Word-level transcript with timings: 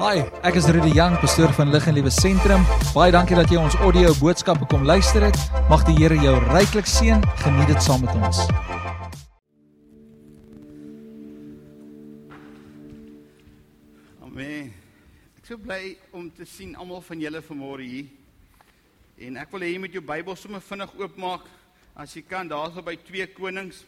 Hi, 0.00 0.22
ek 0.48 0.56
is 0.56 0.64
Rudy 0.72 0.94
Jang, 0.96 1.12
pastoor 1.20 1.50
van 1.52 1.68
Lig 1.68 1.84
en 1.90 1.92
Liewe 1.92 2.08
Sentrum. 2.08 2.62
Baie 2.94 3.12
dankie 3.12 3.36
dat 3.36 3.50
jy 3.52 3.58
ons 3.60 3.74
audio 3.84 4.14
boodskappe 4.16 4.64
kom 4.72 4.86
luister 4.88 5.26
het. 5.26 5.36
Mag 5.68 5.84
die 5.84 5.92
Here 5.98 6.16
jou 6.16 6.32
ryklik 6.46 6.88
seën. 6.88 7.20
Geniet 7.42 7.68
dit 7.68 7.84
saam 7.84 8.06
met 8.06 8.16
ons. 8.16 8.40
Amen. 14.24 14.72
Ek 15.36 15.44
is 15.44 15.52
so 15.52 15.60
bly 15.60 15.92
om 16.16 16.32
te 16.32 16.48
sien 16.48 16.72
almal 16.80 17.04
van 17.04 17.20
julle 17.20 17.44
vanmôre 17.52 17.84
hier. 17.84 18.08
En 19.20 19.36
ek 19.44 19.52
wil 19.52 19.68
hê 19.68 19.74
jy 19.74 19.84
moet 19.84 20.00
jou 20.00 20.06
Bybel 20.16 20.32
sommer 20.40 20.64
vinnig 20.64 20.96
oopmaak 20.96 21.44
as 21.92 22.16
jy 22.16 22.24
kan 22.24 22.48
daarso 22.48 22.80
by 22.80 22.96
2 23.04 23.34
Konings. 23.36 23.84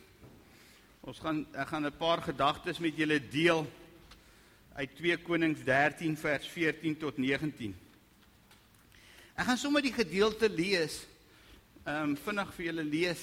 Ons 1.08 1.24
gaan 1.24 1.46
ek 1.56 1.72
gaan 1.72 1.88
'n 1.88 1.96
paar 1.96 2.20
gedagtes 2.20 2.84
met 2.84 3.00
julle 3.00 3.16
deel 3.16 3.64
uit 4.74 4.96
2 4.96 5.16
Konings 5.22 5.64
13 5.64 6.16
vers 6.16 6.46
14 6.48 6.96
tot 6.96 7.16
19. 7.20 7.74
Ek 9.36 9.46
gaan 9.48 9.58
sommer 9.60 9.84
die 9.84 9.92
gedeelte 9.92 10.48
lees. 10.48 11.02
Ehm 11.84 12.12
um, 12.12 12.16
vinnig 12.16 12.52
vir 12.56 12.68
julle 12.70 12.84
lees. 12.86 13.22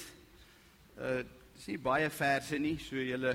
Uh 0.96 1.22
dis 1.60 1.74
nie 1.74 1.82
baie 1.82 2.08
verse 2.08 2.56
nie, 2.56 2.78
so 2.80 2.96
julle 2.96 3.34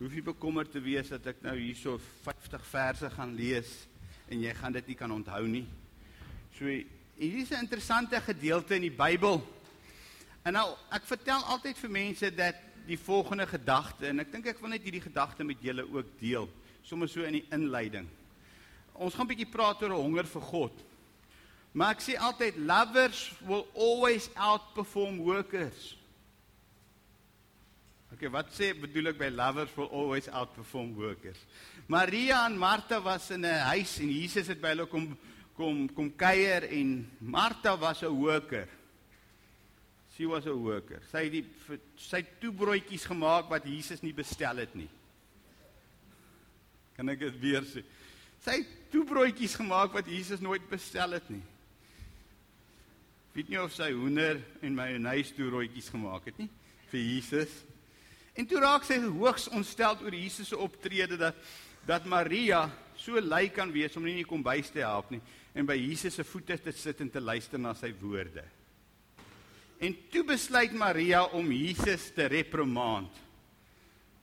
hoef 0.00 0.14
nie 0.16 0.24
bekommerd 0.26 0.72
te 0.74 0.80
wees 0.82 1.12
dat 1.12 1.28
ek 1.30 1.44
nou 1.44 1.54
hierso 1.54 1.94
50 2.24 2.64
verse 2.66 3.10
gaan 3.14 3.36
lees 3.38 3.70
en 4.26 4.40
jy 4.42 4.54
gaan 4.58 4.74
dit 4.74 4.88
nie 4.90 4.96
kan 4.98 5.12
onthou 5.14 5.44
nie. 5.46 5.66
So 6.58 6.66
hier 6.66 7.38
is 7.38 7.52
'n 7.52 7.62
interessante 7.62 8.20
gedeelte 8.20 8.74
in 8.74 8.82
die 8.82 8.96
Bybel. 8.96 9.42
En 10.42 10.52
nou 10.52 10.74
ek 10.90 11.06
vertel 11.06 11.42
altyd 11.44 11.78
vir 11.78 11.90
mense 11.90 12.34
dat 12.34 12.56
die 12.86 12.98
volgende 12.98 13.46
gedagte 13.46 14.06
en 14.06 14.20
ek 14.20 14.32
dink 14.32 14.46
ek 14.46 14.60
wil 14.60 14.70
net 14.70 14.82
hierdie 14.82 15.06
gedagte 15.06 15.44
met 15.44 15.62
julle 15.62 15.86
ook 15.86 16.18
deel, 16.18 16.48
sommer 16.86 17.10
so 17.10 17.26
in 17.26 17.40
die 17.40 17.46
inleiding. 17.54 18.06
Ons 18.94 19.14
gaan 19.14 19.26
'n 19.26 19.34
bietjie 19.34 19.50
praat 19.50 19.82
oor 19.82 19.90
'n 19.90 20.02
honger 20.02 20.26
vir 20.26 20.42
God. 20.42 20.72
Maar 21.72 21.90
ek 21.90 22.00
sê 22.00 22.16
altyd 22.16 22.56
lovers 22.56 23.32
will 23.46 23.66
always 23.74 24.30
outperform 24.34 25.18
workers. 25.18 25.96
Okay, 28.12 28.30
wat 28.30 28.48
sê 28.48 28.72
bedoel 28.72 29.08
ek 29.08 29.18
by 29.18 29.28
lovers 29.28 29.74
will 29.76 29.90
always 29.92 30.28
outperform 30.28 30.94
workers? 30.94 31.36
Maria 31.86 32.46
en 32.46 32.56
Martha 32.56 33.00
was 33.00 33.30
in 33.30 33.44
'n 33.44 33.60
huis 33.74 33.98
en 33.98 34.08
Jesus 34.08 34.46
het 34.46 34.60
by 34.60 34.68
hulle 34.68 34.86
kom 34.86 35.18
kom 35.54 35.88
kom 35.88 36.10
kuier 36.16 36.64
en 36.70 37.10
Martha 37.20 37.76
was 37.76 38.02
'n 38.02 38.08
worker. 38.08 38.68
She 40.16 40.26
was 40.26 40.46
a 40.46 40.52
worker. 40.52 41.02
Sy 41.12 41.24
het 41.24 41.32
die 41.32 41.44
sy 41.96 42.16
het 42.16 42.40
toe 42.40 42.52
broodjies 42.52 43.04
gemaak 43.04 43.50
wat 43.50 43.64
Jesus 43.64 44.00
nie 44.00 44.14
bestel 44.14 44.56
het 44.56 44.74
nie. 44.74 44.88
Kan 46.96 47.12
ek 47.12 47.20
dit 47.26 47.38
weer 47.42 47.66
sê? 47.68 47.84
Sy 48.44 48.60
het 48.62 48.74
toe 48.92 49.04
broodjies 49.08 49.56
gemaak 49.58 49.94
wat 49.96 50.08
Jesus 50.08 50.42
nooit 50.44 50.64
bestel 50.70 51.16
het 51.16 51.28
nie. 51.32 51.42
Weet 53.36 53.50
nie 53.52 53.60
of 53.60 53.74
sy 53.76 53.90
hoender 53.92 54.40
en 54.64 54.76
mayonnaise 54.76 55.34
toe 55.36 55.50
broodjies 55.50 55.90
gemaak 55.92 56.30
het 56.30 56.38
nie 56.40 56.48
vir 56.90 57.02
Jesus. 57.02 57.52
En 58.36 58.46
toe 58.48 58.60
raak 58.60 58.84
sy 58.86 58.98
hoogs 59.02 59.48
ontstel 59.52 59.98
oor 60.04 60.14
Jesus 60.14 60.52
se 60.52 60.58
optrede 60.60 61.18
dat 61.20 61.38
dat 61.86 62.06
Maria 62.10 62.64
so 62.98 63.20
lui 63.22 63.46
kan 63.54 63.70
wees 63.70 63.94
om 63.96 64.02
nie 64.02 64.24
kom 64.26 64.42
bys 64.42 64.72
te 64.74 64.82
help 64.82 65.12
nie 65.14 65.20
en 65.54 65.68
by 65.68 65.76
Jesus 65.78 66.16
se 66.18 66.24
voete 66.26 66.56
te 66.58 66.72
sit 66.74 67.00
en 67.00 67.10
te 67.12 67.22
luister 67.22 67.60
na 67.62 67.72
sy 67.78 67.92
woorde. 68.00 68.42
En 69.80 69.94
toe 70.10 70.24
besluit 70.26 70.72
Maria 70.72 71.22
om 71.36 71.52
Jesus 71.52 72.10
te 72.16 72.26
reprimand. 72.32 73.12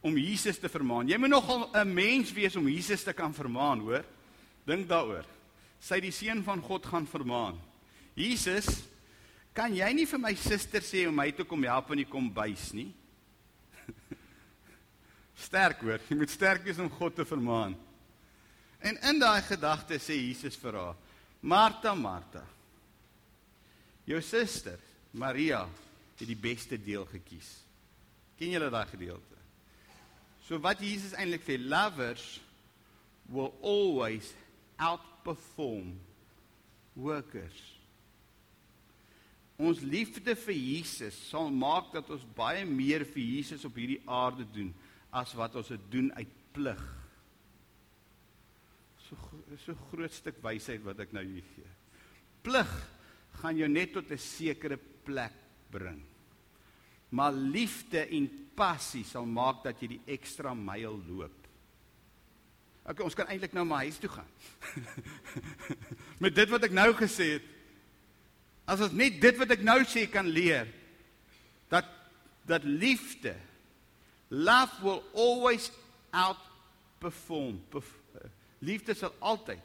Om 0.03 0.17
Jesus 0.19 0.59
te 0.59 0.69
vermaan. 0.69 1.07
Jy 1.07 1.17
moet 1.17 1.31
nogal 1.31 1.69
'n 1.73 1.93
mens 1.93 2.33
wees 2.33 2.55
om 2.55 2.67
Jesus 2.67 3.03
te 3.03 3.13
kan 3.13 3.33
vermaan, 3.33 3.79
hoor. 3.79 4.03
Dink 4.65 4.87
daaroor. 4.87 5.25
Sy 5.79 5.99
die 5.99 6.11
seun 6.11 6.43
van 6.43 6.61
God 6.61 6.85
gaan 6.85 7.07
vermaan. 7.07 7.59
Jesus, 8.15 8.67
kan 9.53 9.73
jy 9.75 9.89
nie 9.93 10.05
vir 10.05 10.19
my 10.19 10.33
suster 10.35 10.81
sê 10.81 11.07
om 11.07 11.15
my 11.15 11.31
te 11.31 11.43
kom 11.43 11.63
help 11.63 11.91
in 11.91 11.97
die 11.97 12.09
kombuis 12.09 12.71
nie? 12.73 12.93
sterk 15.47 15.81
hoor. 15.81 15.99
Jy 16.09 16.17
moet 16.17 16.30
sterk 16.33 16.63
wees 16.63 16.80
om 16.80 16.89
God 16.89 17.15
te 17.15 17.25
vermaan. 17.25 17.75
En 18.83 18.97
in 19.09 19.19
daai 19.21 19.42
gedagte 19.47 19.99
sê 20.02 20.17
Jesus 20.17 20.58
vir 20.59 20.80
haar: 20.80 20.95
"Martha, 21.42 21.93
Martha. 21.95 22.43
Jou 24.05 24.21
suster, 24.21 24.80
Maria, 25.13 25.67
het 26.19 26.27
die 26.27 26.39
beste 26.39 26.77
deel 26.77 27.05
gekies." 27.05 27.61
Ken 28.37 28.52
julle 28.52 28.69
daai 28.69 28.87
gedeelte? 28.89 29.33
So 30.43 30.59
wat 30.64 30.81
Jesus 30.83 31.14
eintlik 31.15 31.45
sê, 31.48 31.58
lovers 31.58 32.42
will 33.31 33.54
always 33.64 34.33
outperform 34.76 35.95
workers. 36.99 37.61
Ons 39.61 39.83
liefde 39.86 40.36
vir 40.36 40.58
Jesus 40.58 41.15
sal 41.30 41.52
maak 41.54 41.93
dat 41.93 42.09
ons 42.11 42.26
baie 42.36 42.65
meer 42.67 43.05
vir 43.08 43.23
Jesus 43.37 43.64
op 43.67 43.77
hierdie 43.80 44.02
aarde 44.09 44.45
doen 44.52 44.73
as 45.14 45.31
wat 45.37 45.55
ons 45.61 45.70
dit 45.71 45.86
doen 45.93 46.09
uit 46.17 46.39
plig. 46.55 46.81
So 49.05 49.17
so 49.61 49.77
groot 49.92 50.11
stuk 50.11 50.42
wysheid 50.43 50.81
wat 50.83 50.99
ek 51.05 51.14
nou 51.14 51.23
hier 51.23 51.45
gee. 51.54 51.70
Plig 52.43 52.71
gaan 53.39 53.60
jou 53.60 53.70
net 53.70 53.93
tot 53.93 54.11
'n 54.11 54.17
sekere 54.17 54.77
plek 55.05 55.36
bring. 55.71 56.02
Maar 57.11 57.31
liefde 57.31 58.10
en 58.10 58.42
passie 58.55 59.03
sal 59.08 59.25
maak 59.25 59.64
dat 59.64 59.80
jy 59.81 59.95
die 59.95 60.02
ekstra 60.15 60.53
myl 60.58 60.99
loop. 61.08 61.39
Ok, 62.83 62.99
ons 63.05 63.15
kan 63.15 63.30
eintlik 63.31 63.53
nou 63.55 63.64
maar 63.65 63.86
huis 63.87 63.97
toe 64.02 64.11
gaan. 64.11 64.27
Met 66.23 66.36
dit 66.36 66.49
wat 66.52 66.67
ek 66.67 66.75
nou 66.75 66.89
gesê 66.99 67.37
het. 67.37 67.45
As 68.67 68.83
ons 68.83 68.95
net 68.95 69.21
dit 69.23 69.39
wat 69.39 69.55
ek 69.55 69.63
nou 69.63 69.80
sê 69.87 70.05
kan 70.11 70.27
leer 70.27 70.67
dat 71.71 71.87
dat 72.47 72.65
liefde 72.67 73.31
Love 74.33 74.81
will 74.81 75.03
always 75.13 75.71
outperform. 76.11 77.61
Liefde 78.59 78.95
sal 78.97 79.13
altyd 79.19 79.61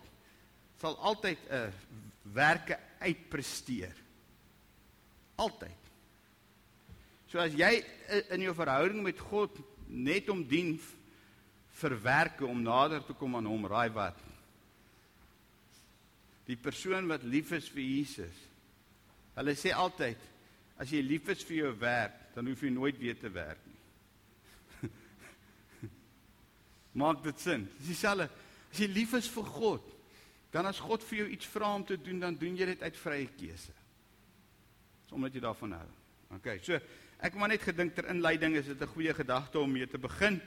sal 0.79 0.95
altyd 1.03 1.39
'n 1.39 1.55
uh, 1.55 1.65
eh, 1.65 1.73
werke 2.23 2.79
uitpresteer. 3.01 3.97
Altyd. 5.35 5.88
So 7.29 7.41
as 7.43 7.53
jy 7.53 7.83
in 8.33 8.47
jou 8.47 8.55
verhouding 8.57 9.03
met 9.05 9.21
God 9.21 9.57
net 9.89 10.31
om 10.33 10.41
dien 10.49 10.79
verwerke 11.79 12.47
om 12.49 12.63
nader 12.65 13.05
te 13.05 13.15
kom 13.17 13.37
aan 13.37 13.49
hom, 13.49 13.67
raai 13.69 13.91
wat? 13.93 14.19
Die 16.49 16.57
persoon 16.57 17.09
wat 17.11 17.27
lief 17.29 17.53
is 17.53 17.69
vir 17.69 17.85
Jesus. 17.85 18.45
Hulle 19.37 19.55
sê 19.59 19.75
altyd 19.77 20.23
as 20.81 20.91
jy 20.95 21.03
lief 21.05 21.29
is 21.35 21.45
vir 21.45 21.59
jou 21.65 21.73
werk, 21.83 22.17
dan 22.35 22.49
hoef 22.49 22.63
jy 22.65 22.71
nooit 22.73 22.97
weer 23.01 23.19
te 23.19 23.29
werk 23.35 23.61
nie. 23.67 24.89
Maak 27.03 27.21
dit 27.27 27.43
sin? 27.43 27.67
Dis 27.81 27.93
dieselfde. 27.93 28.29
As 28.73 28.81
jy 28.81 28.89
lief 28.89 29.13
is 29.19 29.29
vir 29.35 29.49
God, 29.53 29.85
dan 30.55 30.69
as 30.71 30.81
God 30.81 31.05
vir 31.05 31.25
jou 31.25 31.29
iets 31.35 31.51
vra 31.53 31.75
om 31.77 31.85
te 31.85 31.99
doen, 32.01 32.23
dan 32.25 32.39
doen 32.41 32.57
jy 32.57 32.71
dit 32.73 32.87
uit 32.87 33.03
vrye 33.03 33.29
keuse. 33.37 33.75
Dis 35.05 35.17
omdat 35.19 35.37
jy 35.37 35.45
daarvan 35.45 35.77
hou. 35.77 35.89
OK. 36.39 36.49
So, 36.65 36.81
ek 37.19 37.33
het 37.33 37.41
maar 37.41 37.51
net 37.51 37.63
gedink 37.63 37.95
ter 37.95 38.09
inleiding 38.09 38.57
is 38.57 38.67
dit 38.67 38.81
'n 38.81 38.95
goeie 38.95 39.15
gedagte 39.15 39.59
om 39.59 39.73
mee 39.73 39.87
te 39.87 39.99
begin. 39.99 40.41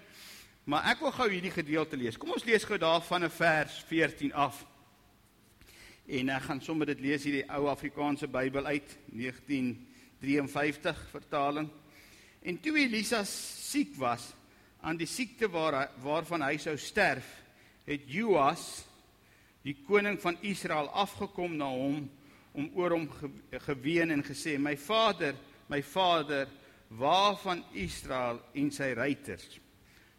Maar 0.64 0.84
ek 0.92 1.00
wil 1.00 1.12
gou 1.12 1.30
hierdie 1.30 1.52
gedeelte 1.52 1.98
lees. 1.98 2.18
Kom 2.18 2.32
ons 2.32 2.44
lees 2.44 2.64
gou 2.64 2.78
daar 2.78 3.02
van 3.02 3.24
'n 3.24 3.30
vers 3.30 3.84
14 3.88 4.34
af. 4.34 4.66
En 6.08 6.30
ek 6.30 6.42
gaan 6.42 6.62
sommer 6.62 6.86
dit 6.86 7.00
lees 7.00 7.24
hierdie 7.24 7.50
ou 7.50 7.68
Afrikaanse 7.68 8.28
Bybel 8.28 8.66
uit 8.66 8.98
1953 9.06 11.10
vertaling. 11.10 11.70
En 12.42 12.60
toe 12.60 12.78
Elisa 12.78 13.24
siek 13.24 13.96
was, 13.96 14.34
aan 14.82 14.98
die 14.98 15.08
siekte 15.08 15.50
waar 15.50 15.90
waarvan 16.02 16.42
hy 16.42 16.58
sou 16.58 16.78
sterf, 16.78 17.44
het 17.86 18.02
Joas 18.06 18.86
die 19.62 19.78
koning 19.88 20.22
van 20.22 20.38
Israel 20.42 20.90
afgekom 20.90 21.56
na 21.56 21.70
hom 21.70 22.10
om 22.52 22.72
oor 22.76 22.92
hom 22.92 23.10
geween 23.52 24.12
en 24.12 24.24
gesê: 24.24 24.58
"My 24.58 24.78
vader, 24.78 25.36
my 25.68 25.84
vader, 25.84 26.48
waarvan 26.98 27.64
Israel 27.74 28.42
en 28.54 28.72
sy 28.72 28.94
ruiters?" 28.94 29.60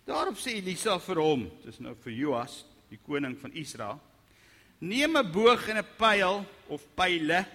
Daarop 0.04 0.36
sê 0.36 0.56
Elisa 0.58 0.98
vir 0.98 1.20
hom, 1.22 1.44
dis 1.62 1.78
nou 1.78 1.94
vir 2.02 2.12
Joas, 2.12 2.64
die 2.90 2.98
koning 2.98 3.36
van 3.38 3.52
Israel: 3.52 4.00
"Neem 4.80 5.16
'n 5.16 5.32
boog 5.32 5.68
en 5.68 5.78
'n 5.78 5.86
pyl 5.96 6.44
of 6.68 6.82
pile." 6.94 7.46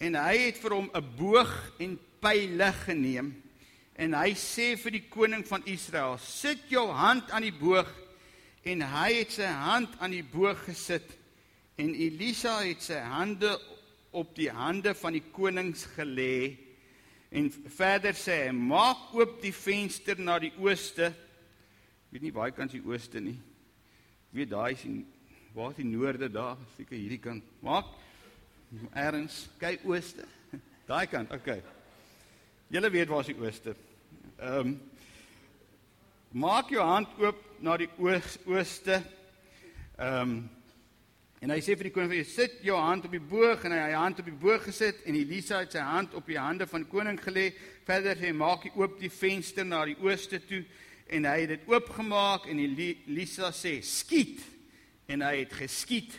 En 0.00 0.14
hy 0.14 0.36
het 0.46 0.58
vir 0.58 0.74
hom 0.74 0.90
'n 0.94 1.16
boog 1.16 1.72
en 1.78 1.98
pyle 2.20 2.72
geneem 2.84 3.34
en 4.00 4.14
hy 4.16 4.32
sê 4.32 4.76
vir 4.80 4.96
die 4.96 5.06
koning 5.12 5.44
van 5.46 5.62
Israel: 5.68 6.18
"Sit 6.18 6.68
jou 6.68 6.88
hand 6.88 7.30
aan 7.30 7.42
die 7.42 7.52
boog." 7.52 7.88
En 8.64 8.82
hy 8.82 9.12
het 9.14 9.32
sy 9.32 9.48
hand 9.48 9.96
aan 10.00 10.10
die 10.10 10.24
boog 10.24 10.64
gesit 10.64 11.16
en 11.80 11.94
Elisa 11.94 12.58
het 12.60 12.82
sy 12.82 12.98
hande 13.00 13.54
op 14.12 14.34
die 14.36 14.50
hande 14.50 14.94
van 14.94 15.12
die 15.16 15.24
konings 15.32 15.86
gelê 15.96 16.56
en 17.30 17.50
verder 17.50 18.14
sê 18.18 18.46
hy: 18.46 18.52
"Maak 18.52 19.14
oop 19.14 19.40
die 19.42 19.52
venster 19.54 20.18
na 20.18 20.38
die 20.38 20.52
ooste." 20.58 21.12
Ek 22.10 22.12
weet 22.12 22.22
nie 22.22 22.34
waar 22.34 22.50
kant 22.52 22.72
die 22.72 22.82
ooste 22.82 23.20
nie. 23.20 23.38
Ek 24.30 24.38
weet 24.40 24.50
daai 24.50 24.72
is 24.72 24.84
Waar 25.52 25.70
is 25.70 25.76
die 25.76 25.84
noorde 25.84 26.28
daar? 26.30 26.56
Seker 26.76 26.94
hierdie 26.94 27.18
kant. 27.18 27.44
Maak 27.58 27.88
erns, 28.94 29.48
kyk 29.58 29.82
ooste. 29.84 30.22
Daai 30.90 31.06
kant. 31.10 31.32
Okay. 31.34 31.58
Julle 32.70 32.90
weet 32.90 33.10
waar 33.10 33.24
is 33.24 33.32
die 33.32 33.40
ooste. 33.40 33.74
Ehm 34.38 34.60
um, 34.60 34.80
Maak 36.30 36.68
jou 36.70 36.82
hand 36.86 37.10
oop 37.18 37.38
na 37.58 37.74
die 37.74 37.88
oos, 37.98 38.36
ooste. 38.46 39.00
Ehm 39.98 40.20
um, 40.22 40.34
en 41.40 41.50
hy 41.50 41.58
sê 41.64 41.76
vir 41.76 41.88
die 41.88 41.94
koning: 41.94 42.24
"Sit 42.24 42.60
jou 42.62 42.76
hand 42.76 43.04
op 43.04 43.12
die 43.12 43.20
boog." 43.20 43.64
En 43.64 43.72
hy 43.72 43.78
het 43.78 43.90
sy 43.90 43.96
hand 43.96 44.18
op 44.20 44.24
die 44.24 44.40
boog 44.42 44.64
gesit 44.64 45.02
en 45.06 45.14
Elisa 45.14 45.60
het 45.60 45.72
sy 45.72 45.78
hand 45.84 46.14
op 46.14 46.26
die 46.26 46.38
hande 46.38 46.66
van 46.66 46.86
koning 46.86 47.18
gelê. 47.20 47.52
Verder 47.84 48.16
sê 48.16 48.26
hy: 48.28 48.32
"Maak 48.32 48.64
jy 48.64 48.72
oop 48.76 49.00
die 49.00 49.10
venster 49.10 49.64
na 49.64 49.84
die 49.84 49.96
ooste 50.00 50.40
toe." 50.46 50.64
En 51.08 51.24
hy 51.24 51.40
het 51.40 51.48
dit 51.48 51.68
oopgemaak 51.68 52.46
en 52.46 52.58
Elisa 52.58 53.50
sê: 53.50 53.82
"Skiet." 53.82 54.40
En 55.08 55.22
hy 55.22 55.36
het 55.40 55.52
geskiet. 55.52 56.12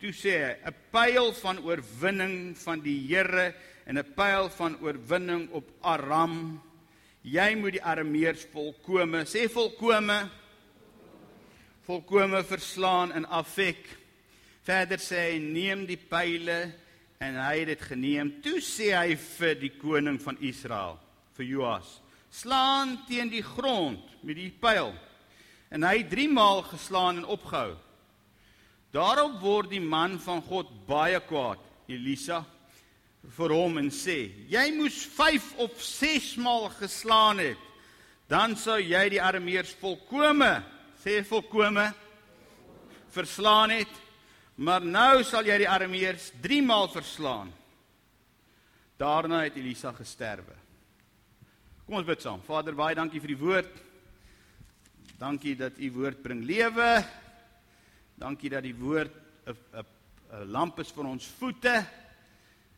Toe 0.00 0.12
sê 0.12 0.38
hy: 0.44 0.56
"’n 0.66 0.74
Pyl 0.92 1.32
van 1.32 1.58
oorwinning 1.58 2.56
van 2.56 2.80
die 2.80 3.06
Here 3.08 3.54
en 3.86 3.98
'n 3.98 4.14
pyl 4.14 4.50
van 4.50 4.76
oorwinning 4.80 5.50
op 5.50 5.70
Aram." 5.82 6.62
jy 7.26 7.56
moet 7.58 7.74
die 7.74 7.82
arameërs 7.82 8.44
volkome 8.52 9.24
sê 9.26 9.48
volkome 9.50 10.14
volkome 11.88 12.42
verslaan 12.46 13.10
in 13.18 13.26
afek 13.26 13.88
verder 14.66 14.98
sê 15.02 15.30
hy 15.30 15.38
neem 15.42 15.86
die 15.86 16.00
pile 16.00 16.58
en 17.22 17.38
hy 17.38 17.52
het 17.62 17.70
dit 17.74 17.84
geneem. 17.92 18.34
Toe 18.42 18.58
sê 18.64 18.90
hy 18.96 19.14
vir 19.14 19.54
die 19.60 19.72
koning 19.78 20.18
van 20.22 20.38
Israel 20.44 20.98
vir 21.36 21.48
Joas 21.52 22.00
slaan 22.36 22.98
teen 23.08 23.30
die 23.32 23.44
grond 23.44 24.02
met 24.20 24.36
die 24.36 24.52
pyl. 24.52 24.92
En 25.72 25.86
hy 25.86 26.02
het 26.02 26.10
3 26.12 26.28
maal 26.30 26.62
geslaan 26.68 27.22
en 27.22 27.30
opgehou. 27.36 27.76
Daarop 28.94 29.40
word 29.42 29.72
die 29.72 29.82
man 29.82 30.18
van 30.22 30.42
God 30.44 30.70
baie 30.88 31.20
kwaad 31.20 31.62
Elisa 31.90 32.42
vir 33.36 33.52
hom 33.52 33.78
en 33.78 33.90
sê: 33.90 34.30
"Jy 34.48 34.66
moes 34.76 34.98
5 35.16 35.54
of 35.58 35.82
6 35.82 36.36
maal 36.36 36.68
geslaan 36.70 37.38
het, 37.38 37.62
dan 38.28 38.56
sou 38.56 38.78
jy 38.78 39.08
die 39.10 39.22
arameërs 39.22 39.74
volkome, 39.80 40.62
sê 41.02 41.22
volkome 41.24 41.92
verslaan 43.10 43.70
het, 43.70 44.05
maar 44.56 44.84
nou 44.84 45.22
sal 45.24 45.46
jy 45.46 45.58
die 45.58 45.68
arameërs 45.68 46.32
3 46.42 46.62
maal 46.62 46.88
verslaan." 46.88 47.52
Daarna 48.96 49.42
het 49.44 49.56
Elisa 49.56 49.92
gesterwe. 49.92 50.54
Kom 51.84 51.98
ons 51.98 52.06
bid 52.06 52.22
saam. 52.22 52.40
Vader, 52.42 52.74
baie 52.74 52.94
dankie 52.96 53.20
vir 53.20 53.34
die 53.34 53.42
woord. 53.42 53.74
Dankie 55.18 55.56
dat 55.56 55.78
u 55.78 55.90
woord 55.92 56.22
bring 56.22 56.44
lewe. 56.44 57.04
Dankie 58.16 58.50
dat 58.50 58.62
die 58.62 58.74
woord 58.74 59.12
'n 59.46 59.56
'n 60.32 60.50
lamp 60.50 60.78
is 60.80 60.90
vir 60.90 61.04
ons 61.04 61.26
voete 61.38 61.86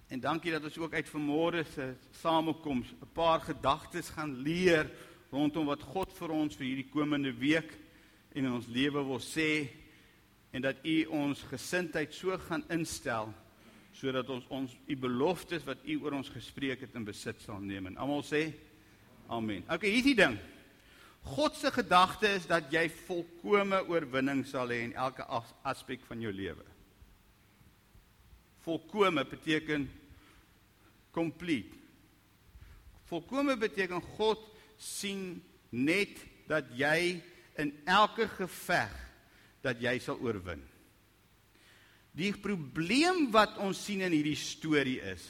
En 0.09 0.21
dankie 0.21 0.53
dat 0.55 0.65
ons 0.65 0.79
ook 0.81 0.95
uit 0.97 1.09
vanmôre 1.13 1.65
se 1.69 1.95
samekoms 2.21 2.89
'n 2.93 3.13
paar 3.13 3.41
gedagtes 3.41 4.09
gaan 4.09 4.41
leer 4.41 4.91
rondom 5.31 5.67
wat 5.67 5.83
God 5.83 6.13
vir 6.13 6.31
ons 6.31 6.57
vir 6.57 6.67
hierdie 6.67 6.89
komende 6.89 7.33
week 7.33 7.77
en 8.33 8.45
in 8.45 8.53
ons 8.53 8.67
lewe 8.67 9.05
wil 9.05 9.21
sê 9.21 9.69
en 10.51 10.65
dat 10.65 10.81
U 10.85 10.97
ons 11.13 11.43
gesindheid 11.51 12.15
so 12.15 12.37
gaan 12.49 12.65
instel 12.73 13.33
sodat 13.99 14.29
ons 14.31 14.47
ons 14.55 14.75
U 14.87 14.97
beloftes 14.97 15.65
wat 15.67 15.83
U 15.85 15.99
oor 16.05 16.19
ons 16.21 16.31
gespreek 16.33 16.85
het 16.85 16.95
in 16.97 17.07
besit 17.07 17.41
sal 17.43 17.59
neem. 17.61 17.91
En 17.91 17.99
almal 17.99 18.23
sê 18.27 18.49
amen. 19.29 19.65
Okay, 19.67 19.91
hier's 19.91 20.07
die 20.07 20.19
ding. 20.19 20.39
God 21.29 21.57
se 21.59 21.73
gedagte 21.75 22.31
is 22.39 22.47
dat 22.49 22.71
jy 22.73 22.87
volkomme 23.09 23.83
oorwinning 23.91 24.45
sal 24.49 24.71
hê 24.73 24.85
in 24.87 24.95
elke 24.97 25.27
as 25.27 25.51
aspek 25.67 26.05
van 26.09 26.23
jou 26.23 26.33
lewe. 26.33 26.65
Volkome 28.65 29.25
beteken 29.29 29.89
complete. 31.13 31.75
Volkome 33.09 33.57
beteken 33.59 34.05
God 34.17 34.41
sien 34.79 35.41
net 35.75 36.21
dat 36.49 36.71
jy 36.77 37.19
in 37.59 37.75
elke 37.89 38.29
geveg 38.39 38.95
dat 39.69 39.81
jy 39.85 39.99
sal 40.03 40.21
oorwin. 40.25 40.63
Die 42.19 42.33
probleem 42.35 43.29
wat 43.35 43.61
ons 43.63 43.81
sien 43.85 44.03
in 44.07 44.17
hierdie 44.17 44.39
storie 44.39 45.01
is 45.15 45.29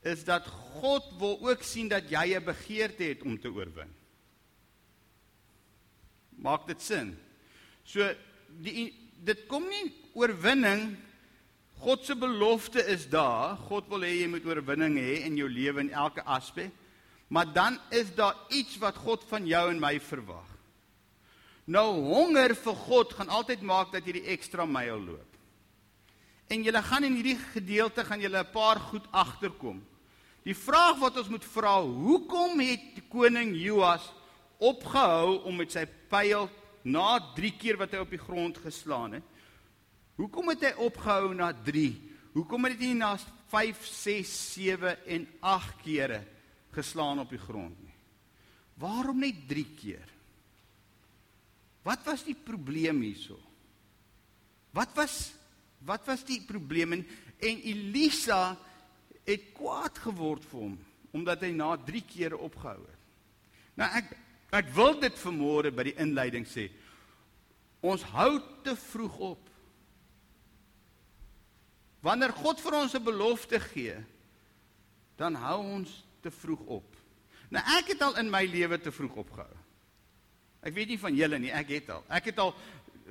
is 0.00 0.22
dat 0.24 0.46
God 0.80 1.10
wil 1.20 1.34
ook 1.44 1.60
sien 1.60 1.90
dat 1.92 2.06
jy 2.08 2.32
'n 2.32 2.44
begeerte 2.44 3.04
het 3.04 3.22
om 3.22 3.36
te 3.36 3.52
oorwin. 3.52 3.90
Maak 6.40 6.66
dit 6.66 6.80
sin? 6.80 7.18
So 7.84 8.14
die 8.48 8.94
dit 9.20 9.46
kom 9.46 9.68
nie 9.68 9.92
oorwinning 10.14 10.96
God 11.80 12.04
se 12.04 12.16
belofte 12.16 12.82
is 12.86 13.08
daar. 13.08 13.56
God 13.56 13.88
wil 13.88 14.04
hê 14.04 14.20
jy 14.20 14.28
moet 14.28 14.44
oorwinning 14.44 14.98
hê 15.00 15.24
in 15.24 15.36
jou 15.36 15.48
lewe 15.48 15.80
in 15.80 15.90
elke 15.90 16.22
aspek. 16.22 16.70
Maar 17.28 17.52
dan 17.52 17.78
is 17.90 18.14
daar 18.14 18.36
iets 18.48 18.76
wat 18.78 18.96
God 18.96 19.24
van 19.24 19.46
jou 19.46 19.70
en 19.70 19.80
my 19.80 20.00
verwag. 20.00 20.48
Nou 21.70 21.86
honger 22.02 22.56
vir 22.58 22.78
God 22.86 23.12
gaan 23.14 23.30
altyd 23.30 23.60
maak 23.62 23.92
dat 23.94 24.06
jy 24.06 24.16
die 24.18 24.30
ekstra 24.32 24.66
myl 24.66 24.98
loop. 24.98 25.36
En 26.50 26.64
jy 26.66 26.72
gaan 26.82 27.06
in 27.06 27.14
hierdie 27.14 27.38
gedeelte 27.52 28.02
gaan 28.04 28.20
jy 28.20 28.26
'n 28.28 28.52
paar 28.52 28.80
goed 28.90 29.06
agterkom. 29.12 29.78
Die 30.42 30.54
vraag 30.54 30.98
wat 30.98 31.16
ons 31.16 31.28
moet 31.28 31.44
vra, 31.44 31.82
hoekom 31.82 32.58
het 32.60 33.04
koning 33.08 33.54
Joas 33.54 34.12
opgehou 34.58 35.44
om 35.44 35.56
met 35.56 35.72
sy 35.72 35.86
pyl 36.08 36.50
na 36.82 37.20
3 37.36 37.52
keer 37.58 37.76
wat 37.76 37.92
hy 37.92 37.98
op 37.98 38.10
die 38.10 38.18
grond 38.18 38.58
geslaan 38.58 39.12
het? 39.12 39.22
Hoekom 40.16 40.48
het 40.48 40.60
hy 40.60 40.72
opgehou 40.76 41.34
na 41.34 41.52
3? 41.52 42.00
Hoekom 42.34 42.64
het 42.64 42.78
hy 42.78 42.86
nie 42.86 42.94
na 42.94 43.16
5, 43.48 43.86
6, 43.86 44.54
7 44.54 44.96
en 45.06 45.28
8 45.40 45.82
kere 45.84 46.24
geslaan 46.72 47.18
op 47.18 47.30
die 47.30 47.38
grond 47.38 47.78
nie? 47.82 47.94
Waarom 48.74 49.20
net 49.20 49.48
3 49.48 49.66
keer? 49.76 50.19
Wat 51.86 52.04
was 52.04 52.24
die 52.26 52.36
probleem 52.36 53.00
hierso? 53.00 53.38
Wat 54.76 54.92
was 54.98 55.32
wat 55.80 56.04
was 56.04 56.20
die 56.28 56.42
probleem 56.44 56.92
en, 56.92 57.06
en 57.40 57.60
Elisa 57.64 58.52
het 59.24 59.46
kwaad 59.56 59.96
geword 60.04 60.44
vir 60.50 60.60
hom 60.66 60.74
omdat 61.16 61.42
hy 61.42 61.50
na 61.56 61.72
3 61.74 62.02
kere 62.06 62.36
opgehou 62.38 62.84
het. 62.84 63.06
Nou 63.80 63.88
ek 63.98 64.12
ek 64.60 64.68
wil 64.76 64.96
dit 64.98 65.16
vanmôre 65.22 65.70
by 65.74 65.84
die 65.88 65.96
inleiding 66.02 66.46
sê. 66.46 66.68
Ons 67.86 68.02
hou 68.12 68.40
te 68.66 68.74
vroeg 68.78 69.16
op. 69.30 69.50
Wanneer 72.04 72.34
God 72.34 72.60
vir 72.60 72.76
ons 72.80 72.94
'n 72.94 73.04
belofte 73.04 73.60
gee, 73.72 73.96
dan 75.16 75.34
hou 75.34 75.58
ons 75.80 76.04
te 76.22 76.30
vroeg 76.30 76.60
op. 76.66 76.96
Nou 77.50 77.62
ek 77.78 77.94
het 77.94 78.02
al 78.02 78.18
in 78.18 78.30
my 78.30 78.44
lewe 78.44 78.78
te 78.78 78.92
vroeg 78.92 79.16
opgehou. 79.16 79.56
Ek 80.60 80.74
weet 80.76 80.92
nie 80.92 81.00
van 81.00 81.16
julle 81.16 81.38
nie, 81.40 81.52
ek 81.56 81.72
het 81.72 81.90
al. 81.94 82.04
Ek 82.12 82.30
het 82.30 82.40
al 82.42 82.54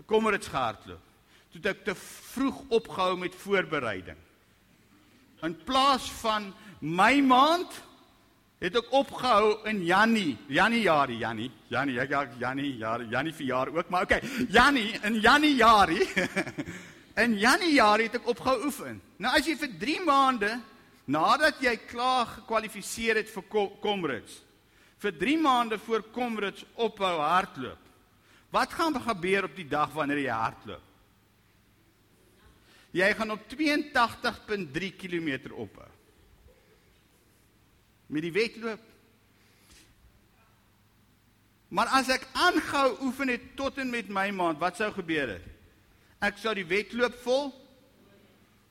kommerits 0.09 0.49
gehardloop. 0.51 1.05
Toe 1.49 1.61
ek 1.71 1.85
te 1.87 1.95
vroeg 1.97 2.59
opgehou 2.77 3.15
met 3.17 3.37
voorbereiding. 3.41 4.17
In 5.45 5.55
plaas 5.65 6.05
van 6.19 6.51
my 6.79 7.15
maand 7.25 7.79
het 8.59 8.75
ek 8.75 8.91
opgehou 8.93 9.55
in 9.71 9.79
Jannie, 9.87 10.35
Januarie, 10.51 11.17
Jannie, 11.23 11.49
Jannie, 11.71 11.97
ek 12.03 12.11
ja 12.11 12.25
Jannie, 12.41 12.73
Jannie 12.77 13.33
verjaar 13.33 13.71
ook, 13.71 13.89
maar 13.89 14.03
okay, 14.03 14.19
Jannie 14.51 14.99
in 15.07 15.21
Januarie 15.23 16.07
In 17.19 17.33
Januarie 17.35 18.05
het 18.07 18.19
ek 18.19 18.27
opgehou 18.31 18.61
oefen. 18.69 18.99
Nou 19.19 19.31
as 19.35 19.47
jy 19.47 19.57
vir 19.59 19.73
3 19.81 20.03
maande 20.07 20.53
nadat 21.09 21.57
jy 21.59 21.73
klaar 21.89 22.29
gekwalifiseer 22.37 23.19
het 23.19 23.31
vir 23.33 23.43
Comrades 23.81 24.37
vir 24.99 25.15
3 25.17 25.37
maande 25.39 25.79
voor 25.79 26.03
Comrades 26.11 26.65
ophou 26.73 27.19
hardloop. 27.19 27.85
Wat 28.49 28.73
gaan 28.73 28.97
gebeur 29.01 29.47
op 29.47 29.55
die 29.55 29.67
dag 29.67 29.93
wanneer 29.93 30.23
jy 30.23 30.33
hardloop? 30.33 30.85
Jy 32.91 33.09
gaan 33.13 33.31
op 33.31 33.43
82.3 33.53 34.89
km 34.97 35.51
ophou. 35.53 35.91
Met 38.09 38.25
die 38.25 38.33
wedloop. 38.33 38.81
Maar 41.69 41.93
as 41.99 42.09
ek 42.09 42.25
aanhou 42.33 42.97
oefen 43.05 43.29
het 43.29 43.55
tot 43.55 43.77
en 43.77 43.91
met 43.93 44.09
my 44.09 44.31
maand, 44.33 44.57
wat 44.57 44.79
sou 44.81 44.89
gebeur 44.91 45.35
het? 45.37 45.49
ek 46.19 46.39
sou 46.39 46.53
die 46.55 46.67
wedloop 46.67 47.15
vol 47.23 47.49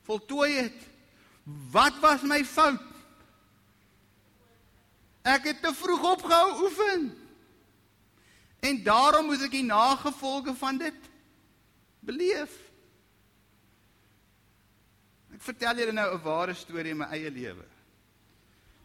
voltooi 0.08 0.52
het. 0.56 0.84
Wat 1.72 1.96
was 2.00 2.24
my 2.24 2.40
fout? 2.44 2.80
Ek 5.22 5.44
het 5.44 5.62
te 5.62 5.74
vroeg 5.74 6.04
opgehou 6.12 6.62
oefen. 6.62 7.10
En 8.60 8.82
daarom 8.82 9.26
moet 9.26 9.42
ek 9.46 9.54
die 9.54 9.66
nagevolge 9.66 10.54
van 10.58 10.78
dit 10.78 11.10
beleef. 12.00 12.54
Ek 15.34 15.42
vertel 15.42 15.82
julle 15.82 15.92
nou 15.92 16.08
'n 16.14 16.22
ware 16.22 16.54
storie 16.54 16.90
in 16.90 16.98
my 16.98 17.10
eie 17.14 17.30
lewe. 17.30 17.64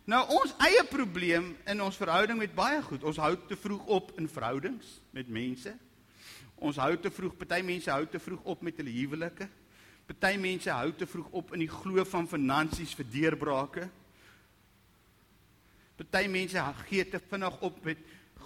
Nou 0.06 0.20
ons 0.36 0.54
eie 0.60 0.84
probleem 0.84 1.56
in 1.66 1.82
ons 1.82 1.98
verhouding 1.98 2.38
met 2.38 2.56
baie 2.56 2.82
goed. 2.82 3.04
Ons 3.04 3.18
hou 3.18 3.38
te 3.48 3.56
vroeg 3.56 3.86
op 3.86 4.12
in 4.20 4.28
verhoudings 4.28 5.00
met 5.12 5.28
mense. 5.28 5.72
Ons 6.56 6.78
hou 6.78 6.98
te 6.98 7.12
vroeg, 7.12 7.38
party 7.38 7.62
mense 7.64 7.92
hou 7.92 8.06
te 8.08 8.20
vroeg 8.20 8.44
op 8.44 8.62
met 8.62 8.78
hulle 8.78 8.92
huwelike. 8.92 9.48
Party 10.06 10.38
mense 10.38 10.70
hou 10.70 10.92
te 10.92 11.08
vroeg 11.08 11.28
op 11.32 11.54
in 11.54 11.60
die 11.60 11.72
glo 11.72 12.04
van 12.04 12.28
finansies 12.28 12.94
vir 12.96 13.06
deurbrake. 13.12 13.90
Party 15.98 16.28
mense 16.28 16.62
gee 16.88 17.06
te 17.06 17.20
vinnig 17.30 17.60
op 17.62 17.84
met 17.86 18.00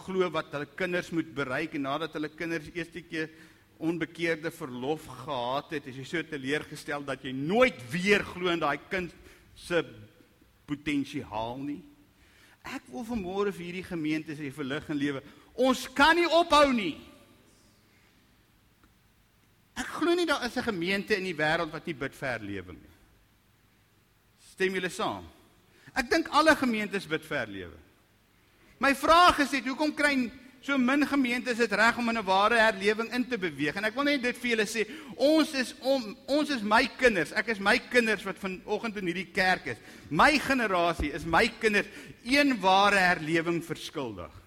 glo 0.06 0.30
wat 0.32 0.52
hulle 0.52 0.68
kinders 0.78 1.12
moet 1.16 1.30
bereik 1.36 1.78
en 1.78 1.88
nadat 1.88 2.16
hulle 2.18 2.30
kinders 2.30 2.68
eerste 2.74 3.02
keer 3.02 3.30
onbekeerde 3.78 4.52
verlof 4.52 5.06
gehad 5.24 5.76
het, 5.78 5.88
is 5.88 6.00
jy 6.02 6.06
so 6.08 6.24
teleurgestel 6.26 7.06
dat 7.06 7.24
jy 7.24 7.34
nooit 7.36 7.78
weer 7.94 8.26
glo 8.26 8.50
in 8.52 8.62
daai 8.62 8.80
kind 8.90 9.14
se 9.58 9.84
potensiaal 10.68 11.62
nie. 11.62 11.82
Ek 12.68 12.90
wil 12.92 13.06
vanmôre 13.08 13.54
vir 13.56 13.70
hierdie 13.70 13.86
gemeente 13.88 14.36
sê 14.36 14.50
vir 14.52 14.68
lig 14.74 14.90
en 14.92 15.00
lewe, 15.00 15.22
ons 15.56 15.86
kan 15.96 16.18
nie 16.18 16.28
ophou 16.28 16.66
nie. 16.76 16.98
Ek 19.78 19.94
glo 20.00 20.18
nie 20.18 20.26
daar 20.26 20.44
is 20.46 20.58
'n 20.58 20.74
gemeente 20.74 21.16
in 21.16 21.24
die 21.24 21.38
wêreld 21.38 21.72
wat 21.72 21.86
nie 21.86 21.94
bid 21.94 22.14
vir 22.14 22.30
herlewing 22.30 22.82
nie. 22.82 22.96
Stem 24.52 24.74
julle 24.74 24.90
saam? 24.90 25.37
Ek 25.98 26.10
dink 26.12 26.30
alle 26.30 26.54
gemeentes 26.56 27.08
bid 27.10 27.24
vir 27.26 27.40
herlewing. 27.42 27.86
My 28.78 28.94
vraag 28.94 29.40
is 29.42 29.56
net 29.56 29.66
hoekom 29.66 29.96
kry 29.98 30.14
so 30.62 30.78
min 30.78 31.06
gemeentes 31.08 31.58
dit 31.58 31.74
reg 31.80 31.98
om 31.98 32.10
in 32.10 32.18
'n 32.18 32.26
ware 32.26 32.60
herlewing 32.60 33.10
in 33.14 33.26
te 33.26 33.38
beweeg? 33.38 33.76
En 33.76 33.86
ek 33.86 33.96
wil 33.96 34.04
net 34.04 34.22
dit 34.22 34.38
vir 34.38 34.50
julle 34.52 34.68
sê, 34.68 34.86
ons 35.16 35.54
is 35.54 35.74
om 35.82 36.18
ons 36.28 36.50
is 36.50 36.62
my 36.62 36.86
kinders. 36.98 37.32
Ek 37.32 37.48
is 37.48 37.60
my 37.60 37.80
kinders 37.80 38.24
wat 38.24 38.38
vanoggend 38.38 38.98
in 38.98 39.06
hierdie 39.06 39.32
kerk 39.34 39.66
is. 39.66 39.78
My 40.10 40.38
generasie 40.38 41.14
is 41.14 41.26
my 41.26 41.48
kinders 41.60 41.88
een 42.24 42.60
ware 42.60 42.98
herlewing 42.98 43.64
verskuldig. 43.64 44.47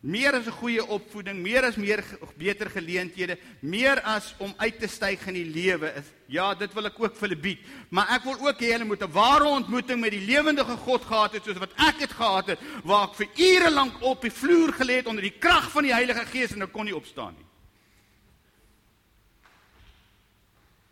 Meer 0.00 0.34
as 0.34 0.46
'n 0.46 0.52
goeie 0.52 0.86
opvoeding, 0.86 1.40
meer 1.42 1.64
as 1.64 1.76
meer 1.76 2.04
beter 2.36 2.70
geleenthede, 2.70 3.38
meer 3.60 4.00
as 4.02 4.34
om 4.38 4.54
uit 4.56 4.78
te 4.78 4.86
styg 4.86 5.26
in 5.26 5.34
die 5.34 5.50
lewe 5.50 5.92
is. 5.96 6.04
Ja, 6.26 6.54
dit 6.54 6.72
wil 6.74 6.86
ek 6.86 7.00
ook 7.00 7.16
vir 7.16 7.28
hulle 7.28 7.40
bied, 7.40 7.58
maar 7.90 8.08
ek 8.10 8.24
wil 8.24 8.46
ook 8.46 8.60
hê 8.60 8.72
hulle 8.72 8.84
moet 8.84 9.02
'n 9.02 9.12
ware 9.12 9.44
ontmoeting 9.44 10.00
met 10.00 10.10
die 10.10 10.26
lewendige 10.26 10.76
God 10.76 11.04
gehad 11.04 11.32
het 11.32 11.44
soos 11.44 11.58
wat 11.58 11.72
ek 11.76 11.98
dit 11.98 12.12
gehad 12.12 12.46
het, 12.46 12.58
waar 12.84 13.08
ek 13.08 13.14
vir 13.14 13.28
ure 13.36 13.70
lank 13.70 14.02
op 14.02 14.22
die 14.22 14.30
vloer 14.30 14.72
gelê 14.72 14.96
het 14.96 15.06
onder 15.06 15.22
die 15.22 15.38
krag 15.38 15.70
van 15.70 15.82
die 15.82 15.94
Heilige 15.94 16.26
Gees 16.26 16.52
en 16.52 16.62
ek 16.62 16.72
kon 16.72 16.84
nie 16.84 16.96
opstaan 16.96 17.34
nie. 17.34 17.46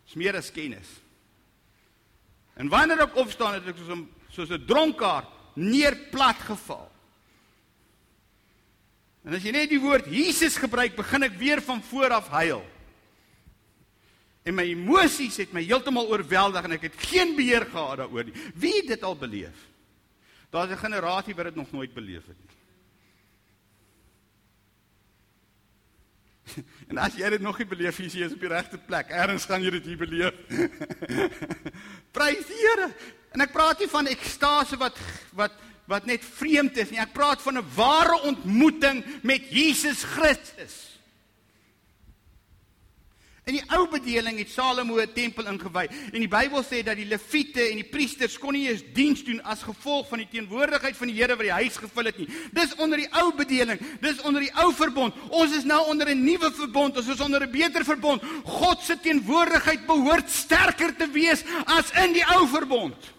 Dis 0.05 0.15
meer 0.15 0.35
as 0.35 0.51
kennis. 0.51 0.87
En 2.55 2.69
wanneer 2.69 3.01
ek 3.01 3.15
opstaan 3.15 3.53
het 3.53 3.67
ek 3.67 3.77
soos 3.77 3.97
'n 3.97 4.09
soos 4.29 4.49
'n 4.49 4.65
dronkaard 4.65 5.27
neerplat 5.55 6.35
geval. 6.35 6.91
En 9.25 9.33
as 9.33 9.43
jy 9.45 9.51
net 9.55 9.71
die 9.73 9.81
woord 9.81 10.05
Jesus 10.05 10.57
gebruik, 10.61 10.93
begin 10.95 11.25
ek 11.25 11.37
weer 11.39 11.61
van 11.65 11.81
voor 11.89 12.13
af 12.19 12.27
huil. 12.29 12.61
En 14.45 14.53
my 14.53 14.67
emosies 14.69 15.39
het 15.41 15.53
my 15.55 15.63
heeltemal 15.65 16.11
oorweldig 16.13 16.67
en 16.67 16.75
ek 16.77 16.91
het 16.91 16.99
geen 17.09 17.33
beheer 17.37 17.65
gehad 17.65 18.03
daaroor 18.03 18.27
nie. 18.27 18.35
Wie 18.53 18.75
het 18.77 18.91
dit 18.93 19.03
al 19.03 19.17
beleef? 19.17 19.63
Daar's 20.53 20.71
'n 20.71 20.77
generasie 20.77 21.35
wat 21.35 21.45
dit 21.45 21.55
nog 21.55 21.71
nooit 21.71 21.93
beleef 21.93 22.25
het 22.27 22.37
nie. 22.37 22.53
En 26.89 26.97
as 26.97 27.15
jy 27.17 27.29
dit 27.29 27.41
nog 27.41 27.57
nie 27.57 27.67
beleef 27.67 27.97
nie, 27.99 28.07
is 28.07 28.13
jy 28.13 28.27
op 28.29 28.39
die 28.39 28.49
regte 28.49 28.77
plek. 28.77 29.09
Erns 29.09 29.45
gaan 29.45 29.63
jy 29.63 29.69
dit 29.69 29.85
hier 29.85 29.97
beleef. 29.97 30.33
Prys 32.15 32.45
die 32.45 32.59
Here. 32.61 32.93
En 33.33 33.41
ek 33.41 33.51
praat 33.51 33.79
nie 33.79 33.89
van 33.89 34.07
ekstase 34.07 34.77
wat 34.77 34.99
wat 35.33 35.51
wat 35.85 36.05
net 36.05 36.23
vreemd 36.25 36.77
is 36.77 36.89
nie. 36.89 36.99
Ek 36.99 37.13
praat 37.13 37.41
van 37.41 37.57
'n 37.57 37.69
ware 37.75 38.21
ontmoeting 38.21 39.03
met 39.21 39.49
Jesus 39.49 40.03
Christus. 40.03 40.95
In 43.45 43.59
die 43.59 43.65
ou 43.77 43.83
bedeling 43.85 44.39
het 44.41 44.49
Salomo 44.49 44.97
'n 44.97 45.13
tempel 45.13 45.45
ingewy 45.45 45.85
en 45.85 46.19
die 46.19 46.27
Bybel 46.27 46.63
sê 46.63 46.81
dat 46.83 46.95
die 46.95 47.05
leviete 47.05 47.61
en 47.61 47.75
die 47.75 47.89
priesters 47.89 48.39
kon 48.39 48.53
nie 48.53 48.67
eens 48.69 48.81
diens 48.93 49.23
doen 49.23 49.39
as 49.43 49.61
gevolg 49.61 50.07
van 50.09 50.17
die 50.17 50.27
teenwoordigheid 50.31 50.97
van 50.97 51.07
die 51.07 51.15
Here 51.15 51.35
wat 51.35 51.45
die 51.45 51.51
huis 51.51 51.77
gevul 51.77 52.05
het 52.05 52.17
nie. 52.17 52.27
Dis 52.51 52.75
onder 52.75 52.97
die 52.97 53.11
ou 53.13 53.31
bedeling, 53.35 53.79
dis 54.01 54.21
onder 54.21 54.41
die 54.41 54.53
ou 54.55 54.73
verbond. 54.73 55.13
Ons 55.29 55.55
is 55.55 55.63
nou 55.63 55.85
onder 55.87 56.09
'n 56.09 56.23
nuwe 56.23 56.51
verbond, 56.51 56.97
ons 56.97 57.07
is 57.07 57.21
onder 57.21 57.41
'n 57.43 57.51
beter 57.51 57.85
verbond. 57.85 58.23
God 58.45 58.81
se 58.81 58.99
teenwoordigheid 58.99 59.85
behoort 59.85 60.29
sterker 60.29 60.95
te 60.95 61.07
wees 61.11 61.43
as 61.65 61.91
in 61.91 62.13
die 62.13 62.25
ou 62.25 62.47
verbond. 62.47 63.14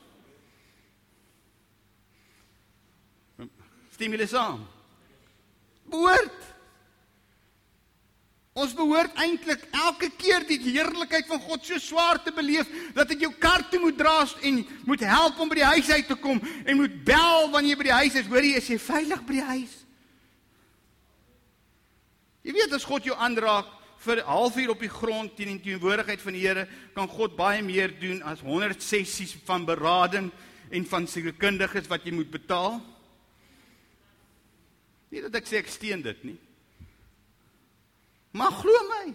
Stem 3.97 4.13
julle 4.13 4.27
saam? 4.29 4.61
Behoort. 5.89 6.43
Ons 8.57 8.73
behoort 8.77 9.17
eintlik 9.21 9.63
elke 9.77 10.11
keer 10.17 10.45
die 10.49 10.59
heerlikheid 10.65 11.29
van 11.29 11.41
God 11.45 11.65
so 11.65 11.81
swaar 11.81 12.21
te 12.25 12.33
beleef 12.33 12.69
dat 12.97 13.11
ek 13.13 13.25
jou 13.25 13.31
kar 13.41 13.65
toe 13.69 13.81
moet 13.83 13.97
dra 14.01 14.19
en 14.49 14.63
moet 14.89 15.05
help 15.05 15.41
om 15.41 15.53
by 15.53 15.59
die 15.61 15.71
huis 15.75 15.91
uit 15.93 16.09
te 16.09 16.17
kom 16.21 16.41
en 16.41 16.81
moet 16.81 16.95
bel 17.05 17.51
wanneer 17.53 17.75
jy 17.75 17.81
by 17.81 17.89
die 17.89 17.99
huis 18.01 18.19
is. 18.21 18.29
Hoor 18.33 18.49
jy, 18.49 18.55
is 18.61 18.71
jy 18.73 18.79
veilig 18.81 19.23
by 19.29 19.37
die 19.37 19.47
huis? 19.53 19.77
Jy 22.47 22.57
weet 22.57 22.77
as 22.77 22.89
God 22.89 23.05
jou 23.09 23.17
aanraak 23.17 23.73
vir 24.07 24.21
'n 24.21 24.29
halfuur 24.29 24.71
op 24.71 24.81
die 24.81 24.93
grond 24.93 25.37
teen 25.37 25.57
die 25.57 25.73
teenwoordigheid 25.73 26.21
van 26.21 26.33
die 26.33 26.45
Here, 26.45 26.69
kan 26.95 27.09
God 27.09 27.37
baie 27.37 27.63
meer 27.63 27.93
doen 28.01 28.23
as 28.23 28.41
100 28.41 28.83
sessies 28.83 29.37
van 29.45 29.65
berading 29.65 30.31
en 30.71 30.85
van 30.85 31.07
sekerkundiges 31.07 31.89
wat 31.89 32.05
jy 32.05 32.13
moet 32.13 32.31
betaal. 32.31 32.81
Nie 35.11 35.23
dat 35.27 35.39
ek 35.39 35.47
sê 35.49 35.61
ek 35.61 35.71
steun 35.71 36.03
dit 36.03 36.25
nie. 36.27 36.39
Maar 38.37 38.53
glo 38.53 38.83
my. 38.91 39.07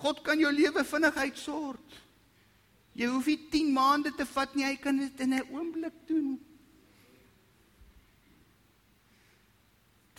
God 0.00 0.22
kan 0.26 0.38
jou 0.40 0.52
lewe 0.54 0.84
vinnig 0.86 1.16
uitsort. 1.16 1.98
Jy 2.98 3.08
hoef 3.10 3.26
nie 3.30 3.38
10 3.52 3.72
maande 3.74 4.12
te 4.16 4.26
vat 4.28 4.54
nie, 4.54 4.66
hy 4.66 4.76
kan 4.82 4.96
dit 4.98 5.20
in 5.20 5.34
'n 5.34 5.48
oomblik 5.50 5.96
doen. 6.06 6.38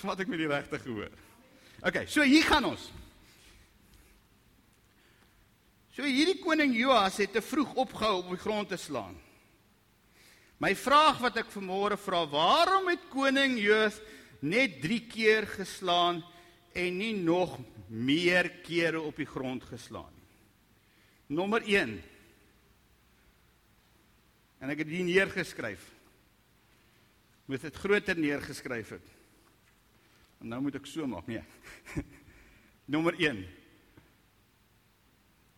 Wat 0.01 0.19
ek 0.19 0.27
met 0.27 0.39
die 0.39 0.47
regte 0.47 0.79
gehoor. 0.79 1.11
OK, 1.81 2.07
so 2.07 2.21
hier 2.21 2.43
gaan 2.43 2.65
ons. 2.65 2.91
So 5.91 6.03
hierdie 6.03 6.39
koning 6.39 6.73
Joas 6.75 7.17
het 7.17 7.33
te 7.33 7.41
vroeg 7.41 7.73
opgehou 7.73 8.21
om 8.21 8.31
op 8.31 8.37
die 8.37 8.41
grond 8.41 8.69
te 8.69 8.77
slaan. 8.77 9.17
My 10.61 10.75
vraag 10.77 11.17
wat 11.23 11.39
ek 11.41 11.49
vanmôre 11.49 11.97
vra, 11.97 12.21
waarom 12.29 12.91
het 12.91 13.07
koning 13.09 13.55
Joos 13.57 13.97
net 14.45 14.77
3 14.83 14.99
keer 15.09 15.47
geslaan 15.49 16.19
en 16.77 16.99
nie 16.99 17.15
nog 17.17 17.55
meer 17.89 18.51
kere 18.61 19.01
op 19.01 19.17
die 19.17 19.25
grond 19.25 19.65
geslaan 19.65 20.11
nie? 20.13 20.27
Nommer 21.33 21.65
1. 21.65 21.95
En 24.61 24.73
ek 24.73 24.83
het 24.83 24.91
dit 24.91 25.05
neergeskryf. 25.07 25.87
Moet 27.49 27.65
dit 27.65 27.81
groter 27.81 28.19
neergeskryf 28.19 28.93
het. 28.99 29.09
En 30.43 30.53
nou 30.53 30.61
moet 30.67 30.77
ek 30.77 30.85
so 30.85 31.07
maak, 31.09 31.25
nee. 31.31 31.41
Nommer 32.93 33.17
1. 33.17 33.41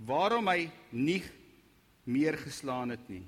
Waarom 0.07 0.47
hy 0.53 0.69
nie 0.95 1.23
meer 2.07 2.39
geslaan 2.39 2.95
het 2.95 3.09
nie? 3.11 3.25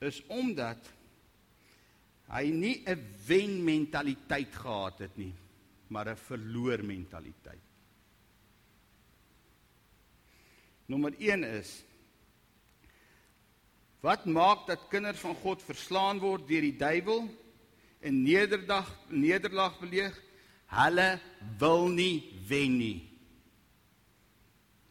Is 0.00 0.20
omdat 0.32 0.88
hy 2.30 2.44
nie 2.50 2.82
'n 2.86 3.00
wen 3.26 3.64
mentaliteit 3.64 4.54
gehad 4.54 4.98
het 4.98 5.16
nie, 5.16 5.34
maar 5.88 6.08
'n 6.08 6.16
verloor 6.16 6.84
mentaliteit. 6.84 7.60
Nommer 10.86 11.14
1 11.18 11.44
is 11.44 11.84
wat 14.00 14.24
maak 14.24 14.66
dat 14.66 14.88
kinders 14.88 15.20
van 15.20 15.34
God 15.34 15.62
verslaan 15.62 16.18
word 16.18 16.48
deur 16.48 16.60
die 16.60 16.76
duiwel 16.76 17.28
en 18.00 18.22
nederdag 18.22 18.88
nederlaag 19.08 19.78
beleeg? 19.78 20.22
Hulle 20.66 21.20
wil 21.58 21.88
nie 21.88 22.40
wen 22.48 22.78
nie. 22.78 23.10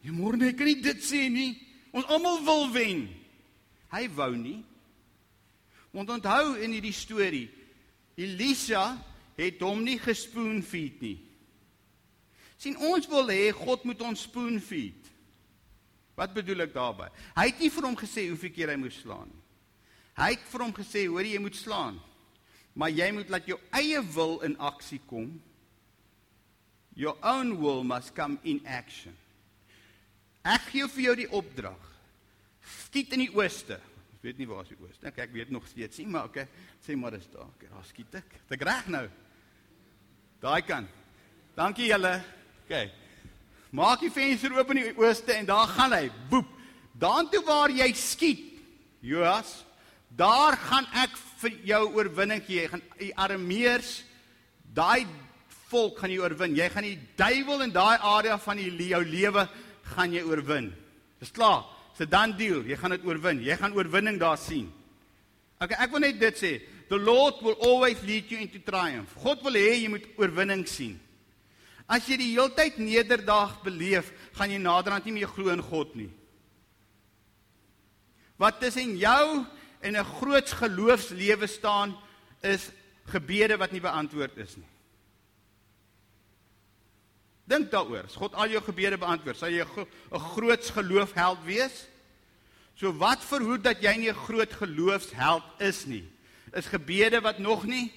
Jy 0.01 0.11
môre 0.11 0.37
net 0.37 0.55
kan 0.57 0.69
nie 0.69 0.81
dit 0.81 1.01
sê 1.03 1.27
nie. 1.31 1.57
Ons 1.91 2.05
almal 2.05 2.43
wil 2.45 2.71
wen. 2.71 3.07
Hy 3.91 4.07
wou 4.15 4.35
nie. 4.37 4.59
Want 5.95 6.09
onthou 6.09 6.55
in 6.61 6.75
hierdie 6.75 6.93
storie, 6.93 7.47
Elisa 8.19 8.93
het 9.39 9.61
hom 9.63 9.81
nie 9.83 9.97
gespoonfeed 10.01 11.01
nie. 11.01 11.17
sien 12.59 12.75
ons 12.75 13.07
wil 13.07 13.29
hê 13.31 13.53
God 13.55 13.85
moet 13.87 14.01
ons 14.03 14.25
spoonfeed. 14.27 15.05
Wat 16.19 16.33
bedoel 16.35 16.65
ek 16.65 16.73
daarmee? 16.75 17.07
Hy 17.37 17.45
het 17.47 17.61
nie 17.63 17.71
vir 17.71 17.85
hom 17.87 17.95
gesê 17.95 18.25
hoeveel 18.27 18.51
keer 18.51 18.73
hy 18.73 18.75
moes 18.81 18.97
slaan 18.99 19.29
nie. 19.29 19.43
Hy 20.19 20.33
het 20.33 20.47
vir 20.51 20.63
hom 20.65 20.73
gesê, 20.75 21.05
hoor 21.07 21.23
jy 21.23 21.39
moet 21.39 21.55
slaan. 21.55 21.99
Maar 22.75 22.91
jy 22.91 23.07
moet 23.15 23.29
laat 23.31 23.47
jou 23.47 23.55
eie 23.79 24.01
wil 24.11 24.41
in 24.43 24.57
aksie 24.59 24.99
kom. 25.07 25.29
Your 26.99 27.15
own 27.23 27.55
will 27.61 27.85
must 27.87 28.11
come 28.17 28.35
in 28.43 28.59
action. 28.67 29.15
Ek 30.43 30.67
gee 30.73 30.87
vir 30.91 31.05
jou 31.05 31.15
die 31.21 31.29
opdrag. 31.39 31.79
Skiet 32.89 33.15
in 33.15 33.23
die 33.23 33.31
ooste. 33.31 33.79
Ek 34.19 34.25
weet 34.27 34.39
nie 34.41 34.49
waar 34.49 34.65
is 34.65 34.71
die 34.73 34.81
ooste 34.83 35.07
nie. 35.07 35.13
Ek 35.23 35.31
weet 35.31 35.51
nog 35.55 35.67
steeds 35.71 36.01
nie, 36.01 36.09
maar 36.11 36.25
okay, 36.27 36.43
sê 36.83 36.95
maar 36.99 37.15
dis 37.15 37.29
daar. 37.31 37.47
Okay, 37.55 37.69
daar 37.71 37.85
skiet 37.87 38.17
ek. 38.19 38.33
Dit 38.49 38.65
reg 38.67 38.89
nou. 38.91 39.05
Daai 40.43 40.59
kan. 40.67 40.89
Dankie 41.55 41.87
julle. 41.87 42.17
OK. 42.65 42.91
Maak 43.79 44.03
die 44.03 44.11
venster 44.11 44.57
oop 44.57 44.75
in 44.75 44.81
die 44.81 44.91
ooste 44.99 45.37
en 45.37 45.47
daar 45.47 45.71
gaan 45.71 45.95
hy. 45.95 46.09
Boep. 46.27 46.51
Daartoe 46.99 47.39
waar 47.47 47.71
jy 47.71 47.87
skiet. 47.95 48.43
Joas, 48.99 49.61
daar 50.11 50.59
gaan 50.67 50.89
ek 50.99 51.15
vir 51.39 51.55
jou 51.71 51.81
oorwinning 51.95 52.43
gee. 52.43 52.65
Jy 52.65 52.69
gaan 52.73 52.85
die 52.99 53.13
Arameërs 53.15 53.95
daai 54.75 55.07
volk 55.69 56.03
gaan 56.03 56.11
jy 56.11 56.19
oorwin. 56.19 56.59
Jy 56.59 56.69
gaan 56.73 56.87
die 56.91 56.99
duiwel 57.15 57.69
in 57.69 57.71
daai 57.71 57.95
area 57.95 58.35
van 58.41 58.59
jou 58.59 59.03
lewe 59.07 59.47
gaan 59.95 60.11
jy 60.11 60.27
oorwin. 60.27 60.73
Dis 61.23 61.31
klaar. 61.31 61.63
Dis 61.99 62.07
'n 62.07 62.09
done 62.09 62.35
deal. 62.35 62.63
Jy 62.63 62.77
gaan 62.77 62.91
dit 62.91 63.03
oorwin. 63.03 63.43
Jy 63.43 63.55
gaan 63.57 63.73
oorwinning 63.73 64.19
daar 64.19 64.37
sien. 64.37 64.71
Okay, 65.59 65.75
ek 65.83 65.91
wil 65.91 65.99
net 65.99 66.19
dit 66.19 66.37
sê. 66.37 66.61
The 66.87 66.97
Lord 66.97 67.41
will 67.41 67.57
always 67.59 68.01
lead 68.01 68.31
you 68.31 68.39
into 68.39 68.59
triumph. 68.59 69.13
God 69.15 69.43
wil 69.43 69.53
hê 69.53 69.83
jy 69.83 69.89
moet 69.89 70.07
oorwinning 70.17 70.65
sien. 70.65 70.99
As 71.87 72.07
jy 72.07 72.17
die 72.17 72.31
heeltyd 72.37 72.77
nederdaag 72.77 73.61
beleef, 73.63 74.13
gaan 74.33 74.49
jy 74.49 74.57
naderhand 74.57 75.05
nie 75.05 75.13
meer 75.13 75.27
glo 75.27 75.49
in 75.49 75.61
God 75.61 75.93
nie. 75.95 76.09
Wat 78.37 78.61
tussen 78.61 78.95
jou 78.97 79.45
en 79.81 79.97
'n 79.97 80.05
groot 80.05 80.47
geloofslewe 80.47 81.47
staan 81.47 81.97
is 82.41 82.71
gebede 83.07 83.57
wat 83.57 83.71
nie 83.71 83.81
beantwoord 83.81 84.37
is 84.37 84.55
nie. 84.55 84.67
Dink 87.49 87.71
daaroor. 87.73 88.05
As 88.05 88.17
God 88.19 88.35
al 88.37 88.51
jou 88.53 88.61
gebede 88.61 88.99
beantwoord, 89.01 89.37
sal 89.37 89.49
jy 89.49 89.65
'n 89.65 90.19
groot 90.35 90.65
geloofheld 90.75 91.41
wees? 91.45 91.87
So 92.75 92.93
wat 92.93 93.19
verhoed 93.25 93.63
dat 93.63 93.81
jy 93.81 93.95
nie 93.97 94.09
'n 94.09 94.23
groot 94.27 94.53
geloofsheld 94.53 95.43
is 95.59 95.85
nie? 95.85 96.05
Is 96.53 96.65
gebede 96.65 97.21
wat 97.21 97.39
nog 97.39 97.65
nie 97.65 97.91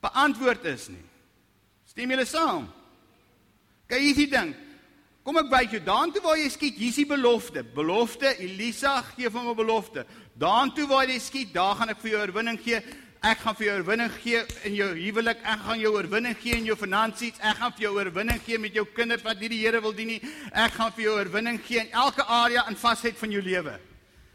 beantwoord 0.00 0.64
is 0.64 0.88
nie. 0.88 1.04
Stem 1.86 2.10
julle 2.10 2.26
saam? 2.26 2.68
Kyk 3.86 4.00
hierdie 4.00 4.30
ding. 4.30 4.54
Kom 5.24 5.36
ek 5.36 5.50
by 5.50 5.60
jou 5.68 5.80
daartoe 5.84 6.22
waar 6.22 6.38
jy 6.38 6.48
skiet, 6.48 6.78
hier's 6.80 6.96
die 6.96 7.06
belofte. 7.06 7.62
Belofte, 7.62 8.32
Elisa 8.40 9.02
gee 9.02 9.28
vir 9.28 9.42
my 9.42 9.54
belofte. 9.54 10.06
Daartoe 10.34 10.86
waar 10.88 11.06
jy 11.06 11.18
skiet, 11.18 11.52
daar 11.52 11.76
gaan 11.76 11.92
ek 11.92 12.00
vir 12.00 12.10
jou 12.10 12.20
oorwinning 12.20 12.58
gee. 12.62 12.80
Ek 13.20 13.42
gaan 13.42 13.56
vir 13.58 13.66
jou 13.66 13.72
oorwinning 13.76 14.12
gee 14.16 14.38
in 14.64 14.74
jou 14.78 14.86
huwelik. 14.96 15.42
Ek 15.44 15.64
gaan 15.66 15.80
jou 15.82 15.90
oorwinning 15.92 16.36
gee 16.40 16.56
in 16.56 16.64
jou 16.70 16.76
finansies. 16.80 17.36
Ek 17.44 17.58
gaan 17.58 17.74
vir 17.76 17.84
jou 17.84 17.92
oorwinning 17.98 18.40
gee 18.46 18.58
met 18.58 18.72
jou 18.72 18.86
kinders 18.96 19.24
wat 19.26 19.42
nie 19.42 19.50
die 19.52 19.58
Here 19.60 19.82
wil 19.84 19.92
dien 19.92 20.08
nie. 20.14 20.20
Ek 20.56 20.72
gaan 20.78 20.94
vir 20.96 21.04
jou 21.04 21.16
oorwinning 21.18 21.60
gee 21.66 21.82
in 21.82 21.92
elke 21.92 22.24
area 22.24 22.64
in 22.72 22.80
vasheid 22.80 23.18
van 23.20 23.34
jou 23.36 23.42
lewe. 23.44 23.76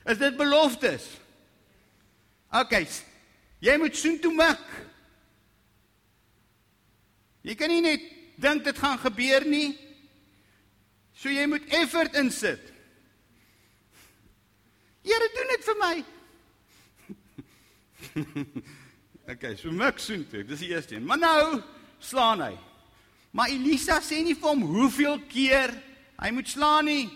Is 0.06 0.22
dit 0.22 0.38
beloftes? 0.38 1.08
OK. 2.54 2.78
Jy 3.66 3.78
moet 3.82 3.98
soontoe 3.98 4.34
mik. 4.38 4.68
Jy 7.46 7.58
kan 7.58 7.74
nie 7.74 7.82
net 7.82 8.06
dink 8.42 8.68
dit 8.70 8.78
gaan 8.78 9.02
gebeur 9.02 9.50
nie. 9.50 9.72
So 11.18 11.34
jy 11.34 11.48
moet 11.50 11.66
effort 11.74 12.14
insit. 12.22 12.62
Here 15.06 15.30
doen 15.34 15.56
dit 15.56 15.66
vir 15.74 15.82
my. 15.82 15.96
okay, 19.32 19.56
so 19.56 19.72
mik 19.72 20.00
soontoe. 20.00 20.44
Dis 20.44 20.60
die 20.60 20.72
eerste 20.74 20.96
een. 20.96 21.06
Maar 21.06 21.18
nou 21.18 21.62
slaan 22.00 22.42
hy. 22.42 22.54
Maar 23.36 23.52
Elisa 23.52 24.00
sê 24.04 24.22
nie 24.24 24.36
vir 24.38 24.50
hom 24.50 24.64
hoeveel 24.64 25.20
keer 25.32 25.74
hy 26.22 26.32
moet 26.32 26.48
slaan 26.48 26.88
nie. 26.88 27.10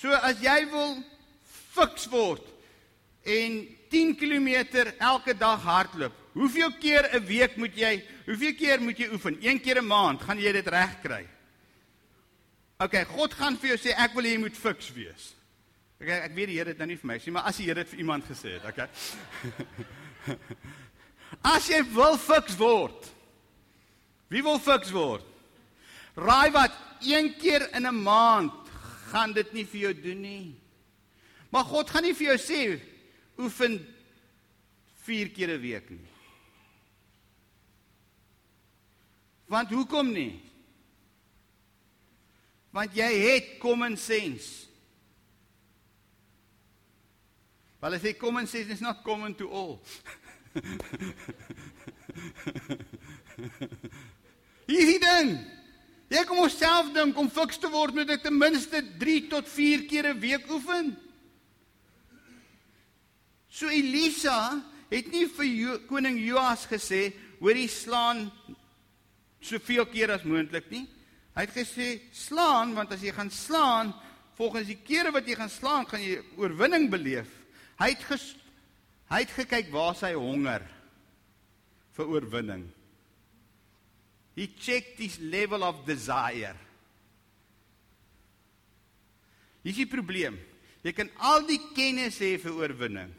So 0.00 0.10
as 0.24 0.40
jy 0.42 0.64
wil 0.72 0.96
fiks 1.76 2.08
word 2.10 2.48
en 3.28 3.60
10 3.92 4.16
km 4.16 4.48
elke 4.98 5.36
dag 5.36 5.62
hardloop. 5.62 6.16
Hoeveel 6.32 6.72
keer 6.80 7.10
'n 7.12 7.26
week 7.26 7.56
moet 7.56 7.76
jy, 7.76 8.02
hoeveel 8.24 8.54
keer 8.54 8.80
moet 8.80 8.98
jy 8.98 9.08
oefen? 9.12 9.36
Een 9.40 9.60
keer 9.60 9.78
'n 9.82 9.86
maand 9.86 10.22
gaan 10.22 10.38
jy 10.38 10.52
dit 10.52 10.66
reg 10.66 11.00
kry. 11.02 11.28
OK, 12.78 13.04
God 13.04 13.34
gaan 13.34 13.56
vir 13.58 13.68
jou 13.68 13.78
sê 13.78 13.94
ek 13.94 14.14
wil 14.14 14.24
jy 14.24 14.38
moet 14.38 14.56
fiks 14.56 14.92
wees. 14.92 15.34
OK, 16.02 16.08
ek 16.10 16.32
weet 16.34 16.50
die 16.50 16.56
Here 16.58 16.72
het 16.72 16.80
nou 16.82 16.88
nie 16.90 16.98
vir 16.98 17.08
my 17.12 17.16
sê, 17.22 17.30
maar 17.30 17.46
as 17.46 17.58
die 17.60 17.68
Here 17.68 17.78
dit 17.78 17.92
vir 17.92 18.00
iemand 18.02 18.26
gesê 18.26 18.56
het, 18.56 18.64
OK. 18.66 18.80
as 21.54 21.68
jy 21.70 21.78
wil 21.94 22.18
fiks 22.18 22.56
word. 22.58 23.06
Wie 24.32 24.42
wil 24.42 24.58
fiks 24.58 24.90
word? 24.90 25.28
Raai 26.18 26.50
wat, 26.56 26.74
een 27.06 27.30
keer 27.38 27.68
in 27.76 27.86
'n 27.86 28.02
maand 28.02 28.72
gaan 29.12 29.32
dit 29.32 29.52
nie 29.54 29.64
vir 29.64 29.80
jou 29.80 29.94
doen 29.94 30.20
nie. 30.22 30.54
Maar 31.50 31.64
God 31.70 31.90
gaan 31.90 32.02
nie 32.02 32.14
vir 32.14 32.34
jou 32.34 32.38
sê 32.38 32.80
oefen 33.38 33.78
4 35.06 35.30
keer 35.30 35.54
'n 35.54 35.60
week 35.62 35.90
nie. 35.90 36.08
Want 39.46 39.70
hoekom 39.70 40.12
nie? 40.12 40.42
Want 42.70 42.94
jy 42.94 43.10
het 43.30 43.58
common 43.60 43.96
sense. 43.96 44.71
Hulle 47.82 47.98
sê 47.98 48.14
common 48.14 48.46
sense 48.46 48.70
is 48.70 48.80
not 48.80 49.02
common 49.02 49.34
to 49.34 49.50
all. 49.50 49.82
Hierdie 54.70 55.00
ding. 55.02 55.32
Jy 56.12 56.22
kom 56.28 56.44
osself 56.44 56.92
dink 56.94 57.18
om 57.18 57.30
fiks 57.32 57.58
te 57.58 57.66
word 57.72 57.96
met 57.96 58.10
ek 58.14 58.22
ten 58.22 58.36
minste 58.38 58.78
3 59.00 59.28
tot 59.32 59.48
4 59.50 59.82
keer 59.90 60.06
'n 60.12 60.20
week 60.20 60.46
oefen. 60.52 60.94
So 63.50 63.66
Elisa 63.66 64.62
het 64.92 65.10
nie 65.10 65.26
vir 65.26 65.48
jo 65.50 65.78
koning 65.88 66.20
Joas 66.22 66.66
gesê 66.70 67.12
hoor 67.40 67.56
jy 67.56 67.66
slaan 67.66 68.30
soveel 69.42 69.86
keer 69.90 70.10
as 70.14 70.22
moontlik 70.22 70.70
nie. 70.70 70.86
Hy 71.34 71.40
het 71.40 71.54
gesê 71.56 72.00
slaan 72.12 72.74
want 72.78 72.92
as 72.92 73.02
jy 73.02 73.10
gaan 73.10 73.30
slaan 73.30 73.94
volgens 74.38 74.66
die 74.70 74.78
kere 74.86 75.10
wat 75.10 75.26
jy 75.26 75.34
gaan 75.34 75.50
slaan 75.50 75.86
gaan 75.86 76.00
jy 76.00 76.22
oorwinning 76.36 76.90
beleef. 76.90 77.41
Hy 77.82 77.88
het 77.96 78.04
ges, 78.06 78.28
hy 79.10 79.24
het 79.24 79.32
gekyk 79.34 79.72
waar 79.74 79.96
sy 79.98 80.12
honger 80.14 80.62
vir 81.96 82.12
oorwinning. 82.14 82.68
He 84.36 84.46
checked 84.46 85.00
his 85.02 85.18
level 85.18 85.66
of 85.66 85.82
desire. 85.84 86.54
Dis 89.66 89.80
die 89.80 89.88
probleem. 89.90 90.38
Jy 90.82 90.94
kan 90.94 91.10
al 91.22 91.44
die 91.46 91.58
kennis 91.74 92.20
hê 92.22 92.36
vir 92.42 92.54
oorwinning. 92.62 93.10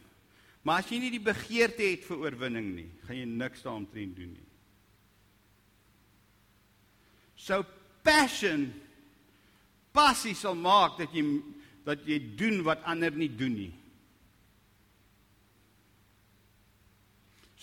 Maar 0.64 0.80
as 0.80 0.90
jy 0.92 1.02
nie 1.04 1.12
die 1.12 1.24
begeerte 1.24 1.84
het 1.84 2.08
vir 2.08 2.24
oorwinning 2.24 2.72
nie, 2.72 2.88
gaan 3.04 3.20
jy 3.20 3.28
niks 3.28 3.64
daaromtrent 3.66 4.16
doen 4.16 4.32
nie. 4.32 4.50
So 7.36 7.60
passion 8.04 8.70
passie 9.94 10.34
sal 10.40 10.56
maak 10.56 10.96
dat 11.02 11.12
jy 11.12 11.24
dat 11.84 12.06
jy 12.08 12.16
doen 12.40 12.62
wat 12.64 12.86
ander 12.88 13.12
nie 13.12 13.28
doen 13.28 13.58
nie. 13.60 13.72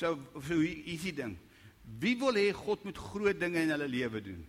So 0.01 0.17
so 0.47 0.57
is 0.65 1.03
die 1.05 1.13
ding. 1.13 1.37
Wie 2.01 2.17
wil 2.17 2.39
hê 2.39 2.53
God 2.57 2.87
moet 2.89 2.97
groot 2.97 3.37
dinge 3.37 3.61
in 3.61 3.73
hulle 3.75 3.89
lewe 3.89 4.21
doen? 4.25 4.41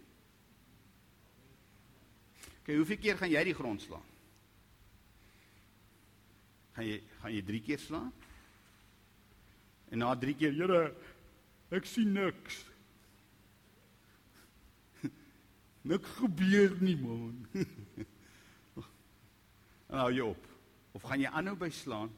Kyk, 2.63 2.77
hoeveel 2.77 2.99
keer 3.01 3.17
gaan 3.19 3.31
jy 3.33 3.41
die 3.49 3.55
grond 3.57 3.83
slaan? 3.83 4.05
Gaan 6.77 6.87
jy 6.87 6.99
gaan 7.19 7.33
jy 7.35 7.41
3 7.49 7.59
keer 7.65 7.81
slaan? 7.83 8.11
En 9.91 9.99
na 9.99 10.13
3 10.15 10.35
keer, 10.39 10.53
Here, 10.55 10.83
ek 11.75 11.89
sien 11.89 12.13
niks. 12.15 12.61
Nik 15.91 16.07
gebeur 16.21 16.77
nie, 16.79 16.95
man. 17.01 17.41
nou 19.97 20.07
jy 20.15 20.29
op. 20.29 20.47
Of 20.95 21.09
gaan 21.09 21.25
jy 21.25 21.33
aanhou 21.33 21.57
by 21.59 21.71
slaan 21.75 22.15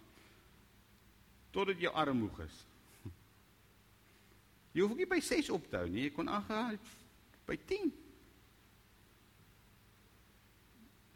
totdat 1.54 1.82
jou 1.82 1.96
arm 1.98 2.22
moeg 2.26 2.44
is? 2.46 2.62
Jy 4.74 4.82
hoef 4.82 4.96
nie 4.98 5.10
by 5.10 5.20
6 5.22 5.50
op 5.54 5.68
te 5.70 5.78
hou 5.78 5.90
nie, 5.90 6.08
jy 6.08 6.14
kon 6.16 6.30
aangaan 6.30 6.80
by 7.48 7.58
10. 7.70 7.92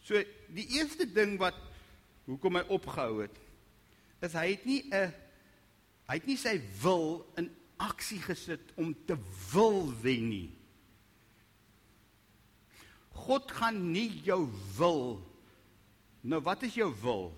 So 0.05 0.19
die 0.53 0.67
eerste 0.77 1.07
ding 1.09 1.35
wat 1.41 1.57
hoekom 2.27 2.59
hy 2.59 2.65
opgehou 2.71 3.23
het, 3.23 3.39
is 4.23 4.33
hy 4.33 4.51
het 4.53 4.65
nie 4.65 4.81
'n 4.91 5.13
Hy 6.07 6.21
het 6.21 6.27
nie 6.29 6.37
sy 6.39 6.55
wil 6.81 7.25
in 7.39 7.49
aksie 7.83 8.21
gesit 8.23 8.71
om 8.79 8.93
te 9.07 9.17
wil 9.51 9.89
wen 10.01 10.29
nie. 10.31 10.47
God 13.27 13.51
gaan 13.51 13.81
nie 13.91 14.21
jou 14.23 14.45
wil. 14.77 15.17
Nou 16.23 16.39
wat 16.45 16.63
is 16.63 16.77
jou 16.79 16.87
wil? 17.01 17.33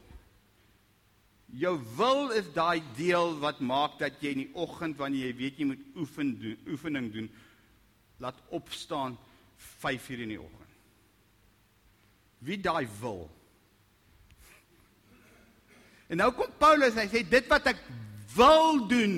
Jou 1.57 1.79
wil 1.97 2.29
is 2.37 2.49
daai 2.53 2.81
deel 2.97 3.33
wat 3.41 3.59
maak 3.59 3.97
dat 3.99 4.21
jy 4.21 4.35
in 4.35 4.43
die 4.43 4.51
oggend 4.53 4.99
wanneer 4.99 5.31
jy 5.31 5.35
weet 5.39 5.59
jy 5.59 5.69
moet 5.71 5.85
oefen 5.97 6.35
doen, 6.41 6.57
oefening 6.69 7.09
doen, 7.13 7.29
laat 8.21 8.37
opstaan 8.53 9.17
5:00 9.81 10.21
in 10.21 10.35
die 10.35 10.41
oggend. 10.41 10.77
Wie 12.39 12.59
daai 12.61 12.87
wil? 12.99 13.29
En 16.09 16.17
nou 16.17 16.31
kom 16.33 16.49
Paulus, 16.57 16.95
hy 16.97 17.07
sê 17.09 17.21
dit 17.29 17.49
wat 17.51 17.67
ek 17.73 17.81
wil 18.35 18.87
doen. 18.89 19.17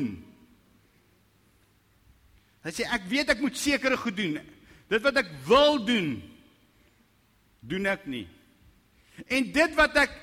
Hy 2.66 2.74
sê 2.76 2.88
ek 2.94 3.08
weet 3.12 3.32
ek 3.34 3.42
moet 3.44 3.58
sekere 3.58 3.98
goed 3.98 4.18
doen. 4.18 4.40
Dit 4.92 5.04
wat 5.06 5.22
ek 5.22 5.30
wil 5.48 5.80
doen, 5.86 6.10
doen 7.60 7.86
ek 7.86 8.06
nie. 8.12 8.28
En 9.28 9.48
dit 9.54 9.78
wat 9.78 9.96
ek 10.04 10.14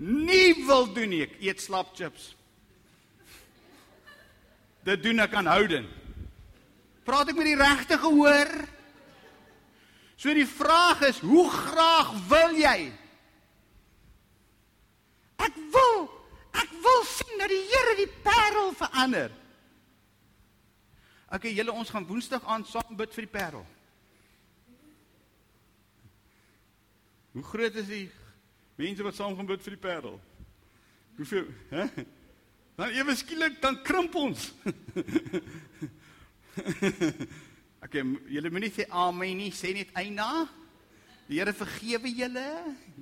nie 0.00 0.54
wil 0.64 0.88
doen 0.96 1.12
nie, 1.12 1.24
ek 1.26 1.38
eet 1.44 1.60
slap 1.60 1.92
chips. 1.96 2.32
Dit 4.86 5.02
doen 5.04 5.20
ek 5.20 5.34
aanhoudend. 5.36 5.88
Praat 7.04 7.32
ek 7.32 7.38
met 7.40 7.50
die 7.50 7.58
regte 7.58 7.98
gehoor? 8.00 8.50
So 10.20 10.32
die 10.36 10.48
vraag 10.48 11.02
is, 11.08 11.20
hoe 11.24 11.46
graag 11.48 12.12
wil 12.28 12.56
jy? 12.56 12.90
Ek 15.40 15.56
wil, 15.72 16.00
ek 16.60 16.72
wil 16.84 17.04
sien 17.08 17.40
dat 17.40 17.52
die 17.52 17.62
Here 17.70 17.94
die 18.00 18.10
parel 18.24 18.72
verander. 18.76 19.32
Okay, 21.30 21.52
julle 21.54 21.72
ons 21.72 21.92
gaan 21.92 22.08
Woensdag 22.08 22.44
aan 22.44 22.66
saam 22.68 22.96
bid 22.98 23.12
vir 23.14 23.24
die 23.24 23.32
parel. 23.32 23.66
Hoe 27.30 27.44
groot 27.46 27.76
is 27.78 27.86
die 27.86 28.06
mense 28.80 29.04
wat 29.04 29.16
saam 29.16 29.36
gaan 29.36 29.48
bid 29.48 29.62
vir 29.64 29.76
die 29.76 29.82
parel? 29.82 30.16
Hoeveel, 31.18 31.50
hè? 31.72 31.84
Dan 32.78 32.94
ewe 32.96 33.16
skielik 33.18 33.58
dan 33.60 33.76
krimp 33.84 34.14
ons. 34.16 34.46
okay, 37.84 38.04
julle 38.32 38.52
moenie 38.52 38.72
sê 38.72 38.86
amen 38.88 39.36
nie, 39.42 39.50
sê 39.52 39.74
net 39.76 39.92
eina. 40.00 40.46
Die 41.28 41.38
Here 41.38 41.52
vergewe 41.54 42.08
julle. 42.08 42.48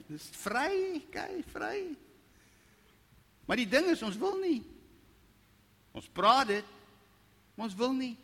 Dis 0.09 0.27
vry, 0.43 0.99
kyk, 1.15 1.47
vry. 1.55 1.79
Maar 3.47 3.63
die 3.63 3.71
ding 3.71 3.87
is 3.95 4.03
ons 4.05 4.19
wil 4.21 4.37
nie. 4.43 4.61
Ons 5.97 6.11
praat 6.13 6.51
dit, 6.51 6.75
maar 7.55 7.71
ons 7.71 7.79
wil 7.79 7.95
nie. 7.97 8.17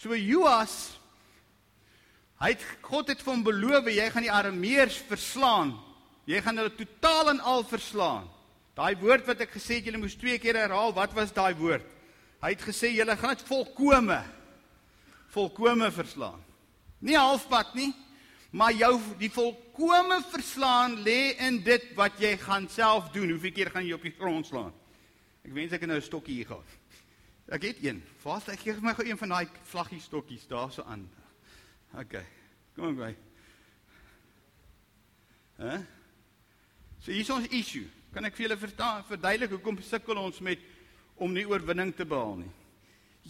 So 0.00 0.16
Joas 0.18 0.96
hy 2.44 2.52
het 2.52 2.64
God 2.84 3.08
het 3.08 3.22
vir 3.24 3.32
hom 3.32 3.42
beloof 3.46 3.88
jy 3.88 4.04
gaan 4.12 4.26
die 4.26 4.32
Arameërs 4.32 5.00
verslaan. 5.08 5.72
Jy 6.28 6.40
gaan 6.44 6.60
hulle 6.60 6.72
totaal 6.76 7.32
en 7.32 7.40
al 7.40 7.64
verslaan. 7.64 8.28
Daai 8.76 8.94
woord 9.00 9.24
wat 9.28 9.40
ek 9.44 9.54
gesê 9.56 9.78
het 9.78 9.88
julle 9.88 10.00
moes 10.02 10.16
twee 10.18 10.36
keer 10.42 10.58
herhaal, 10.58 10.92
wat 10.92 11.12
was 11.16 11.32
daai 11.32 11.54
woord? 11.56 11.86
Hy 12.42 12.50
het 12.52 12.64
gesê 12.64 12.90
julle 12.92 13.16
gaan 13.16 13.32
dit 13.32 13.46
volkome 13.48 14.20
volkome 15.34 15.88
verslaan. 15.90 16.38
Nie 17.02 17.16
halfpad 17.18 17.74
nie, 17.74 17.90
maar 18.54 18.74
jou 18.76 18.92
die 19.18 19.30
volkome 19.34 20.20
verslaan 20.30 21.00
lê 21.02 21.34
in 21.42 21.58
dit 21.66 21.88
wat 21.98 22.20
jy 22.22 22.36
gaan 22.38 22.68
self 22.70 23.10
doen. 23.14 23.32
Hoeveel 23.34 23.56
keer 23.56 23.72
gaan 23.74 23.86
jy 23.86 23.96
op 23.96 24.06
die 24.06 24.14
grond 24.14 24.46
slaan? 24.46 24.72
Ek 25.44 25.52
wens 25.56 25.74
ek 25.74 25.82
het 25.82 25.90
nou 25.90 25.98
'n 25.98 26.06
stokkie 26.06 26.36
hier 26.36 26.46
gehad. 26.46 26.70
Ek 27.50 27.62
het 27.62 27.82
een. 27.82 28.02
Vaas, 28.22 28.48
ek 28.48 28.60
gee 28.60 28.80
my 28.80 28.94
gou 28.94 29.04
een 29.04 29.18
van 29.18 29.28
daai 29.28 29.48
vlaggie 29.64 30.00
stokkies 30.00 30.46
daarso 30.46 30.82
aan. 30.86 31.08
OK. 31.98 32.14
Kom 32.74 32.86
aan 32.90 32.96
by. 32.98 33.12
Hæ? 35.60 35.76
So 36.98 37.12
hier 37.12 37.20
is 37.20 37.30
ons 37.30 37.48
issue. 37.54 37.86
Kan 38.14 38.26
ek 38.26 38.36
vir 38.36 38.48
julle 38.48 38.58
verduidelik 38.58 39.54
hoekom 39.54 39.78
sukkel 39.82 40.18
ons 40.18 40.40
met 40.42 40.60
om 41.14 41.32
nie 41.34 41.46
oorwinning 41.46 41.92
te 41.94 42.06
behaal 42.08 42.40
nie? 42.42 42.52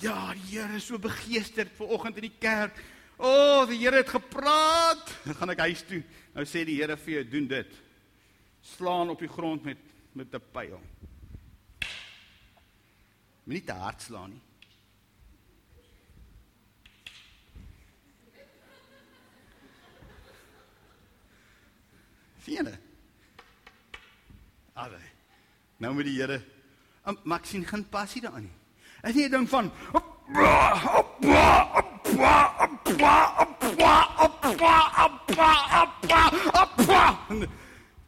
Ja, 0.01 0.33
die 0.35 0.57
Here 0.57 0.77
is 0.79 0.89
so 0.89 0.99
begeesterd 0.99 1.73
vanoggend 1.79 2.19
in 2.19 2.29
die 2.29 2.39
kerk. 2.41 2.81
O, 3.17 3.29
oh, 3.29 3.67
die 3.69 3.79
Here 3.79 4.01
het 4.01 4.11
gepraat. 4.11 5.13
Dan 5.25 5.37
gaan 5.39 5.55
ek 5.55 5.65
huis 5.69 5.85
toe. 5.87 6.01
Nou 6.35 6.47
sê 6.49 6.65
die 6.67 6.81
Here 6.81 6.97
vir 6.99 7.19
jou, 7.19 7.25
doen 7.37 7.51
dit. 7.53 7.77
Slaan 8.75 9.13
op 9.13 9.21
die 9.23 9.31
grond 9.31 9.65
met 9.65 9.91
met 10.15 10.35
'n 10.35 10.43
pyl. 10.53 10.81
Moenie 13.45 13.65
te 13.65 13.73
hard 13.73 14.03
slaan 14.03 14.31
nie. 14.31 14.43
Sien 22.45 22.69
jy? 22.69 22.75
Alre. 24.75 25.01
Nou 25.81 25.95
met 25.95 26.05
die 26.05 26.19
Here. 26.19 26.43
Maar 27.25 27.39
ek 27.41 27.49
sien 27.49 27.65
geen 27.67 27.85
passie 27.89 28.21
daarin 28.25 28.49
nie. 28.49 28.57
Is 29.05 29.15
nie 29.15 29.25
'n 29.29 29.31
ding 29.31 29.49
van 29.49 29.73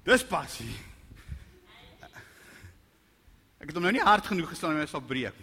Dis 0.05 0.25
passie. 0.27 0.75
Ek 3.59 3.66
het 3.66 3.75
hom 3.75 3.83
nou 3.83 3.92
nie 3.92 4.03
hard 4.03 4.27
genoeg 4.27 4.49
geslaan 4.49 4.77
om 4.77 4.81
hy 4.81 4.87
sal 4.87 5.01
breek. 5.01 5.35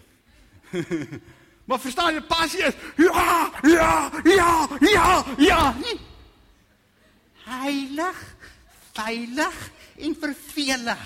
maar 1.67 1.79
verstaan 1.79 2.13
jy 2.13 2.21
passie 2.21 2.63
is 2.63 2.75
ja, 2.97 3.51
ja, 3.63 4.11
ja, 4.23 4.67
ja, 4.79 5.25
ja. 5.37 5.73
Heilig, 7.43 8.21
veilig 8.93 9.59
en 9.97 10.15
vervelig. 10.19 11.03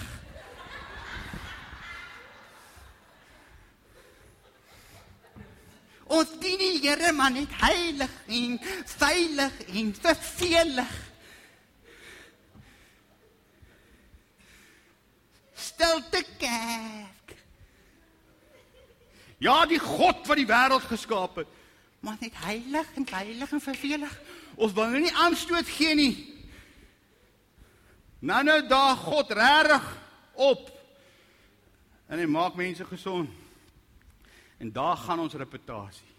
Ons 6.08 6.32
dien 6.40 6.60
die 6.60 6.80
Here 6.84 7.12
maar 7.16 7.34
net 7.36 7.52
heilig 7.60 8.14
en 8.32 8.56
veilig 8.96 9.60
en 9.74 9.92
vervelig. 9.96 10.96
Stilte 15.68 16.24
kerk. 16.40 17.36
Ja, 19.44 19.66
die 19.70 19.80
God 19.80 20.24
wat 20.26 20.40
die 20.40 20.48
wêreld 20.50 20.88
geskaap 20.90 21.44
het, 21.44 21.52
maar 22.02 22.16
net 22.24 22.34
heilig 22.48 22.88
en 22.98 23.06
veilig 23.06 23.52
en 23.52 23.62
vervelig. 23.62 24.16
Ons 24.56 24.74
wil 24.74 24.96
nie 24.96 25.14
aanstoot 25.14 25.68
gee 25.70 25.94
nie. 25.98 26.37
Nou 28.20 28.44
nou 28.44 28.68
daar 28.68 28.96
God 28.96 29.32
regtig 29.32 29.98
op. 30.34 30.72
En 32.08 32.20
hy 32.20 32.26
maak 32.26 32.56
mense 32.56 32.86
gesond. 32.86 33.30
En 34.58 34.72
daar 34.72 34.98
gaan 34.98 35.20
ons 35.20 35.34
reputasie. 35.34 36.16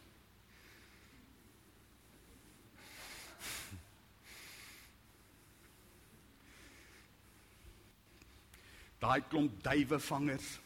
Daai 8.99 9.23
klomp 9.31 9.63
duiwevangers. 9.63 10.59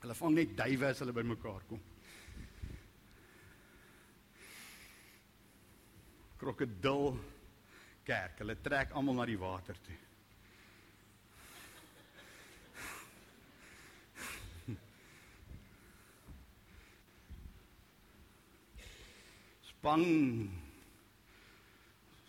Hulle 0.00 0.14
vang 0.16 0.34
net 0.36 0.56
duwe 0.56 0.88
as 0.88 1.00
hulle 1.04 1.12
bymekaar 1.16 1.64
kom. 1.68 1.80
Krokodil 6.40 7.16
kerk. 8.04 8.40
Hulle 8.40 8.56
trek 8.60 8.92
almal 8.92 9.20
na 9.20 9.28
die 9.28 9.40
water 9.40 9.80
toe. 9.84 9.96
Bang 19.86 20.06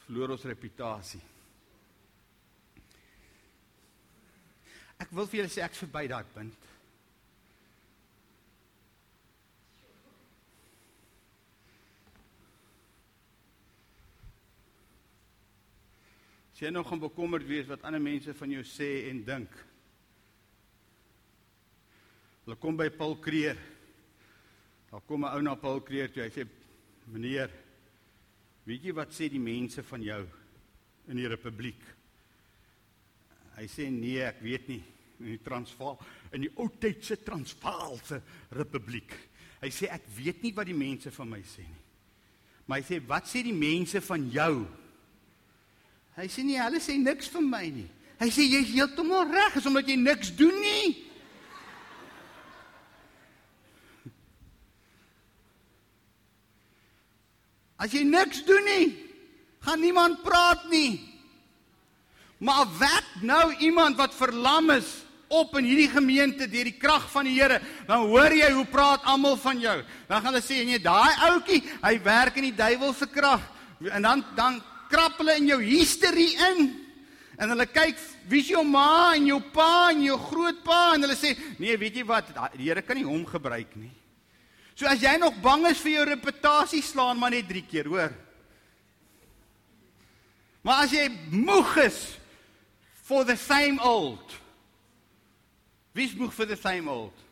verloor 0.05 0.35
ons 0.35 0.45
reputasie. 0.45 1.23
Ek 5.01 5.13
wil 5.13 5.29
vir 5.29 5.41
julle 5.41 5.53
sê 5.53 5.63
ek 5.65 5.77
verby 5.77 6.07
daai 6.09 6.25
punt. 6.33 6.67
As 16.53 16.61
jy 16.63 16.71
nog 16.73 16.87
gaan 16.89 17.01
bekommerd 17.01 17.45
wees 17.45 17.67
wat 17.69 17.83
ander 17.85 18.01
mense 18.01 18.33
van 18.37 18.53
jou 18.53 18.63
sê 18.65 18.89
en 19.11 19.19
dink. 19.25 19.57
Hulle 22.45 22.57
kom 22.61 22.77
by 22.79 22.87
Paul 22.89 23.17
Kreer. 23.21 23.59
Daar 24.89 25.03
kom 25.05 25.25
'n 25.25 25.33
ou 25.35 25.41
na 25.41 25.55
Paul 25.55 25.81
Kreer 25.81 26.09
toe. 26.09 26.23
Hy 26.23 26.29
sê 26.33 26.47
Meneer, 27.13 27.51
weet 28.67 28.89
jy 28.89 28.93
wat 28.95 29.13
sê 29.15 29.29
die 29.31 29.41
mense 29.41 29.83
van 29.87 30.03
jou 30.03 30.21
in 31.07 31.21
die 31.21 31.29
republiek? 31.31 31.81
Hy 33.57 33.65
sê 33.71 33.87
nee, 33.89 34.21
ek 34.27 34.43
weet 34.43 34.67
nie 34.69 34.83
in 35.17 35.31
die 35.33 35.41
Transvaal 35.41 35.97
in 36.35 36.43
die 36.45 36.51
ou 36.59 36.67
tydse 36.77 37.17
Transvaalse 37.25 38.19
republiek. 38.53 39.15
Hy 39.61 39.71
sê 39.73 39.89
ek 39.89 40.05
weet 40.17 40.43
nie 40.45 40.53
wat 40.53 40.69
die 40.69 40.77
mense 40.77 41.11
van 41.15 41.31
my 41.31 41.41
sê 41.47 41.63
nie. 41.65 41.83
Maar 42.67 42.81
hy 42.81 42.85
sê 42.85 42.99
wat 43.07 43.29
sê 43.29 43.41
die 43.47 43.55
mense 43.55 44.01
van 44.03 44.27
jou? 44.29 44.53
Hy 46.17 46.27
sê 46.29 46.43
nee, 46.45 46.59
hulle 46.59 46.81
sê 46.83 46.97
niks 46.99 47.31
van 47.31 47.47
my 47.47 47.63
nie. 47.71 47.87
Hy 48.17 48.27
sê 48.33 48.45
jy's 48.49 48.73
heeltemal 48.73 49.29
reg, 49.29 49.59
is 49.59 49.67
omdat 49.69 49.89
jy 49.89 49.95
niks 50.01 50.33
doen 50.35 50.55
nie. 50.61 51.06
As 57.77 57.93
jy 57.93 58.03
niks 58.07 58.41
doen 58.47 58.65
nie, 58.65 58.87
gaan 59.65 59.81
niemand 59.81 60.23
praat 60.25 60.65
nie. 60.71 60.97
Maar 62.37 62.65
wat 62.77 63.11
nou 63.25 63.53
iemand 63.65 63.97
wat 63.97 64.15
verlam 64.17 64.71
is 64.75 64.89
op 65.27 65.57
in 65.59 65.65
hierdie 65.67 65.89
gemeente 65.91 66.47
deur 66.47 66.69
die 66.69 66.77
krag 66.79 67.07
van 67.11 67.27
die 67.27 67.35
Here, 67.35 67.59
dan 67.87 68.05
hoor 68.07 68.33
jy 68.33 68.49
hoe 68.55 68.65
praat 68.71 69.05
almal 69.09 69.35
van 69.41 69.59
jou. 69.59 69.75
Dan 70.07 70.21
gaan 70.21 70.31
hulle 70.31 70.45
sê 70.45 70.61
nee, 70.65 70.79
daai 70.79 71.13
ouetjie, 71.29 71.61
hy 71.83 71.93
werk 72.05 72.39
in 72.39 72.49
die 72.49 72.57
duiwel 72.57 72.93
se 72.95 73.09
krag. 73.11 73.43
En 73.91 74.05
dan 74.05 74.23
dan 74.37 74.61
krap 74.87 75.19
hulle 75.19 75.35
in 75.37 75.49
jou 75.51 75.59
hysterie 75.61 76.33
in. 76.53 76.69
En 77.37 77.51
hulle 77.53 77.67
kyk, 77.69 77.99
wie's 78.31 78.49
jou 78.49 78.63
ma 78.65 79.13
en 79.13 79.27
jou 79.29 79.41
pa 79.53 79.91
en 79.91 80.01
jou 80.07 80.17
grootpa 80.29 80.79
en 80.95 81.05
hulle 81.05 81.17
sê, 81.19 81.35
nee, 81.61 81.75
weet 81.77 81.99
jy 81.99 82.05
wat, 82.07 82.31
die 82.55 82.69
Here 82.69 82.81
kan 82.81 82.97
nie 82.97 83.05
hom 83.05 83.25
gebruik 83.27 83.75
nie. 83.77 83.91
So 84.77 84.85
as 84.85 85.01
jy 85.01 85.15
nog 85.17 85.39
bang 85.41 85.65
is 85.71 85.79
vir 85.81 85.95
jou 85.95 86.05
reputasie, 86.05 86.83
slaan 86.85 87.17
maar 87.17 87.33
net 87.33 87.47
3 87.49 87.63
keer, 87.65 87.87
hoor. 87.89 88.13
Maar 90.61 90.83
as 90.85 90.93
jy 90.93 91.07
moeg 91.33 91.71
is 91.87 91.97
for 93.07 93.25
the 93.25 93.37
same 93.39 93.81
old. 93.81 94.35
Wie's 95.97 96.13
moeg 96.13 96.35
vir 96.35 96.51
the 96.51 96.59
same 96.61 96.91
old? 96.93 97.25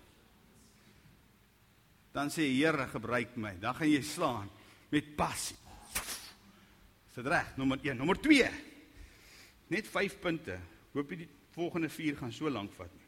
Dan 2.16 2.32
sê 2.34 2.48
Here 2.50 2.88
gebruik 2.90 3.36
my. 3.38 3.54
Dan 3.62 3.78
gaan 3.78 3.92
jy 3.92 4.02
slaan 4.02 4.50
met 4.90 5.14
passie. 5.20 5.58
Is 6.02 7.20
dit 7.20 7.28
reg? 7.30 7.54
Nommer 7.60 7.78
1, 7.84 8.00
nommer 8.00 8.18
2. 8.24 8.48
Net 9.70 9.86
5 9.92 10.16
punte. 10.24 10.58
Hoop 10.96 11.12
jy 11.14 11.26
die 11.26 11.34
volgende 11.54 11.92
4 11.94 12.18
gaan 12.24 12.34
so 12.34 12.50
lank 12.50 12.74
vat 12.80 12.90
nie. 12.90 13.06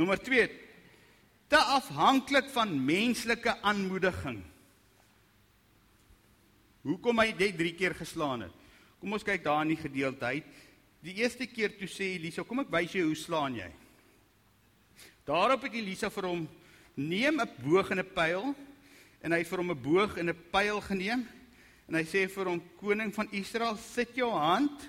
Nommer 0.00 0.18
2. 0.18 0.48
Te 1.48 1.56
afhanklik 1.56 2.50
van 2.52 2.74
menslike 2.84 3.54
aanmoediging. 3.64 4.42
Hoekom 6.84 7.20
hy 7.22 7.32
dit 7.36 7.56
3 7.56 7.74
keer 7.74 7.94
geslaan 7.96 8.44
het? 8.44 8.54
Kom 9.00 9.14
ons 9.16 9.24
kyk 9.24 9.44
daar 9.46 9.62
in 9.64 9.72
die 9.72 9.80
gedeeltheid. 9.80 10.44
Die 11.00 11.16
eerste 11.22 11.46
keer 11.48 11.72
toe 11.78 11.88
sê 11.88 12.12
Elisa, 12.16 12.44
kom 12.44 12.60
ek 12.64 12.72
wys 12.74 12.92
jou 12.92 13.06
hoe 13.06 13.16
slaan 13.16 13.56
jy. 13.56 13.68
Daarop 15.28 15.64
het 15.64 15.76
Elisa 15.78 16.10
vir 16.12 16.28
hom 16.28 16.46
neem 16.98 17.40
'n 17.40 17.50
boog 17.64 17.90
en 17.90 18.00
'n 18.00 18.12
pyl 18.14 18.54
en 19.22 19.32
hy 19.32 19.38
het 19.38 19.48
vir 19.48 19.58
hom 19.58 19.70
'n 19.70 19.82
boog 19.82 20.16
en 20.18 20.28
'n 20.28 20.44
pyl 20.52 20.80
geneem 20.80 21.26
en 21.88 21.94
hy 21.94 22.04
sê 22.04 22.28
vir 22.28 22.44
hom 22.44 22.62
koning 22.76 23.14
van 23.14 23.28
Israel 23.32 23.76
sit 23.76 24.14
jou 24.14 24.30
hand 24.30 24.88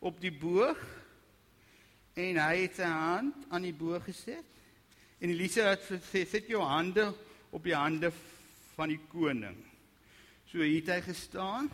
op 0.00 0.20
die 0.20 0.30
boog 0.30 0.78
en 2.14 2.36
hy 2.36 2.56
het 2.62 2.76
sy 2.76 2.84
hand 2.84 3.34
aan 3.48 3.62
die 3.62 3.72
boog 3.72 4.04
gesit 4.04 4.55
en 5.20 5.30
Elisa 5.30 5.70
het 5.70 5.84
gesê 5.88 6.26
sit 6.28 6.48
jou 6.48 6.62
hande 6.62 7.12
op 7.50 7.64
die 7.64 7.74
hande 7.74 8.12
van 8.76 8.88
die 8.88 9.00
koning. 9.08 9.56
So 10.46 10.62
het 10.62 10.88
hy 10.88 11.00
gestaan 11.00 11.70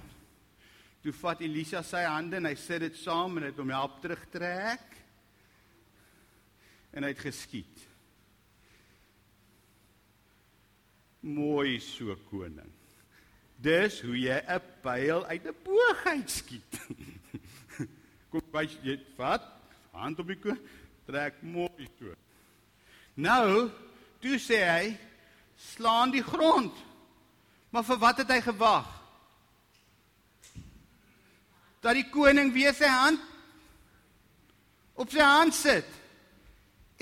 Toe 1.03 1.13
vat 1.19 1.41
Elisa 1.43 1.81
sy 1.83 2.05
hande 2.07 2.39
en 2.39 2.47
hy 2.47 2.55
sit 2.59 2.85
dit 2.85 2.99
saam 3.01 3.41
en 3.41 3.49
het 3.49 3.59
hom 3.59 3.73
help 3.75 3.97
terugtrek. 4.05 4.85
En 6.95 7.03
hy 7.03 7.11
het 7.11 7.25
geskiet. 7.25 7.81
Mooi 11.27 11.81
so 11.83 12.15
koning. 12.31 12.71
Dis 13.63 14.01
hoe 14.03 14.15
jy 14.19 14.39
'n 14.47 14.63
pyl 14.83 15.27
uit 15.27 15.45
'n 15.47 15.59
boog 15.65 16.07
uitskiet. 16.07 16.79
Kom 18.31 18.47
wys 18.55 18.79
jy 18.83 18.99
vat 19.17 19.43
hand 19.93 20.19
op 20.19 20.27
die 20.27 20.39
koning, 20.39 20.63
trek 21.07 21.43
mooi 21.43 21.87
so. 21.99 22.15
Nou, 23.15 23.71
toe 24.21 24.39
sê 24.39 24.63
hy 24.65 24.97
slaan 25.75 26.11
die 26.11 26.23
grond. 26.23 26.73
Maar 27.71 27.85
vir 27.85 27.99
wat 27.99 28.19
het 28.19 28.31
hy 28.31 28.41
gewag? 28.41 29.03
dat 31.83 31.99
die 31.99 32.07
koning 32.15 32.53
weer 32.55 32.75
sy 32.77 32.89
hand 32.89 33.21
op 34.95 35.11
sy 35.11 35.23
hand 35.23 35.55
sit 35.57 35.89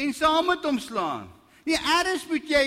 en 0.01 0.15
saam 0.17 0.47
met 0.49 0.65
hom 0.65 0.79
slaan. 0.81 1.27
Nie 1.69 1.77
eers 1.77 2.25
moet 2.31 2.47
jy 2.49 2.63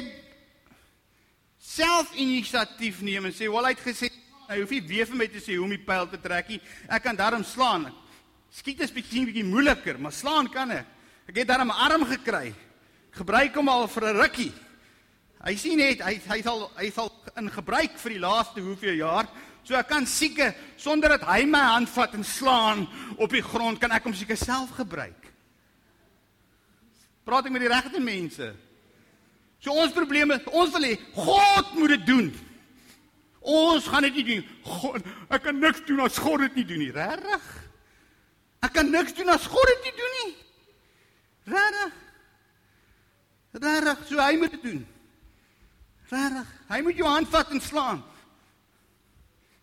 self 1.58 2.12
inisiatief 2.20 3.00
neem 3.02 3.26
en 3.26 3.34
sê, 3.34 3.50
"Wel, 3.50 3.66
hy 3.66 3.74
het 3.74 3.80
gesê, 3.82 4.12
hy 4.48 4.60
hoef 4.60 4.70
nie 4.70 4.88
weer 4.88 5.06
vir 5.06 5.16
my 5.16 5.28
te 5.28 5.40
sê 5.40 5.56
hoe 5.56 5.64
om 5.64 5.70
die 5.70 5.86
pyl 5.86 6.08
te 6.08 6.22
trek 6.22 6.50
nie. 6.50 6.62
Ek 6.88 7.04
kan 7.04 7.16
daarom 7.16 7.44
slaan." 7.44 7.92
Skiet 8.52 8.82
is 8.82 8.92
bietjie 8.92 9.26
bietjie 9.26 9.44
moeiliker, 9.44 10.00
maar 10.00 10.12
slaan 10.12 10.48
kan 10.52 10.70
ek. 10.72 10.86
Ek 11.28 11.36
het 11.36 11.48
daarom 11.48 11.72
'n 11.72 11.72
arm 11.72 12.06
gekry. 12.06 12.54
Gebruik 13.14 13.56
hom 13.56 13.70
al 13.70 13.88
vir 13.88 14.04
'n 14.04 14.18
rukkie. 14.18 14.54
Hy 15.44 15.56
sien 15.56 15.78
net 15.78 16.02
hy 16.02 16.20
hy 16.28 16.42
sal 16.42 16.72
hy 16.78 16.90
sal 16.90 17.12
in 17.38 17.50
gebruik 17.50 17.98
vir 17.98 18.10
die 18.10 18.20
laaste 18.20 18.62
hoeveel 18.62 18.96
jaar 18.96 19.28
So 19.64 19.76
ek 19.80 19.88
kan 19.88 20.06
seker 20.08 20.52
sonder 20.80 21.16
dat 21.16 21.24
hy 21.24 21.46
my 21.48 21.62
hand 21.64 21.92
vat 21.94 22.16
en 22.18 22.26
slaan 22.28 22.84
op 23.16 23.32
die 23.32 23.44
grond 23.44 23.80
kan 23.80 23.94
ek 23.96 24.04
hom 24.04 24.16
seker 24.16 24.38
self 24.40 24.74
gebruik. 24.76 25.30
Praat 27.24 27.48
ek 27.48 27.56
met 27.56 27.64
die 27.64 27.72
regte 27.72 28.02
mense? 28.04 28.50
So 29.64 29.72
ons 29.80 29.96
probleme, 29.96 30.42
ons 30.52 30.74
wil 30.76 30.90
hê 30.90 30.98
God 31.16 31.72
moet 31.80 31.96
dit 31.96 32.06
doen. 32.10 32.28
Ons 33.44 33.88
gaan 33.88 34.04
dit 34.04 34.20
nie 34.20 34.28
doen. 34.34 34.44
God, 34.68 35.08
ek 35.32 35.46
kan 35.48 35.60
niks 35.60 35.84
doen 35.88 36.04
as 36.04 36.20
God 36.20 36.44
dit 36.44 36.60
nie 36.60 36.68
doen 36.68 36.84
nie. 36.84 36.92
Regtig? 36.96 37.48
Ek 38.64 38.76
kan 38.76 38.92
niks 38.92 39.16
doen 39.16 39.32
as 39.32 39.48
God 39.48 39.72
dit 39.72 39.88
nie 39.88 39.96
doen 40.02 40.18
nie. 40.20 40.32
Regtig? 41.56 42.00
Regtig, 43.54 44.08
so 44.10 44.18
hy 44.18 44.38
moet 44.42 44.56
dit 44.56 44.66
doen. 44.66 44.82
Regtig? 46.10 46.54
Hy 46.70 46.80
moet 46.82 46.98
jou 46.98 47.10
hand 47.10 47.30
vat 47.30 47.54
en 47.54 47.62
slaan. 47.62 48.02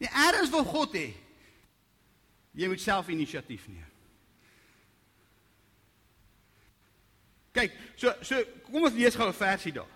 Die 0.01 0.11
erns 0.29 0.53
wil 0.53 0.65
God 0.65 0.95
hê. 0.97 1.09
Jy 2.57 2.71
moet 2.71 2.83
self 2.83 3.11
inisiatief 3.13 3.67
neem. 3.69 3.87
Kyk, 7.55 7.75
so 7.99 8.15
so 8.23 8.39
kom 8.69 8.87
ons 8.87 8.95
lees 8.95 9.17
gou 9.19 9.27
'n 9.27 9.35
versie 9.35 9.73
daar. 9.75 9.91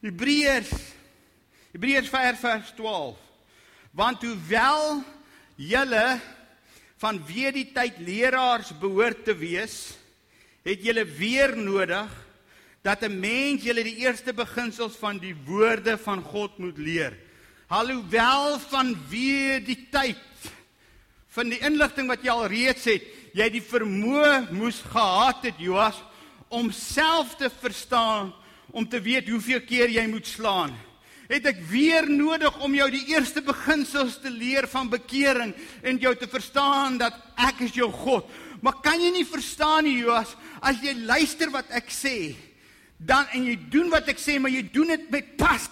Hebreërs 0.00 0.70
Hebreërs 1.72 2.08
5 2.08 2.40
vers 2.40 2.72
12. 2.76 3.18
Want 3.90 4.22
hoewel 4.22 5.02
julle 5.54 6.20
van 6.96 7.20
weer 7.26 7.52
die 7.52 7.70
tyd 7.72 7.98
leraars 7.98 8.72
behoort 8.78 9.24
te 9.24 9.34
wees, 9.34 9.96
het 10.62 10.82
julle 10.82 11.04
weer 11.04 11.56
nodig 11.56 12.10
dat 12.82 13.02
'n 13.02 13.20
mens 13.20 13.62
julle 13.62 13.82
die 13.84 13.96
eerste 13.96 14.32
beginsels 14.32 14.96
van 14.96 15.18
die 15.18 15.36
woorde 15.44 15.98
van 15.98 16.22
God 16.22 16.58
moet 16.58 16.78
leer. 16.78 17.16
Alhoewel 17.68 18.58
van 18.58 18.96
wie 19.08 19.60
die 19.60 19.86
tyd 19.90 20.16
van 21.30 21.48
die 21.48 21.60
inligting 21.62 22.08
wat 22.10 22.24
jy 22.26 22.32
al 22.32 22.48
reeds 22.50 22.84
het, 22.90 23.04
jy 23.38 23.46
die 23.54 23.62
vermoë 23.62 24.50
moes 24.50 24.80
gehad 24.82 25.44
het 25.46 25.58
Joas 25.62 25.98
om 26.50 26.72
self 26.74 27.36
te 27.38 27.50
verstaan, 27.60 28.32
om 28.74 28.88
te 28.88 28.98
weet 29.00 29.28
hoeveel 29.30 29.62
keer 29.62 29.88
jy 29.88 30.06
moet 30.10 30.26
slaan. 30.26 30.74
Het 31.30 31.46
ek 31.46 31.60
weer 31.70 32.08
nodig 32.10 32.56
om 32.58 32.74
jou 32.74 32.88
die 32.90 33.04
eerste 33.12 33.42
beginsels 33.46 34.18
te 34.18 34.30
leer 34.30 34.66
van 34.66 34.90
bekering 34.90 35.54
en 35.86 36.00
jou 36.02 36.14
te 36.18 36.26
verstaan 36.26 36.98
dat 36.98 37.14
ek 37.38 37.62
is 37.68 37.76
jou 37.78 37.86
God. 37.94 38.26
Maar 38.60 38.82
kan 38.82 38.98
jy 38.98 39.12
nie 39.14 39.26
verstaan 39.26 39.86
nie 39.86 40.00
Joas 40.00 40.34
as 40.60 40.82
jy 40.82 40.96
luister 41.06 41.54
wat 41.54 41.70
ek 41.70 41.94
sê, 41.94 42.34
dan 43.00 43.24
en 43.32 43.46
jy 43.48 43.56
doen 43.72 43.88
wat 43.92 44.08
ek 44.12 44.20
sê, 44.20 44.36
maar 44.36 44.52
jy 44.52 44.66
doen 44.72 44.92
dit 44.92 45.06
met 45.12 45.36
pas. 45.40 45.64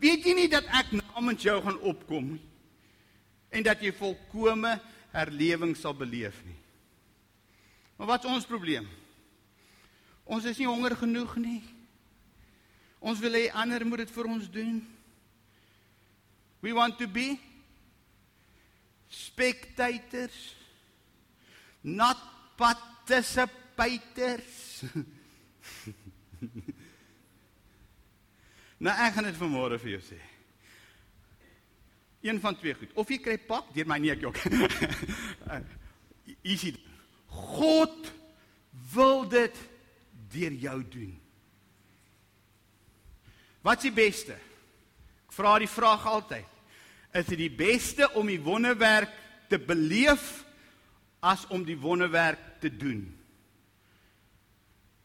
Weet 0.00 0.24
jy 0.24 0.32
nie 0.36 0.50
dat 0.52 0.66
ek 0.72 0.94
namens 0.96 1.44
jou 1.44 1.58
gaan 1.62 1.80
opkom 1.84 2.34
nie? 2.34 2.44
En 3.54 3.62
dat 3.62 3.82
jy 3.84 3.92
volkome 3.94 4.80
herlewing 5.14 5.76
sal 5.78 5.94
beleef 5.94 6.34
nie. 6.48 6.56
Maar 7.96 8.16
wat 8.16 8.24
is 8.24 8.30
ons 8.32 8.48
probleem? 8.48 8.88
Ons 10.24 10.44
is 10.50 10.58
nie 10.58 10.66
honger 10.66 10.96
genoeg 10.98 11.36
nie. 11.38 11.62
Ons 13.04 13.20
wil 13.22 13.36
hê 13.36 13.52
ander 13.52 13.84
moet 13.86 14.02
dit 14.02 14.14
vir 14.16 14.26
ons 14.32 14.50
doen. 14.50 14.80
We 16.64 16.72
want 16.72 16.98
to 16.98 17.06
be 17.06 17.38
spectators 19.12 20.56
not 21.84 22.16
participators. 22.56 24.82
Nou 28.84 28.92
ek 29.00 29.14
gaan 29.16 29.28
dit 29.28 29.36
vanmôre 29.38 29.78
vir 29.80 29.94
jou 29.94 30.00
sê. 30.04 30.18
Een 32.24 32.40
van 32.40 32.56
twee 32.58 32.74
goed. 32.76 32.90
Of 32.98 33.08
jy 33.12 33.18
kry 33.22 33.36
pak 33.48 33.70
deur 33.74 33.88
my 33.88 33.98
nee 34.02 34.12
ek 34.12 34.24
jok. 34.24 34.40
Easy. 36.42 36.74
God 37.28 38.10
wil 38.94 39.24
dit 39.30 39.60
deur 40.32 40.56
jou 40.66 40.78
doen. 40.96 41.12
Wat 43.64 43.80
is 43.80 43.88
die 43.88 43.96
beste? 43.96 44.36
Ek 45.24 45.36
vra 45.36 45.56
die 45.62 45.70
vraag 45.70 46.04
altyd. 46.08 46.50
Is 47.14 47.28
dit 47.30 47.44
die 47.44 47.52
beste 47.52 48.10
om 48.18 48.28
die 48.28 48.40
wonderwerk 48.42 49.12
te 49.48 49.60
beleef 49.60 50.42
as 51.24 51.46
om 51.54 51.64
die 51.64 51.78
wonderwerk 51.80 52.58
te 52.60 52.72
doen? 52.72 53.06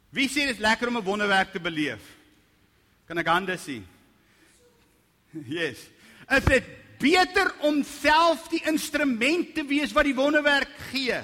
Wie 0.09 0.27
sê 0.27 0.47
dit 0.47 0.57
is 0.57 0.63
lekker 0.63 0.89
om 0.89 0.97
'n 0.97 1.05
wonderwerk 1.05 1.51
te 1.51 1.59
beleef? 1.59 2.01
Kan 3.05 3.17
ek 3.17 3.27
hande 3.27 3.57
sien? 3.57 3.85
Yes. 5.45 5.77
Is 6.29 6.45
dit 6.45 6.65
beter 6.99 7.53
om 7.61 7.83
self 7.83 8.47
die 8.49 8.61
instrument 8.65 9.53
te 9.55 9.63
wees 9.63 9.93
wat 9.93 10.05
die 10.05 10.15
wonderwerk 10.15 10.71
gee? 10.91 11.21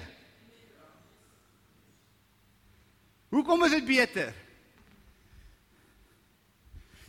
Hoe 3.29 3.41
Hoekom 3.41 3.65
is 3.65 3.71
dit 3.71 3.85
beter? 3.85 4.33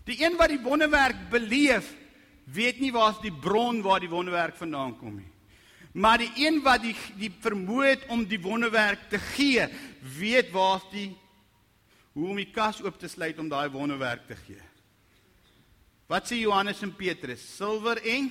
Die 0.04 0.18
een 0.24 0.36
wat 0.38 0.48
die 0.48 0.62
wonderwerk 0.62 1.28
beleef, 1.30 1.92
weet 2.44 2.80
nie 2.80 2.92
waar's 2.94 3.20
die 3.22 3.32
bron 3.32 3.82
waar 3.82 4.00
die 4.00 4.10
wonderwerk 4.10 4.56
vandaan 4.56 4.96
kom 4.98 5.16
nie. 5.16 5.30
Maar 5.92 6.18
die 6.18 6.32
een 6.46 6.60
wat 6.62 6.82
die 6.82 6.94
die 7.16 7.30
vermoë 7.30 7.86
het 7.86 8.08
om 8.12 8.24
die 8.28 8.40
wonderwerk 8.42 9.08
te 9.10 9.18
gee, 9.18 9.68
weet 10.18 10.50
waar's 10.54 10.84
die 10.92 11.08
hoe 12.16 12.30
om 12.32 12.38
die 12.40 12.48
kas 12.48 12.80
oop 12.80 12.96
te 12.96 13.10
sluit 13.12 13.36
om 13.38 13.48
daai 13.52 13.68
wonderwerk 13.68 14.24
te 14.24 14.36
gee. 14.46 14.62
Wat 16.08 16.24
sê 16.24 16.38
Johannes 16.40 16.80
en 16.86 16.94
Petrus? 16.96 17.42
Silwer 17.58 18.00
en 18.08 18.30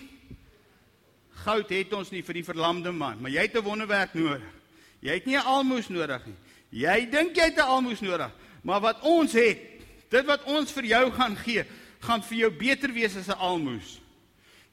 goud 1.43 1.69
het 1.69 1.93
ons 1.93 2.09
nie 2.09 2.23
vir 2.25 2.39
die 2.39 2.47
verlamde 2.47 2.93
man, 2.95 3.21
maar 3.21 3.31
jy 3.31 3.45
het 3.45 3.55
'n 3.55 3.61
wonderwerk 3.61 4.15
nodig. 4.15 4.41
Jy 5.01 5.13
het 5.13 5.25
nie 5.25 5.37
'n 5.37 5.45
almoes 5.45 5.89
nodig 5.89 6.25
nie. 6.25 6.35
Jy 6.71 7.09
dink 7.11 7.35
jy 7.35 7.43
het 7.43 7.57
'n 7.57 7.69
almoes 7.69 8.01
nodig, 8.01 8.31
maar 8.63 8.81
wat 8.81 9.01
ons 9.01 9.33
het, 9.33 9.59
dit 10.09 10.25
wat 10.25 10.43
ons 10.43 10.71
vir 10.71 10.85
jou 10.85 11.11
gaan 11.11 11.35
gee, 11.35 11.65
gaan 11.99 12.23
vir 12.23 12.37
jou 12.37 12.51
beter 12.51 12.91
wees 12.91 13.15
as 13.15 13.27
'n 13.27 13.37
almoes. 13.37 14.01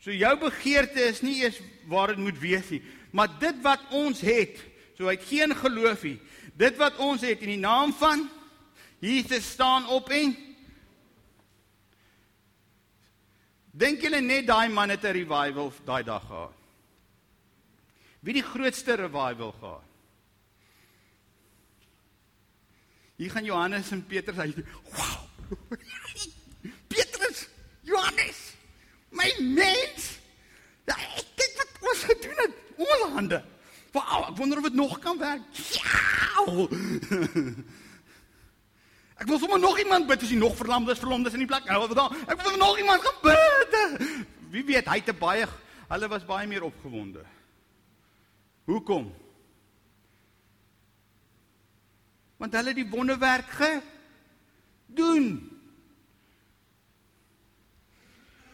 So 0.00 0.10
jou 0.10 0.38
begeerte 0.38 1.00
is 1.00 1.22
nie 1.22 1.42
eers 1.42 1.60
waar 1.86 2.08
dit 2.08 2.18
moet 2.18 2.38
wees 2.38 2.70
nie, 2.70 2.82
maar 3.12 3.28
dit 3.38 3.62
wat 3.62 3.80
ons 3.90 4.20
het, 4.20 4.58
so 4.96 5.04
hy 5.04 5.16
het 5.16 5.24
geen 5.24 5.54
geloof 5.54 6.02
nie. 6.02 6.18
Dit 6.56 6.76
wat 6.76 6.96
ons 6.96 7.20
het 7.20 7.40
in 7.40 7.48
die 7.48 7.66
naam 7.68 7.92
van 7.92 8.30
Jesus 9.02 9.50
staan 9.50 9.88
op 9.88 10.08
en 10.08 10.36
Dink 13.72 14.02
julle 14.04 14.20
net 14.20 14.46
daai 14.46 14.68
man 14.68 14.92
het 14.92 15.02
'n 15.02 15.16
revival 15.16 15.72
daai 15.84 16.04
dag 16.04 16.26
gehad? 16.26 16.52
Wie 18.20 18.34
die 18.34 18.42
grootste 18.42 18.94
revival 18.94 19.52
gehad? 19.58 19.82
Hier 23.16 23.30
gaan 23.30 23.44
Johannes 23.44 23.90
en 23.90 24.06
Petrus 24.06 24.38
uit. 24.38 24.56
Wow. 24.94 25.18
Petrus, 26.92 27.48
Johannes, 27.80 28.54
my 29.10 29.34
mens. 29.38 30.18
Ja, 30.84 30.96
kyk 31.34 31.52
wat 31.56 31.90
ons 31.90 32.02
gedoen 32.02 32.36
het. 32.36 32.54
Ons 32.76 33.12
hande. 33.12 33.44
Wow, 33.92 34.28
ek 34.28 34.36
wonder 34.36 34.58
of 34.58 34.64
dit 34.64 34.74
nog 34.74 34.98
kan 34.98 35.18
werk. 35.18 35.42
Ja. 35.72 36.68
Ek 39.20 39.26
wil 39.28 39.38
sommer 39.38 39.60
nog 39.60 39.78
iemand 39.78 40.06
bid 40.06 40.22
as 40.22 40.30
hy 40.32 40.38
nog 40.40 40.56
verlamd 40.56 40.88
is, 40.88 40.98
verlamd 40.98 41.26
is 41.26 41.36
in 41.36 41.44
die 41.44 41.50
plek. 41.50 41.68
Ek 41.68 42.42
wil 42.42 42.56
nog 42.56 42.78
iemand 42.78 43.02
gaan 43.04 43.20
bid. 43.22 43.76
Wie 44.52 44.64
weet, 44.64 44.88
hy 44.88 45.00
het 45.00 45.18
baie 45.18 45.48
hulle 45.92 46.08
was 46.08 46.24
baie 46.24 46.48
meer 46.48 46.64
opgewonde. 46.64 47.20
Hoekom? 48.64 49.10
want 52.42 52.56
hulle 52.58 52.72
die 52.74 52.88
wonderwerk 52.90 53.46
gedoen. 53.54 55.28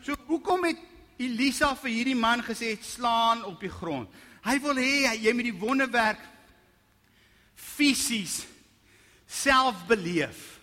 So 0.05 0.13
hoekom 0.29 0.67
het 0.69 0.83
Elisa 1.17 1.71
vir 1.81 1.95
hierdie 1.95 2.19
man 2.19 2.45
gesê 2.45 2.75
slaan 2.85 3.47
op 3.49 3.57
die 3.65 3.73
grond? 3.73 4.13
Hy 4.45 4.59
wil 4.65 4.77
hê 4.77 5.15
jy 5.17 5.33
moet 5.33 5.49
die 5.49 5.57
wonderwerk 5.57 6.21
fisies 7.57 8.43
self 9.29 9.85
beleef. 9.89 10.59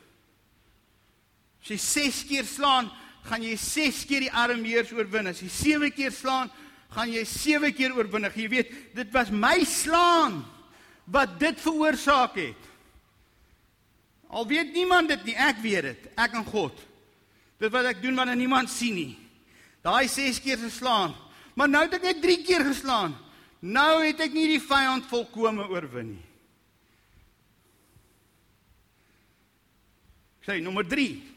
As 1.61 1.71
jy 1.73 1.77
6 1.81 2.21
keer 2.29 2.45
slaan, 2.49 2.89
gaan 3.25 3.45
jy 3.45 3.55
6 3.57 4.03
keer 4.09 4.25
die 4.25 4.33
armeers 4.33 4.91
oorwin. 4.93 5.29
As 5.31 5.41
jy 5.41 5.49
7 5.49 5.91
keer 5.93 6.13
slaan, 6.13 6.51
gaan 6.93 7.13
jy 7.13 7.23
7 7.29 7.73
keer 7.77 7.95
oorwin. 7.95 8.27
Jy 8.33 8.49
weet, 8.51 8.73
dit 8.97 9.13
was 9.13 9.31
my 9.33 9.63
slaan 9.65 10.43
wat 11.09 11.37
dit 11.41 11.61
veroorsaak 11.61 12.37
het. 12.41 12.71
Al 14.29 14.47
weet 14.49 14.73
niemand 14.73 15.13
dit 15.13 15.29
nie, 15.29 15.35
ek 15.37 15.61
weet 15.63 15.89
dit. 15.91 16.07
Ek 16.17 16.33
en 16.37 16.45
God. 16.45 16.79
Dit 17.61 17.71
wat 17.71 17.87
ek 17.87 18.01
doen 18.03 18.17
wanneer 18.17 18.39
niemand 18.39 18.69
sien 18.73 18.97
nie. 18.97 19.13
Daai 19.85 20.09
6 20.09 20.41
keer 20.43 20.59
geslaan. 20.59 21.13
Maar 21.55 21.69
nou 21.71 21.83
het 21.85 21.97
ek 21.99 22.09
net 22.09 22.21
3 22.23 22.41
keer 22.43 22.65
geslaan. 22.67 23.13
Nou 23.61 24.03
het 24.03 24.19
ek 24.21 24.33
nie 24.35 24.47
die 24.57 24.61
vyand 24.61 25.05
volkome 25.09 25.65
oorwin 25.71 26.15
nie. 26.17 26.24
Sê 30.45 30.61
nommer 30.61 30.85
3. 30.85 31.33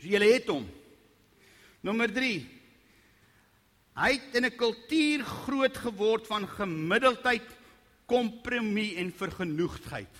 So 0.00 0.08
jy 0.08 0.20
het 0.24 0.46
hom. 0.48 0.64
Nommer 1.84 2.08
3. 2.12 2.46
Hy 3.96 4.12
het 4.12 4.34
in 4.36 4.44
'n 4.44 4.56
kultuur 4.56 5.24
groot 5.24 5.76
geword 5.76 6.26
van 6.26 6.48
gemiddeldheid, 6.48 7.48
kompromie 8.06 8.96
en 8.96 9.12
vergenoegdheid. 9.12 10.14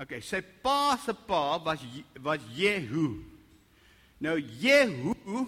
Okay, 0.00 0.20
sy 0.20 0.40
pa 0.40 0.96
se 0.96 1.12
pa 1.12 1.58
was 1.60 1.80
was 2.20 2.40
Jehu. 2.54 3.24
Nou 4.18 4.40
Jehu 4.40 5.46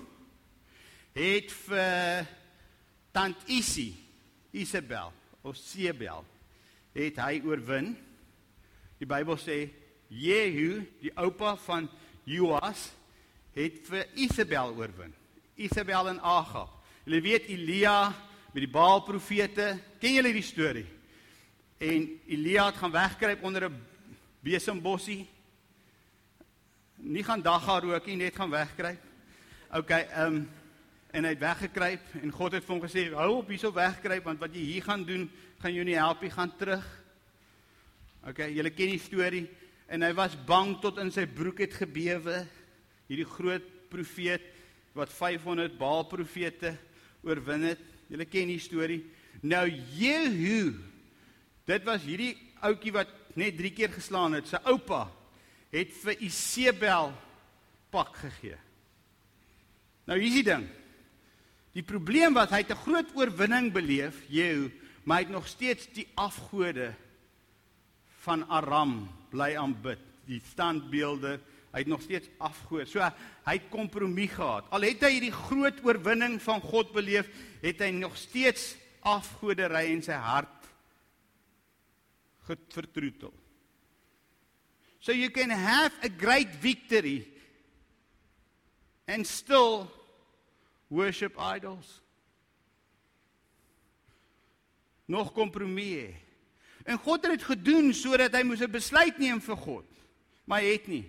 het 1.12 1.53
vir 1.53 2.27
tant 3.12 3.37
Isi, 3.46 3.96
Isabel 4.53 5.12
of 5.42 5.57
Sebel 5.57 6.25
het 6.92 7.20
hy 7.22 7.40
oorwin. 7.44 7.92
Die 9.00 9.09
Bybel 9.09 9.38
sê 9.40 9.59
Jehu, 10.12 10.83
die 11.00 11.12
oupa 11.16 11.57
van 11.64 11.88
Joas, 12.28 12.90
het 13.57 13.81
vir 13.88 14.07
Isabel 14.14 14.74
oorwin. 14.76 15.12
Isabel 15.57 16.12
en 16.12 16.20
Agab. 16.20 16.70
Julle 17.05 17.20
weet 17.24 17.48
Elia 17.50 18.12
met 18.52 18.62
die 18.62 18.70
Baal 18.70 19.02
profete, 19.02 19.74
ken 20.00 20.18
julle 20.18 20.33
die 20.35 20.44
storie? 20.44 20.87
En 21.83 22.05
Elia 22.31 22.68
het 22.68 22.78
gaan 22.78 22.94
wegkruip 22.94 23.42
onder 23.42 23.68
'n 23.68 23.81
besembossie. 24.40 25.26
Nie 26.96 27.24
gaan 27.24 27.42
dagga 27.42 27.81
rook 27.81 28.07
nie, 28.07 28.16
net 28.16 28.37
gaan 28.37 28.50
wegkruip. 28.50 29.00
OK, 29.72 29.90
ehm 29.90 30.26
um, 30.26 30.50
en 31.12 31.24
hy 31.24 31.31
het 31.35 31.38
weggekruip 31.38 32.14
en 32.22 32.31
God 32.33 32.52
het 32.52 32.64
vir 32.64 32.74
hom 32.74 32.85
gesê, 32.85 33.02
"Hou 33.12 33.37
op 33.37 33.48
hierso 33.48 33.72
wegkruip 33.72 34.24
want 34.24 34.38
wat 34.38 34.55
jy 34.55 34.61
hier 34.61 34.83
gaan 34.83 35.05
doen, 35.05 35.31
gaan 35.62 35.75
jou 35.75 35.85
nie 35.87 35.98
help 35.98 36.22
nie, 36.22 36.31
gaan 36.31 36.53
terug." 36.59 36.85
OK, 38.22 38.38
julle 38.55 38.70
ken 38.70 38.92
die 38.92 39.03
storie 39.03 39.46
en 39.90 40.03
hy 40.03 40.12
was 40.14 40.37
bang 40.46 40.77
tot 40.83 40.98
in 41.03 41.11
sy 41.11 41.25
broek 41.27 41.64
het 41.64 41.75
gebewe. 41.75 42.44
Hierdie 43.11 43.29
groot 43.29 43.64
profeet 43.90 44.44
wat 44.96 45.12
500 45.12 45.75
Baal 45.79 46.07
profete 46.09 46.77
oorwin 47.25 47.66
het. 47.72 47.83
Julle 48.12 48.27
ken 48.29 48.53
die 48.53 48.61
storie. 48.62 49.03
Nou 49.42 49.64
Jehu, 49.98 50.75
dit 51.66 51.88
was 51.88 52.05
hierdie 52.07 52.37
ouetjie 52.62 52.94
wat 52.94 53.11
net 53.38 53.57
3 53.59 53.72
keer 53.75 53.92
geslaan 53.92 54.37
het. 54.38 54.46
Sy 54.48 54.61
oupa 54.70 55.07
het 55.72 55.92
vir 56.03 56.20
Isebel 56.29 57.11
pak 57.92 58.14
gegee. 58.22 58.59
Nou 60.07 60.18
hier 60.18 60.31
is 60.31 60.38
die 60.40 60.46
ding. 60.46 60.66
Die 61.72 61.85
probleem 61.87 62.37
was 62.37 62.51
hy 62.53 62.61
het 62.62 62.70
'n 62.70 62.85
groot 62.85 63.11
oorwinning 63.16 63.72
beleef, 63.72 64.14
Jehu, 64.29 64.70
maar 65.03 65.19
hy 65.19 65.25
het 65.27 65.35
nog 65.35 65.49
steeds 65.51 65.88
die 65.95 66.07
afgode 66.15 66.93
van 68.23 68.45
Aram 68.49 69.09
bly 69.33 69.55
aanbid, 69.59 70.03
die 70.29 70.41
standbeelde. 70.53 71.41
Hy 71.73 71.81
het 71.81 71.91
nog 71.91 72.03
steeds 72.05 72.29
afgode. 72.38 72.85
So 72.87 73.01
hy 73.01 73.55
het 73.57 73.71
kompromie 73.73 74.29
gehad. 74.29 74.69
Al 74.71 74.85
het 74.87 75.03
hy 75.03 75.15
hierdie 75.17 75.35
groot 75.35 75.81
oorwinning 75.87 76.37
van 76.45 76.61
God 76.61 76.93
beleef, 76.95 77.31
het 77.62 77.81
hy 77.81 77.91
nog 77.97 78.19
steeds 78.21 78.75
afgodery 79.09 79.88
in 79.91 80.03
sy 80.05 80.19
hart 80.21 80.59
vertroetel. 82.47 83.33
So 85.01 85.12
you 85.12 85.31
can 85.31 85.51
have 85.51 85.93
a 86.05 86.09
great 86.09 86.53
victory 86.61 87.27
and 89.09 89.27
still 89.27 89.88
worship 90.91 91.35
idols. 91.38 92.02
Nog 95.12 95.33
kompromie. 95.37 96.15
En 96.88 96.98
God 96.98 97.27
het 97.27 97.37
dit 97.37 97.44
gedoen 97.52 97.92
sodat 97.94 98.33
hy 98.35 98.42
moes 98.48 98.63
'n 98.65 98.71
besluit 98.73 99.19
neem 99.19 99.40
vir 99.40 99.56
God. 99.56 99.88
Maar 100.44 100.60
hy 100.60 100.73
het 100.73 100.87
nie. 100.88 101.04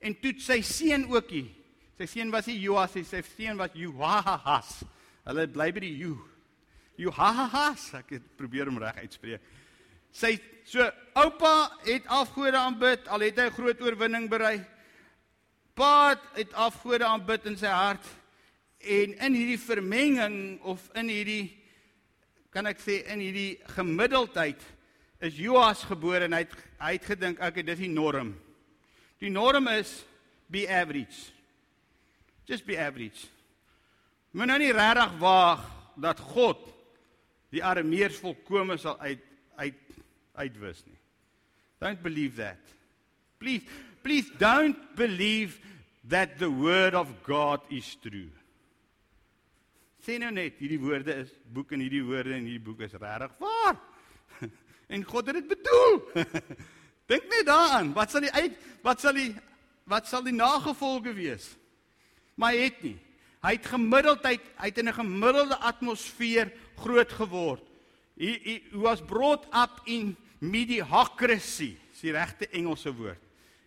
En 0.00 0.14
toe 0.14 0.34
sy 0.38 0.60
seun 0.62 1.04
ookie. 1.10 1.50
Sy 1.98 2.06
seun 2.06 2.30
was 2.30 2.46
nie 2.46 2.60
Joas 2.60 2.94
nie, 2.94 3.04
sy 3.04 3.22
seun 3.36 3.58
was 3.60 3.74
Joahas. 3.74 4.84
Hulle 5.24 5.46
bly 5.46 5.72
by 5.72 5.80
die 5.80 5.96
Ju. 5.98 6.16
Joahas, 6.96 7.90
ek 7.94 8.10
het 8.10 8.36
probeer 8.36 8.68
om 8.68 8.78
reg 8.78 8.96
uitspreek. 8.96 9.40
Sy 10.12 10.38
so 10.64 10.84
oupa 11.14 11.70
het 11.84 12.06
afgode 12.06 12.56
aanbid, 12.56 13.08
al 13.08 13.20
het 13.20 13.36
hy 13.36 13.46
'n 13.46 13.56
groot 13.56 13.80
oorwinning 13.80 14.30
bereik. 14.30 14.66
Pa 15.74 16.16
het 16.34 16.52
afgode 16.52 17.04
aanbid 17.04 17.46
in 17.46 17.56
sy 17.56 17.66
hart 17.66 18.04
en 18.78 19.14
in 19.18 19.34
hierdie 19.34 19.60
vermenging 19.60 20.60
of 20.62 20.88
in 20.94 21.08
hierdie 21.08 21.59
kan 22.50 22.66
ek 22.66 22.80
sê 22.82 23.00
in 23.12 23.22
hierdie 23.22 23.58
gemiddeldheid 23.76 24.60
is 25.22 25.36
Joas 25.38 25.84
gebore 25.86 26.26
en 26.26 26.34
hy 26.34 26.44
het 26.46 26.54
hy 26.80 26.94
het 26.96 27.10
gedink 27.12 27.42
ek 27.44 27.60
dit 27.60 27.74
is 27.74 27.82
die 27.84 27.92
norm. 27.92 28.32
Die 29.20 29.30
norm 29.30 29.68
is 29.68 30.00
be 30.50 30.64
average. 30.66 31.30
Just 32.48 32.66
be 32.66 32.78
average. 32.80 33.28
Moet 34.32 34.50
nou 34.50 34.58
nie 34.62 34.72
regtig 34.74 35.16
waag 35.20 35.62
dat 36.00 36.22
God 36.32 36.62
die 37.52 37.62
armeers 37.66 38.18
volkome 38.22 38.78
sal 38.78 38.98
uit 39.02 39.22
uit 39.60 39.76
uitwis 40.40 40.80
nie. 40.86 40.96
Don't 41.80 42.02
believe 42.02 42.36
that. 42.36 42.60
Please, 43.38 43.64
please 44.02 44.30
don't 44.38 44.78
believe 44.96 45.60
that 46.08 46.38
the 46.38 46.50
word 46.50 46.94
of 46.94 47.08
God 47.24 47.60
is 47.70 47.96
true. 48.00 48.30
Sien 50.00 50.22
nou 50.24 50.30
net, 50.32 50.56
hierdie 50.56 50.80
woorde 50.80 51.14
is 51.26 51.32
boek 51.52 51.74
en 51.76 51.82
hierdie 51.84 52.04
woorde 52.04 52.32
in 52.38 52.46
hierdie 52.48 52.64
boek 52.70 52.86
is 52.86 52.96
regtig 52.96 53.36
waar. 53.42 53.78
En 54.90 55.04
God 55.06 55.28
het 55.30 55.36
dit 55.38 55.46
bedoel. 55.46 56.00
Dink 57.10 57.28
net 57.30 57.44
daaraan, 57.46 57.92
wat 57.94 58.10
sal 58.10 58.24
die 58.24 58.32
uit 58.34 58.56
wat 58.82 59.02
sal 59.02 59.14
die 59.14 59.28
wat 59.90 60.08
sal 60.10 60.24
die 60.26 60.34
nagevolge 60.34 61.12
wees? 61.14 61.46
Maar 62.34 62.56
hy 62.56 62.64
het 62.64 62.80
nie. 62.82 62.96
Hy 63.44 63.52
het 63.54 63.68
gemiddeldheid, 63.70 64.48
hy 64.58 64.70
het 64.72 64.80
in 64.82 64.90
'n 64.90 64.98
gemiddelde 64.98 65.56
atmosfeer 65.62 66.50
groot 66.82 67.12
geword. 67.12 67.62
He, 68.18 68.34
he 68.42 68.56
was 68.72 69.00
brought 69.00 69.46
up 69.54 69.80
in 69.86 70.16
mediocrity, 70.40 71.76
is 71.92 72.02
die 72.02 72.12
regte 72.12 72.48
Engelse 72.50 72.90
woord. 72.90 73.22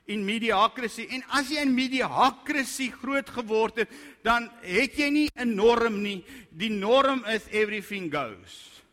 In 0.05 0.25
mediocrity. 0.25 1.07
En 1.15 1.23
as 1.31 1.47
jy 1.49 1.61
in 1.63 1.73
mediocrity 1.75 2.89
groot 2.91 3.29
geword 3.29 3.83
het, 3.83 3.91
dan 4.23 4.49
het 4.61 4.97
jy 4.99 5.09
nie 5.09 5.29
'n 5.35 5.55
norm 5.55 6.01
nie. 6.01 6.25
Die 6.51 6.69
norm 6.69 7.23
is 7.25 7.47
everything 7.51 8.11
goes. 8.11 8.83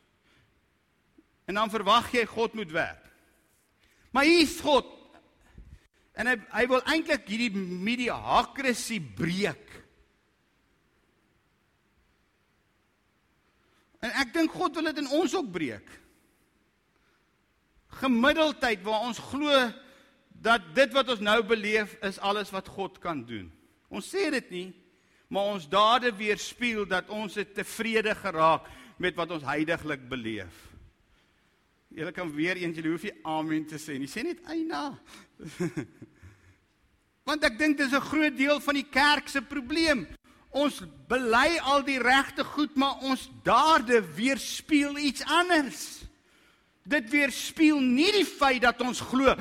En 1.47 1.55
dan 1.55 1.71
verwag 1.71 2.13
jy 2.13 2.27
God 2.27 2.55
moet 2.55 2.71
werk. 2.71 3.11
Maar 4.11 4.25
hier 4.25 4.43
is 4.43 4.61
God. 4.61 4.87
En 6.13 6.27
hy 6.27 6.37
hy 6.53 6.67
wil 6.67 6.83
eintlik 6.83 7.27
hierdie 7.27 7.51
mediocrity 7.57 9.01
breek. 9.01 9.67
En 14.01 14.15
ek 14.23 14.33
dink 14.33 14.55
God 14.57 14.79
wil 14.79 14.89
dit 14.91 15.03
in 15.03 15.11
ons 15.13 15.35
ook 15.37 15.51
breek. 15.53 15.91
Gemiddeldheid 18.01 18.83
waar 18.87 19.07
ons 19.11 19.19
glo 19.31 19.67
dat 20.41 20.71
dit 20.75 20.93
wat 20.97 21.09
ons 21.13 21.21
nou 21.21 21.43
beleef 21.45 21.97
is 22.07 22.19
alles 22.19 22.51
wat 22.51 22.69
God 22.69 22.99
kan 23.03 23.25
doen. 23.29 23.51
Ons 23.93 24.09
sê 24.09 24.31
dit 24.33 24.51
nie, 24.51 24.69
maar 25.29 25.53
ons 25.53 25.69
dade 25.69 26.13
weerspieël 26.17 26.87
dat 26.89 27.11
ons 27.13 27.37
tevrede 27.55 28.15
geraak 28.17 28.69
met 29.01 29.17
wat 29.17 29.31
ons 29.37 29.45
heidaglik 29.47 30.09
beleef. 30.09 30.67
Julle 31.91 32.13
kan 32.15 32.31
weer 32.33 32.57
eens 32.57 32.77
julle 32.79 32.95
hoef 32.95 33.05
nie 33.07 33.17
amen 33.27 33.67
te 33.67 33.79
sê 33.81 33.99
nie. 33.99 34.09
Sê 34.09 34.23
net 34.23 34.41
eina. 34.47 34.93
Want 37.29 37.45
ek 37.47 37.59
dink 37.59 37.79
dis 37.79 37.93
'n 37.93 38.09
groot 38.11 38.37
deel 38.37 38.61
van 38.61 38.75
die 38.79 38.87
kerk 38.87 39.29
se 39.29 39.43
probleem. 39.43 40.07
Ons 40.51 40.81
bely 41.07 41.59
al 41.63 41.83
die 41.87 41.99
regte 41.99 42.45
goed, 42.45 42.75
maar 42.77 42.99
ons 43.07 43.29
dade 43.43 44.03
weerspieël 44.17 44.99
iets 44.99 45.23
anders. 45.23 46.00
Dit 46.91 47.11
weerspieël 47.13 47.79
nie 47.81 48.11
die 48.15 48.27
feit 48.27 48.65
dat 48.65 48.81
ons 48.83 49.03
glo 49.13 49.35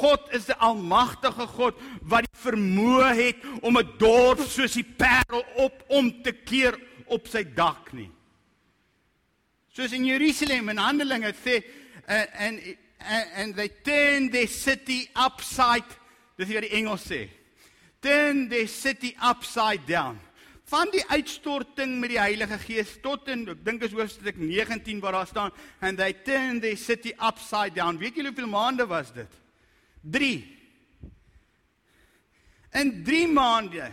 God 0.00 0.28
is 0.36 0.48
'n 0.48 0.58
almagtige 0.60 1.46
God 1.56 1.74
wat 2.02 2.26
die 2.26 2.40
vermoë 2.44 3.10
het 3.14 3.36
om 3.62 3.78
'n 3.78 3.92
dorp 3.98 4.40
soos 4.40 4.74
die 4.74 4.84
Parel 4.84 5.44
op 5.56 5.84
om 5.88 6.22
te 6.22 6.32
keer 6.32 6.78
op 7.06 7.26
sy 7.28 7.44
dak 7.44 7.92
nie. 7.92 8.10
Soos 9.72 9.92
in 9.92 10.04
Jerusalem 10.04 10.68
in 10.68 10.78
Handelinge 10.78 11.32
sê 11.32 11.62
and 12.08 12.60
and 12.98 13.26
and 13.34 13.56
they 13.56 13.68
turned 13.68 14.32
their 14.32 14.48
city 14.48 15.08
upside 15.14 15.86
dis 16.36 16.52
wat 16.52 16.62
die 16.62 16.76
Engels 16.76 17.06
sê. 17.06 17.28
Turn 18.00 18.48
their 18.48 18.68
city 18.68 19.16
upside 19.22 19.86
down 19.86 20.20
van 20.70 20.90
die 20.92 21.02
uitstorting 21.10 21.96
met 21.98 22.12
die 22.12 22.20
Heilige 22.20 22.58
Gees 22.62 22.92
tot 23.02 23.26
in 23.32 23.42
ek 23.50 23.64
dink 23.66 23.82
is 23.82 23.94
hoofstuk 23.96 24.38
19 24.38 25.00
waar 25.02 25.18
daar 25.18 25.26
staan 25.26 25.52
and 25.82 25.98
they 25.98 26.14
turned 26.14 26.62
the 26.62 26.76
city 26.78 27.12
upside 27.18 27.74
down. 27.74 27.98
Weet 27.98 28.14
julle 28.14 28.30
hoeveel 28.30 28.50
maande 28.50 28.86
was 28.86 29.10
dit? 29.12 29.32
3. 30.14 30.58
In 32.78 33.02
3 33.04 33.26
maande 33.34 33.90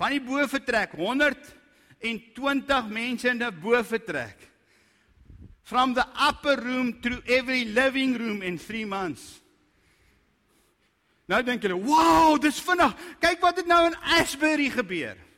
van 0.00 0.16
die 0.16 0.22
bo 0.24 0.46
vertrek 0.48 0.96
120 0.96 2.88
mense 2.88 3.28
in 3.28 3.42
'n 3.42 3.60
bo 3.60 3.82
vertrek. 3.84 4.48
From 5.62 5.94
the 5.94 6.06
upper 6.16 6.56
room 6.56 7.00
to 7.00 7.20
every 7.26 7.64
living 7.64 8.16
room 8.16 8.42
in 8.42 8.58
3 8.58 8.86
months. 8.86 9.40
Nou 11.28 11.42
dink 11.42 11.62
julle, 11.62 11.78
"Wow, 11.84 12.40
dis 12.40 12.60
vinnig. 12.60 12.96
Kyk 13.20 13.40
wat 13.40 13.56
het 13.56 13.66
nou 13.66 13.86
in 13.86 13.96
Ashbury 14.18 14.70
gebeur." 14.70 15.29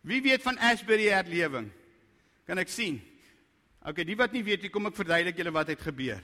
Wie 0.00 0.22
weet 0.22 0.42
van 0.42 0.58
Ashbury 0.58 1.10
herlewing? 1.12 1.68
Kan 2.48 2.58
ek 2.58 2.72
sien? 2.72 3.00
OK, 3.84 4.02
die 4.04 4.16
wat 4.16 4.32
nie 4.32 4.44
weet 4.44 4.64
nie, 4.64 4.72
kom 4.72 4.88
ek 4.88 4.96
verduidelik 4.96 5.36
julle 5.40 5.52
wat 5.52 5.72
het 5.72 5.82
gebeur. 5.84 6.20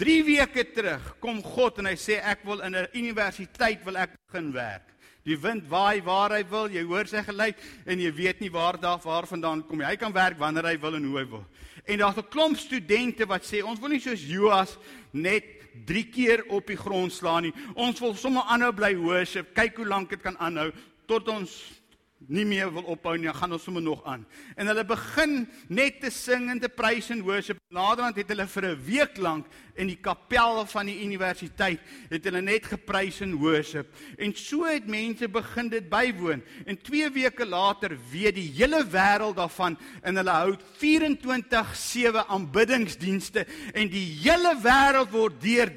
3 0.00 0.22
weke 0.22 0.64
terug 0.70 1.06
kom 1.20 1.40
God 1.42 1.80
en 1.82 1.90
hy 1.90 1.96
sê 1.98 2.20
ek 2.22 2.44
wil 2.46 2.62
in 2.62 2.76
'n 2.76 2.88
universiteit 2.94 3.84
wil 3.84 3.96
ek 3.96 4.14
begin 4.28 4.52
werk. 4.52 4.86
Die 5.24 5.36
wind 5.36 5.68
waai 5.68 6.00
waar 6.00 6.32
hy 6.32 6.44
wil, 6.48 6.70
jy 6.70 6.82
hoor 6.82 7.06
sy 7.06 7.22
geluid 7.22 7.56
en 7.86 8.00
jy 8.00 8.10
weet 8.12 8.40
nie 8.40 8.50
waar 8.50 8.78
daar 8.80 8.98
waarvandaan 8.98 9.66
kom 9.68 9.80
hy. 9.80 9.90
Hy 9.92 9.96
kan 9.96 10.12
werk 10.12 10.38
wanneer 10.38 10.64
hy 10.64 10.76
wil 10.80 10.94
en 10.94 11.04
hoe 11.04 11.18
hy 11.18 11.24
wil. 11.28 11.46
En 11.84 11.98
daar's 11.98 12.16
'n 12.16 12.30
klomp 12.30 12.56
studente 12.56 13.26
wat 13.26 13.42
sê 13.42 13.62
ons 13.62 13.80
wil 13.80 13.88
nie 13.88 14.00
soos 14.00 14.22
Joas 14.22 14.78
net 15.12 15.44
3 15.86 16.04
keer 16.04 16.44
op 16.48 16.66
die 16.66 16.76
grond 16.76 17.12
slaan 17.12 17.42
nie. 17.42 17.54
Ons 17.74 18.00
wil 18.00 18.14
sommer 18.14 18.42
aanhou 18.42 18.72
bly 18.72 18.96
worship. 18.96 19.54
Kyk 19.54 19.76
hoe 19.76 19.86
lank 19.86 20.10
dit 20.10 20.22
kan 20.22 20.36
aanhou 20.38 20.72
tot 21.06 21.28
ons 21.28 21.79
nie 22.28 22.44
meer 22.44 22.68
wil 22.72 22.84
ophou 22.92 23.14
nie, 23.16 23.28
dan 23.30 23.38
gaan 23.38 23.54
ons 23.56 23.64
sommer 23.64 23.82
nog 23.82 24.02
aan. 24.08 24.26
En 24.60 24.68
hulle 24.68 24.84
begin 24.84 25.46
net 25.72 26.00
te 26.02 26.10
sing 26.12 26.50
en 26.52 26.60
te 26.60 26.68
prys 26.68 27.08
en 27.14 27.22
worship. 27.24 27.58
Naderhand 27.72 28.18
het 28.20 28.28
hulle 28.28 28.46
vir 28.46 28.64
'n 28.66 28.82
week 28.84 29.16
lank 29.16 29.46
in 29.74 29.86
die 29.86 29.96
kapel 29.96 30.66
van 30.66 30.86
die 30.86 31.00
universiteit 31.02 31.80
het 32.10 32.24
hulle 32.24 32.42
net 32.42 32.66
geprys 32.66 33.20
en 33.20 33.34
worship. 33.34 33.94
En 34.18 34.34
so 34.34 34.64
het 34.64 34.86
mense 34.86 35.28
begin 35.28 35.68
dit 35.68 35.88
bywoon. 35.88 36.42
En 36.66 36.82
2 36.82 37.10
weke 37.10 37.46
later 37.46 37.96
weet 38.10 38.34
die 38.34 38.52
hele 38.52 38.84
wêreld 38.84 39.36
daarvan 39.36 39.78
en 40.02 40.16
hulle 40.16 40.30
hou 40.30 40.56
24/7 40.78 42.26
aanbiddingsdienste 42.26 43.46
en 43.72 43.88
die 43.88 44.06
hele 44.22 44.56
wêreld 44.62 45.10
word 45.10 45.40
deur 45.40 45.72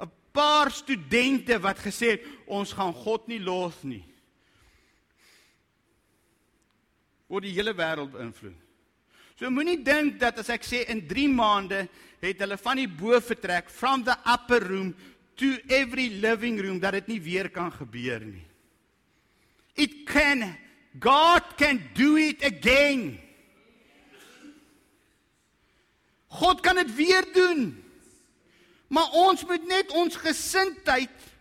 'n 0.00 0.10
paar 0.32 0.70
studente 0.70 1.60
wat 1.60 1.78
gesê 1.78 2.10
het 2.10 2.24
ons 2.46 2.72
gaan 2.72 2.92
God 2.92 3.26
nie 3.26 3.40
los 3.40 3.82
nie. 3.82 4.11
Word 7.32 7.48
die 7.48 7.56
hele 7.56 7.72
wêreld 7.72 8.12
beïnvloed. 8.12 8.58
So 9.40 9.48
moenie 9.50 9.78
dink 9.80 10.18
dat 10.20 10.42
as 10.42 10.50
ek 10.52 10.66
sê 10.68 10.82
in 10.92 11.00
3 11.08 11.30
maande 11.32 11.86
het 12.22 12.42
hulle 12.44 12.58
van 12.60 12.78
die 12.82 12.90
bo 12.90 13.16
vertrek 13.24 13.70
from 13.72 14.04
the 14.04 14.14
upper 14.28 14.60
room 14.60 14.92
to 15.40 15.56
every 15.72 16.10
living 16.20 16.60
room 16.60 16.78
dat 16.82 16.98
dit 17.00 17.14
nie 17.14 17.22
weer 17.24 17.48
kan 17.50 17.72
gebeur 17.72 18.20
nie. 18.20 18.44
It 19.74 20.04
can 20.06 20.52
God 21.00 21.56
can 21.56 21.80
do 21.96 22.18
it 22.20 22.44
again. 22.44 23.16
God 26.28 26.60
kan 26.60 26.76
dit 26.76 26.92
weer 26.94 27.24
doen. 27.32 27.72
Maar 28.92 29.08
ons 29.16 29.40
moet 29.48 29.64
net 29.66 29.92
ons 29.96 30.20
gesindheid 30.20 31.32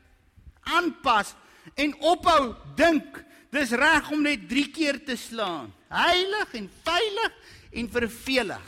aanpas 0.72 1.36
en 1.76 1.92
ophou 2.00 2.54
dink 2.80 3.20
dis 3.52 3.72
reg 3.76 4.12
om 4.12 4.22
net 4.24 4.48
3 4.50 4.68
keer 4.72 5.00
te 5.06 5.18
slaan 5.20 5.72
heilig 5.92 6.54
en 6.60 6.70
veilig 6.86 7.40
en 7.72 7.90
vervelig. 7.92 8.68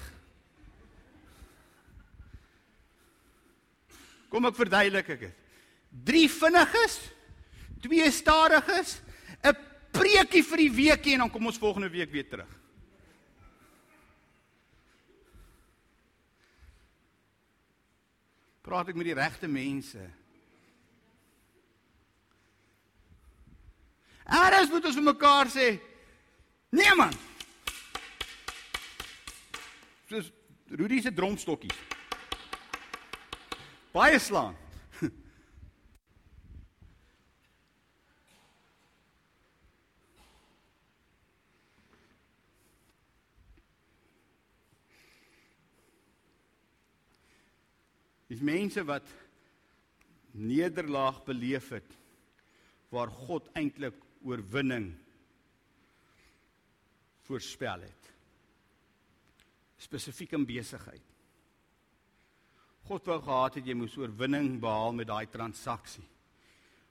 Kom 4.33 4.49
ek 4.49 4.57
verduidelik 4.57 5.11
ek 5.13 5.27
dit. 5.27 5.41
Drie 6.07 6.25
vinniges, 6.31 6.97
twee 7.83 8.09
stadiges, 8.11 8.99
'n 9.43 9.55
preekie 9.93 10.43
vir 10.43 10.57
die 10.57 10.73
weekie 10.73 11.13
en 11.13 11.19
dan 11.19 11.29
kom 11.29 11.45
ons 11.45 11.61
volgende 11.61 11.89
week 11.89 12.11
weer 12.11 12.27
terug. 12.27 12.49
Praat 18.63 18.89
ek 18.89 18.95
met 18.95 19.05
die 19.05 19.13
regte 19.13 19.47
mense? 19.47 20.22
Ares 24.25 24.69
moet 24.71 24.85
ons 24.85 24.95
vir 24.95 25.05
mekaar 25.05 25.51
sê, 25.51 25.67
Nee 26.73 26.93
man. 26.97 27.13
Dis 30.09 30.31
Rudy 30.73 31.01
se 31.01 31.11
dromstokkies. 31.13 31.77
Baie 33.93 34.17
slaan. 34.17 34.55
Dis 48.33 48.41
mense 48.41 48.81
wat 48.89 49.05
nederlaag 50.33 51.21
beleef 51.27 51.69
het 51.69 51.91
waar 52.89 53.13
God 53.13 53.45
eintlik 53.53 53.93
oorwinning 54.23 54.91
voorspel 57.27 57.85
het. 57.87 58.11
Spesifiek 59.83 60.35
in 60.35 60.45
besigheid. 60.47 61.09
God 62.83 63.07
wou 63.07 63.19
gehad 63.23 63.59
het 63.59 63.67
jy 63.67 63.75
moes 63.79 63.95
oorwinning 63.99 64.57
behaal 64.63 64.95
met 64.95 65.07
daai 65.07 65.27
transaksie. 65.31 66.03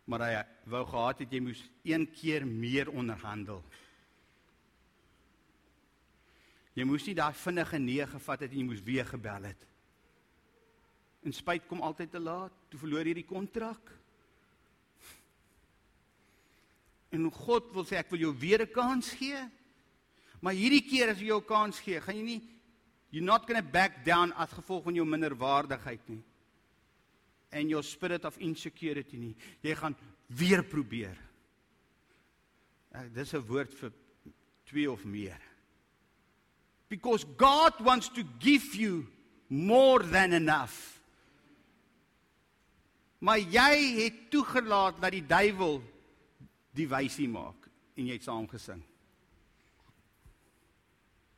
Maar 0.08 0.24
hy 0.24 0.32
wou 0.72 0.82
gehad 0.88 1.20
het 1.24 1.32
jy 1.32 1.40
moes 1.44 1.60
een 1.84 2.06
keer 2.10 2.46
meer 2.48 2.90
onderhandel. 2.90 3.60
Jy 6.72 6.86
moes 6.88 7.04
nie 7.04 7.16
daai 7.16 7.34
vinnige 7.36 7.78
nee 7.78 8.06
gevat 8.08 8.46
het 8.46 8.54
en 8.54 8.62
jy 8.62 8.68
moes 8.70 8.84
weer 8.84 9.04
gebel 9.08 9.50
het. 9.50 9.66
En 11.22 11.36
spyt 11.36 11.68
kom 11.68 11.84
altyd 11.84 12.10
te 12.10 12.20
laat. 12.20 12.54
Toe 12.72 12.80
verloor 12.80 13.06
jy 13.06 13.20
die 13.20 13.28
kontrak. 13.28 13.92
En 17.12 17.28
God 17.30 17.72
wil 17.74 17.84
sê 17.84 17.98
ek 18.00 18.10
wil 18.10 18.20
jou 18.26 18.34
weer 18.38 18.62
'n 18.62 18.72
kans 18.72 19.10
gee. 19.10 19.38
Maar 20.40 20.54
hierdie 20.54 20.82
keer 20.82 21.10
as 21.10 21.20
jy 21.20 21.26
jou 21.26 21.42
kans 21.42 21.78
gee, 21.78 22.00
gaan 22.00 22.16
jy 22.16 22.22
nie 22.22 22.42
you're 23.10 23.24
not 23.24 23.46
going 23.46 23.60
to 23.60 23.62
back 23.62 24.04
down 24.04 24.32
as 24.32 24.50
gevolg 24.50 24.84
van 24.84 24.94
jou 24.94 25.04
minderwaardigheid 25.04 26.08
nie. 26.08 26.22
En 27.52 27.68
jou 27.68 27.82
spirit 27.82 28.24
of 28.24 28.38
insecurity 28.38 29.16
nie. 29.16 29.36
Jy 29.60 29.74
gaan 29.74 29.96
weer 30.26 30.64
probeer. 30.64 31.18
Dis 33.12 33.34
'n 33.34 33.44
woord 33.46 33.72
vir 33.74 33.92
twee 34.64 34.90
of 34.90 35.04
meer. 35.04 35.40
Because 36.88 37.26
God 37.36 37.80
wants 37.80 38.08
to 38.08 38.22
give 38.38 38.74
you 38.74 39.06
more 39.48 40.02
than 40.02 40.32
enough. 40.32 41.00
Maar 43.18 43.38
jy 43.38 44.02
het 44.02 44.30
toegelaat 44.30 45.00
dat 45.00 45.12
die 45.12 45.26
duiwel 45.26 45.82
die 46.76 46.88
wysie 46.88 47.28
maak 47.28 47.68
en 47.96 48.08
jy 48.08 48.16
het 48.16 48.26
saam 48.26 48.46
gesing. 48.50 48.80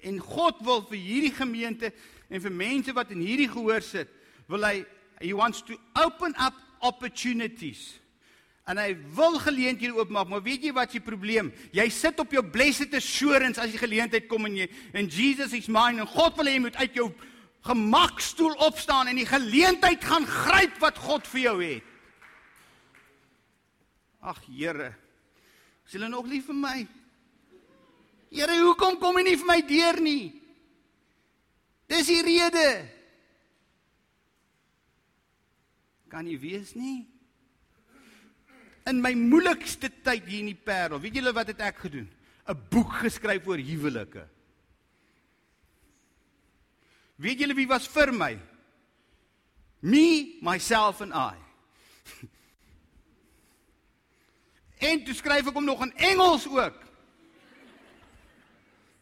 En 0.05 0.21
God 0.21 0.61
wil 0.65 0.85
vir 0.91 1.01
hierdie 1.01 1.35
gemeente 1.35 1.91
en 2.29 2.43
vir 2.45 2.55
mense 2.55 2.93
wat 2.97 3.13
in 3.15 3.25
hierdie 3.25 3.49
gehoor 3.51 3.83
sit, 3.85 4.11
wil 4.51 4.67
hy 4.67 4.85
he 5.23 5.33
wants 5.33 5.63
to 5.65 5.79
open 5.97 6.35
up 6.43 6.57
opportunities. 6.85 7.95
En 8.69 8.81
hy 8.81 8.95
wil 9.17 9.37
geleenthede 9.45 9.93
oopmaak, 9.97 10.29
maar 10.29 10.43
weet 10.45 10.65
jy 10.65 10.73
wat 10.77 10.93
se 10.93 11.01
probleem? 11.05 11.51
Jy 11.77 11.85
sit 11.93 12.21
op 12.21 12.33
jou 12.33 12.41
blessed 12.45 12.95
assurance 12.97 13.61
as 13.61 13.73
die 13.75 13.81
geleentheid 13.81 14.29
kom 14.29 14.49
en 14.49 14.57
jy 14.63 14.69
en 14.97 15.09
Jesus 15.09 15.53
is 15.57 15.69
mine 15.69 16.05
en 16.05 16.09
God 16.09 16.37
wil 16.39 16.49
hê 16.49 16.57
jy 16.57 16.65
moet 16.65 16.79
uit 16.81 17.01
jou 17.01 17.11
gemakstoel 17.65 18.57
opstaan 18.65 19.09
en 19.09 19.21
die 19.21 19.29
geleentheid 19.29 20.05
gaan 20.05 20.27
gryp 20.29 20.81
wat 20.85 21.01
God 21.01 21.29
vir 21.33 21.43
jou 21.45 21.57
het. 21.61 21.93
Ag 24.25 24.41
Here, 24.49 24.95
is 25.87 25.97
hulle 25.97 26.09
nog 26.09 26.27
lief 26.27 26.49
vir 26.51 26.59
my? 26.59 26.79
Here, 28.35 28.59
hoekom 28.65 28.99
kom 28.99 29.19
jy 29.21 29.25
nie 29.29 29.39
vir 29.39 29.49
my 29.49 29.61
deur 29.69 30.01
nie? 30.03 30.25
Dis 31.91 32.09
die 32.11 32.23
rede. 32.25 32.69
Kan 36.11 36.27
nie 36.27 36.39
wees 36.41 36.73
nie. 36.79 37.05
In 38.91 39.01
my 39.01 39.15
moeilikste 39.17 39.89
tyd 40.05 40.27
hier 40.29 40.43
in 40.43 40.53
die 40.53 40.59
Parel, 40.59 41.01
weet 41.01 41.21
julle 41.21 41.33
wat 41.37 41.53
het 41.55 41.63
ek 41.65 41.87
gedoen? 41.87 42.09
'n 42.45 42.59
Boek 42.71 42.99
geskryf 43.01 43.47
oor 43.49 43.57
huwelike. 43.57 44.27
Weet 47.17 47.41
julle 47.41 47.55
wie 47.55 47.69
was 47.69 47.87
vir 47.89 48.13
my? 48.13 48.35
Me, 49.81 50.39
myself 50.43 51.01
and 51.01 51.13
I. 51.15 51.37
en 54.79 55.05
toe 55.05 55.15
skryf 55.15 55.47
ek 55.51 55.55
hom 55.55 55.65
nog 55.69 55.83
in 55.87 55.93
Engels 56.13 56.47
ook. 56.49 56.79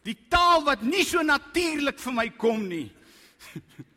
Die 0.02 0.18
taal 0.28 0.64
wat 0.66 0.82
nie 0.82 1.04
so 1.06 1.22
natuurlik 1.22 1.98
vir 2.02 2.12
my 2.16 2.30
kom 2.34 2.68
nie. 2.68 2.92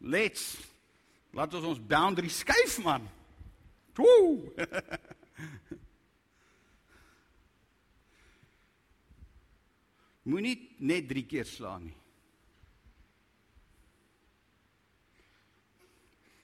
Let's 0.00 0.56
laat 1.36 1.54
ons 1.54 1.66
ons 1.74 1.86
boundary 1.86 2.28
skuif 2.32 2.78
man. 2.82 3.04
Woe! 4.00 4.48
Moenie 10.30 10.56
net 10.80 11.08
3 11.10 11.26
keer 11.28 11.44
slaan 11.48 11.84
nie. 11.90 11.99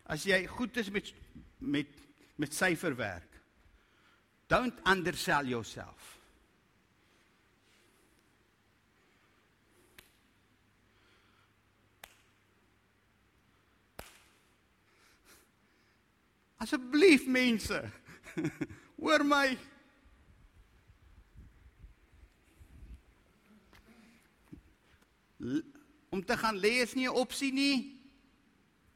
As 0.06 0.24
jy 0.24 0.46
goed 0.46 0.76
is 0.76 0.90
met 0.90 1.12
met 1.58 1.86
met 2.36 2.54
syferwerk. 2.54 3.40
Don't 4.46 4.74
undersell 4.84 5.46
yourself. 5.46 6.18
Asseblief 16.56 17.26
mense, 17.26 17.82
hoor 19.00 19.24
my. 19.24 19.58
Om 26.08 26.24
te 26.24 26.36
gaan 26.36 26.56
lê 26.56 26.80
is 26.82 26.94
nie 26.94 27.08
'n 27.08 27.14
opsie 27.14 27.52
nie. 27.52 27.95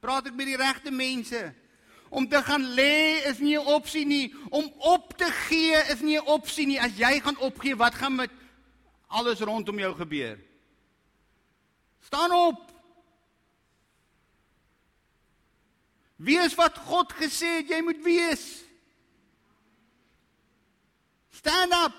Praat 0.01 0.31
ek 0.31 0.37
met 0.37 0.49
die 0.49 0.57
regte 0.57 0.91
mense? 0.91 1.41
Om 2.11 2.27
te 2.29 2.41
gaan 2.43 2.65
lê 2.75 3.23
is 3.29 3.39
nie 3.39 3.57
'n 3.57 3.67
opsie 3.67 4.07
nie. 4.07 4.35
Om 4.51 4.73
op 4.79 5.17
te 5.17 5.31
gee 5.49 5.77
is 5.93 6.01
nie 6.01 6.17
'n 6.19 6.27
opsie 6.27 6.67
nie. 6.67 6.81
As 6.81 6.97
jy 6.97 7.21
gaan 7.21 7.39
opgee, 7.39 7.77
wat 7.77 7.95
gaan 7.95 8.15
met 8.15 8.31
alles 9.07 9.41
rondom 9.41 9.79
jou 9.79 9.95
gebeur? 9.95 10.39
Staan 12.01 12.33
op. 12.33 12.73
Wees 16.17 16.55
wat 16.55 16.79
God 16.79 17.13
gesê 17.13 17.47
het 17.47 17.69
jy 17.69 17.81
moet 17.83 18.03
wees. 18.05 18.65
Stand 21.31 21.73
up. 21.73 21.95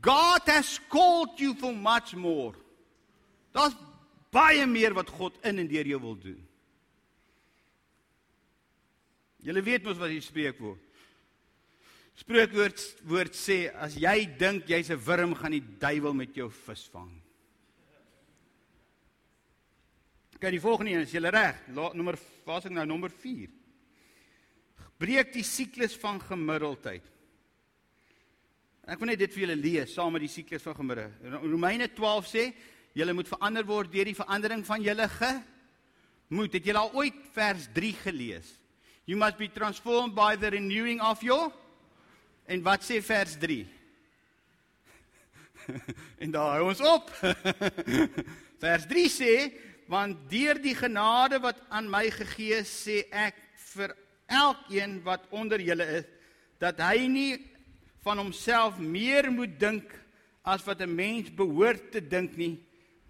God 0.00 0.42
has 0.46 0.80
called 0.88 1.38
you 1.38 1.54
for 1.54 1.72
much 1.72 2.14
more. 2.14 2.61
Daar's 3.52 3.76
baie 4.32 4.64
meer 4.66 4.94
wat 4.96 5.12
God 5.12 5.36
in 5.44 5.60
en 5.60 5.68
deur 5.68 5.86
jou 5.86 6.00
wil 6.00 6.16
doen. 6.18 6.40
Julle 9.42 9.62
weet 9.62 9.84
mos 9.84 9.98
wat 9.98 10.12
die 10.12 10.22
spreekwoord. 10.22 10.88
Spreekwoord 12.22 12.82
woord 13.08 13.36
sê 13.36 13.66
as 13.72 13.96
jy 13.98 14.26
dink 14.38 14.68
jy's 14.68 14.90
'n 14.90 15.00
wurm 15.00 15.34
gaan 15.34 15.56
die 15.56 15.64
duiwel 15.78 16.14
met 16.14 16.34
jou 16.36 16.48
visvang. 16.50 17.10
Kyk 20.38 20.50
die 20.50 20.60
volgende 20.60 20.90
een, 20.90 21.00
is 21.00 21.12
jy 21.12 21.20
reg? 21.20 21.56
Nommer 21.68 22.18
waar's 22.44 22.64
ek 22.66 22.72
nou 22.72 22.84
nommer 22.86 23.10
4. 23.10 23.48
Breek 24.98 25.32
die 25.32 25.42
siklus 25.42 25.94
van 25.96 26.20
gemiddeldheid. 26.20 27.02
Ek 28.82 28.98
wil 28.98 29.12
net 29.12 29.18
dit 29.18 29.32
vir 29.32 29.44
julle 29.46 29.56
lees 29.56 29.94
saam 29.94 30.12
met 30.12 30.24
die 30.24 30.28
siklus 30.28 30.62
van 30.62 30.74
gemiddeld. 30.74 31.12
Romeine 31.42 31.88
12 31.94 32.26
sê 32.26 32.52
Julle 32.92 33.12
moet 33.12 33.28
verander 33.28 33.64
word 33.64 33.92
deur 33.92 34.04
die 34.04 34.18
verandering 34.18 34.66
van 34.66 34.82
julle 34.82 35.08
gemoed. 35.08 36.52
Het 36.52 36.64
julle 36.64 36.78
al 36.78 36.92
ooit 36.94 37.18
vers 37.32 37.68
3 37.72 37.92
gelees? 38.04 38.58
You 39.04 39.18
must 39.18 39.36
be 39.36 39.48
transformed 39.48 40.14
by 40.14 40.36
the 40.36 40.50
renewing 40.50 41.00
of 41.00 41.22
your 41.22 41.52
En 42.46 42.62
wat 42.62 42.82
sê 42.84 42.98
vers 43.04 43.36
3? 43.38 43.62
en 46.22 46.32
daar 46.34 46.56
hou 46.58 46.68
ons 46.72 46.80
op. 46.84 47.10
vers 48.64 48.86
3 48.90 49.04
sê 49.10 49.34
want 49.92 50.24
deur 50.30 50.56
die 50.62 50.74
genade 50.78 51.38
wat 51.42 51.58
aan 51.68 51.90
my 51.90 52.06
gegee 52.14 52.62
is, 52.62 52.70
sê 52.86 53.02
ek 53.12 53.36
vir 53.72 53.92
elkeen 54.30 55.00
wat 55.04 55.26
onder 55.34 55.60
julle 55.60 55.86
is 56.00 56.06
dat 56.62 56.78
hy 56.80 57.08
nie 57.10 57.32
van 58.04 58.20
homself 58.22 58.78
meer 58.78 59.28
moet 59.34 59.58
dink 59.60 59.90
as 60.46 60.62
wat 60.64 60.80
'n 60.80 60.94
mens 60.94 61.28
behoort 61.34 61.90
te 61.92 62.00
dink 62.00 62.36
nie 62.38 62.54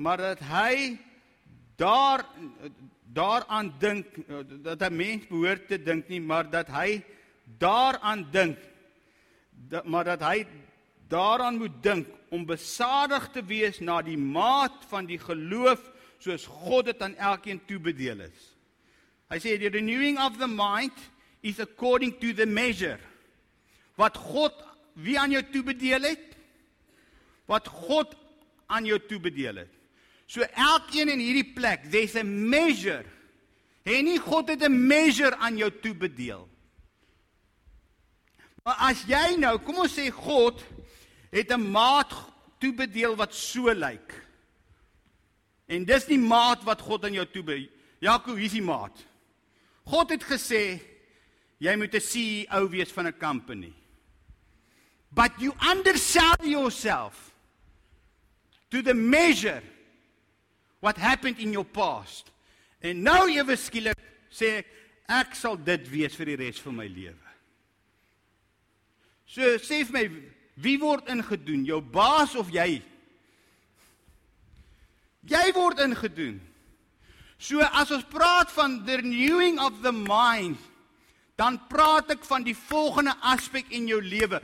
maar 0.02 0.18
dat 0.18 0.40
hy 0.50 0.98
daar 1.78 2.24
daaraan 3.12 3.74
dink 3.78 4.06
dat 4.64 4.80
'n 4.82 4.96
mens 4.96 5.26
behoort 5.26 5.68
te 5.68 5.78
dink 5.78 6.08
nie 6.08 6.20
maar 6.20 6.50
dat 6.50 6.68
hy 6.68 7.02
daaraan 7.58 8.26
dink 8.30 8.58
dat, 9.68 9.84
maar 9.84 10.04
dat 10.04 10.20
hy 10.20 10.46
daaraan 11.08 11.56
moet 11.56 11.82
dink 11.82 12.08
om 12.28 12.46
besadig 12.46 13.28
te 13.32 13.44
wees 13.44 13.80
na 13.80 14.02
die 14.02 14.18
maat 14.18 14.84
van 14.88 15.06
die 15.06 15.18
geloof 15.18 15.90
soos 16.18 16.46
God 16.46 16.84
dit 16.84 17.02
aan 17.02 17.16
elkeen 17.16 17.60
toebedeel 17.66 18.20
is. 18.20 18.56
Hy 19.28 19.38
sê 19.42 19.58
the 19.58 19.68
renewing 19.68 20.18
of 20.18 20.38
the 20.38 20.48
mind 20.48 20.96
is 21.42 21.60
according 21.60 22.14
to 22.20 22.32
the 22.32 22.46
measure 22.46 23.00
wat 24.00 24.16
God 24.16 24.54
wie 24.94 25.18
aan 25.20 25.34
jou 25.34 25.42
toebedeel 25.52 26.02
het 26.02 26.36
wat 27.50 27.68
God 27.68 28.16
aan 28.72 28.86
jou 28.88 28.98
toebedeel 29.08 29.64
het. 29.64 29.81
So 30.32 30.40
elkeen 30.56 31.10
in 31.12 31.20
hierdie 31.20 31.50
plek, 31.52 31.90
there's 31.92 32.16
a 32.16 32.24
measure. 32.24 33.04
En 33.84 34.06
nie 34.06 34.20
God 34.22 34.48
het 34.48 34.62
'n 34.64 34.86
measure 34.86 35.36
aan 35.36 35.56
jou 35.56 35.70
toebedeel. 35.82 36.48
Maar 38.64 38.78
as 38.88 39.04
jy 39.04 39.36
nou, 39.36 39.58
kom 39.58 39.76
ons 39.76 39.92
sê 39.92 40.08
God 40.08 40.64
het 41.30 41.52
'n 41.52 41.70
maat 41.70 42.14
toebedeel 42.58 43.16
wat 43.16 43.34
so 43.34 43.72
lyk. 43.74 44.14
En 45.66 45.84
dis 45.84 46.04
die 46.04 46.18
maat 46.18 46.64
wat 46.64 46.80
God 46.80 47.04
aan 47.04 47.12
jou 47.12 47.26
toebedeel. 47.26 47.68
Jakob, 47.98 48.36
hier's 48.36 48.52
die 48.52 48.62
maat. 48.62 49.04
God 49.84 50.10
het 50.10 50.24
gesê 50.24 50.80
jy 51.58 51.76
moet 51.76 51.94
'n 51.94 52.00
CEO 52.00 52.68
wees 52.68 52.92
van 52.92 53.06
'n 53.06 53.18
company. 53.18 53.74
But 55.10 55.32
you 55.38 55.52
undersell 55.60 56.40
yourself 56.42 57.34
to 58.70 58.82
the 58.82 58.94
measure 58.94 59.62
what 60.82 60.98
happened 60.98 61.38
in 61.38 61.54
your 61.54 61.64
past. 61.64 62.28
En 62.82 62.98
nou 63.06 63.30
ewe 63.30 63.54
skielik 63.56 63.98
sê 64.34 64.58
ek 64.60 64.78
ek 65.12 65.36
sal 65.36 65.58
dit 65.60 65.82
wees 65.92 66.14
vir 66.18 66.32
die 66.32 66.38
res 66.46 66.60
van 66.62 66.76
my 66.78 66.86
lewe. 66.90 67.34
So 69.28 69.56
sê 69.62 69.82
vir 69.88 69.94
my 69.96 70.04
wie 70.62 70.78
word 70.80 71.08
ingedoen, 71.10 71.64
jou 71.64 71.80
baas 71.80 72.34
of 72.38 72.50
jy? 72.52 72.82
Jy 75.28 75.44
word 75.56 75.80
ingedoen. 75.84 76.40
So 77.42 77.62
as 77.62 77.90
ons 77.94 78.06
praat 78.10 78.52
van 78.54 78.82
the 78.86 78.98
renewing 79.00 79.58
of 79.62 79.80
the 79.82 79.94
mind, 79.94 80.58
dan 81.40 81.56
praat 81.70 82.12
ek 82.14 82.26
van 82.28 82.44
die 82.46 82.54
volgende 82.54 83.14
aspek 83.32 83.70
in 83.74 83.88
jou 83.90 83.98
lewe. 84.04 84.42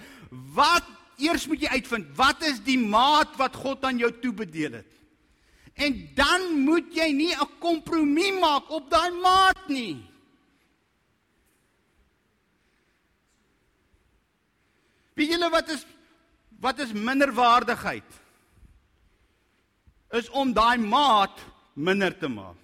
Wat 0.57 0.87
eers 1.21 1.47
moet 1.51 1.67
jy 1.67 1.75
uitvind, 1.79 2.09
wat 2.19 2.43
is 2.47 2.63
die 2.65 2.79
maat 2.81 3.37
wat 3.39 3.59
God 3.59 3.85
aan 3.87 4.01
jou 4.01 4.11
toebedeel 4.23 4.81
het? 4.81 4.98
En 5.79 5.95
dan 6.15 6.51
moet 6.67 6.91
jy 6.95 7.11
nie 7.15 7.35
'n 7.35 7.59
kompromie 7.63 8.33
maak 8.33 8.71
op 8.71 8.91
daai 8.91 9.11
maat 9.11 9.69
nie. 9.69 9.97
Weet 15.15 15.31
julle 15.35 15.51
wat 15.51 15.69
is 15.69 15.87
wat 16.61 16.79
is 16.79 16.93
minderwaardigheid? 16.93 18.11
Is 20.11 20.29
om 20.29 20.53
daai 20.53 20.79
maat 20.79 21.39
minder 21.75 22.19
te 22.19 22.29
maak. 22.29 22.57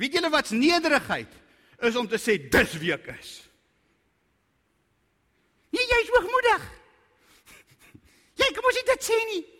Weet 0.00 0.12
julle 0.12 0.30
wat's 0.30 0.50
nederigheid? 0.50 1.32
Is 1.78 1.96
om 1.96 2.08
te 2.08 2.16
sê 2.16 2.38
dis 2.50 2.72
wie 2.80 2.92
ek 2.92 3.06
is. 3.20 3.48
Nee, 5.70 5.84
jy's 5.86 6.08
hoogmoedig. 6.08 6.62
Jy 8.40 8.48
kom 8.56 8.64
ons 8.64 8.84
dit 8.88 9.04
sê 9.04 9.18
nie. 9.28 9.59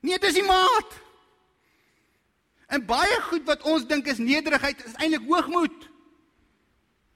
Nee, 0.00 0.18
dis 0.22 0.38
die 0.38 0.46
maat. 0.46 0.96
En 2.68 2.84
baie 2.86 3.20
goed 3.30 3.46
wat 3.48 3.64
ons 3.66 3.86
dink 3.88 4.06
is 4.06 4.20
nederigheid 4.20 4.84
is 4.84 4.98
eintlik 5.00 5.24
hoogmoed. 5.26 5.86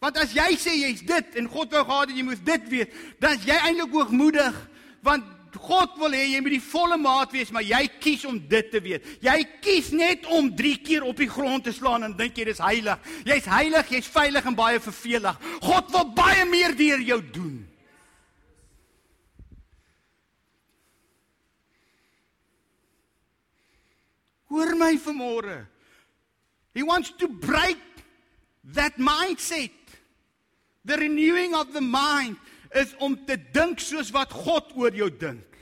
Want 0.02 0.18
as 0.18 0.32
jy 0.34 0.48
sê 0.58 0.74
jy's 0.80 1.04
dit 1.06 1.36
en 1.38 1.50
God 1.50 1.74
wou 1.76 1.84
gehad 1.84 2.10
het 2.10 2.18
jy 2.18 2.24
moet 2.26 2.42
dit 2.46 2.64
weet, 2.72 2.96
dan 3.22 3.36
is 3.36 3.46
jy 3.46 3.58
eintlik 3.60 3.94
hoogmoedig 3.94 4.56
want 5.06 5.28
God 5.62 5.98
wil 6.00 6.14
hê 6.16 6.22
jy 6.30 6.40
moet 6.40 6.54
die 6.56 6.64
volle 6.64 6.96
maat 6.96 7.34
wees, 7.34 7.50
maar 7.52 7.64
jy 7.66 7.82
kies 8.00 8.24
om 8.24 8.38
dit 8.48 8.70
te 8.72 8.80
weet. 8.80 9.04
Jy 9.20 9.34
kies 9.60 9.90
net 9.92 10.24
om 10.32 10.48
3 10.56 10.78
keer 10.80 11.04
op 11.04 11.18
die 11.20 11.28
grond 11.28 11.66
te 11.66 11.74
slaan 11.76 12.06
en 12.06 12.14
dink 12.16 12.38
jy 12.40 12.46
dis 12.48 12.62
heilig. 12.62 13.10
Jy's 13.28 13.48
heilig, 13.52 13.92
jy's 13.92 14.08
veilig 14.08 14.48
en 14.48 14.56
baie 14.56 14.80
vervelig. 14.80 15.44
God 15.60 15.92
wil 15.92 16.08
baie 16.16 16.46
meer 16.48 16.72
deur 16.78 17.04
jou 17.04 17.20
doen. 17.34 17.60
Hoor 24.52 24.74
my 24.76 24.98
vanmôre. 25.00 25.66
He 26.74 26.82
wants 26.82 27.10
to 27.16 27.28
break 27.28 27.78
that 28.76 28.98
mindset. 28.98 29.72
The 30.84 30.96
renewing 30.96 31.54
of 31.54 31.72
the 31.72 31.80
mind 31.80 32.36
is 32.74 32.94
om 33.00 33.16
te 33.24 33.36
dink 33.36 33.80
soos 33.80 34.12
wat 34.12 34.32
God 34.32 34.74
oor 34.76 34.92
jou 34.92 35.08
dink. 35.08 35.56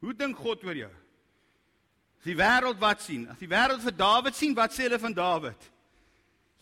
Hoe 0.00 0.14
dink 0.16 0.40
God 0.40 0.64
oor 0.64 0.76
jou? 0.76 0.92
As 2.16 2.28
die 2.30 2.36
wêreld 2.38 2.80
wat 2.80 3.04
sien, 3.04 3.28
as 3.28 3.40
die 3.40 3.50
wêreld 3.50 3.84
vir 3.84 3.96
Dawid 3.96 4.36
sien, 4.36 4.56
wat 4.56 4.72
sê 4.72 4.86
hulle 4.86 5.00
van 5.00 5.16
Dawid? 5.16 5.70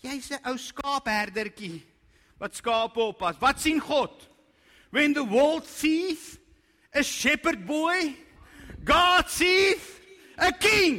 Jy's 0.02 0.32
'n 0.32 0.42
ou 0.50 0.58
skaapherdertjie 0.58 1.82
wat 2.38 2.54
skape 2.54 3.00
oppas. 3.00 3.38
Wat 3.40 3.60
sien 3.60 3.78
God? 3.78 4.10
When 4.90 5.14
the 5.14 5.24
world 5.24 5.64
sees 5.64 6.38
a 6.92 7.02
shepherd 7.02 7.66
boy, 7.66 8.16
God 8.84 9.30
sees 9.30 9.80
'n 10.36 10.58
king. 10.58 10.96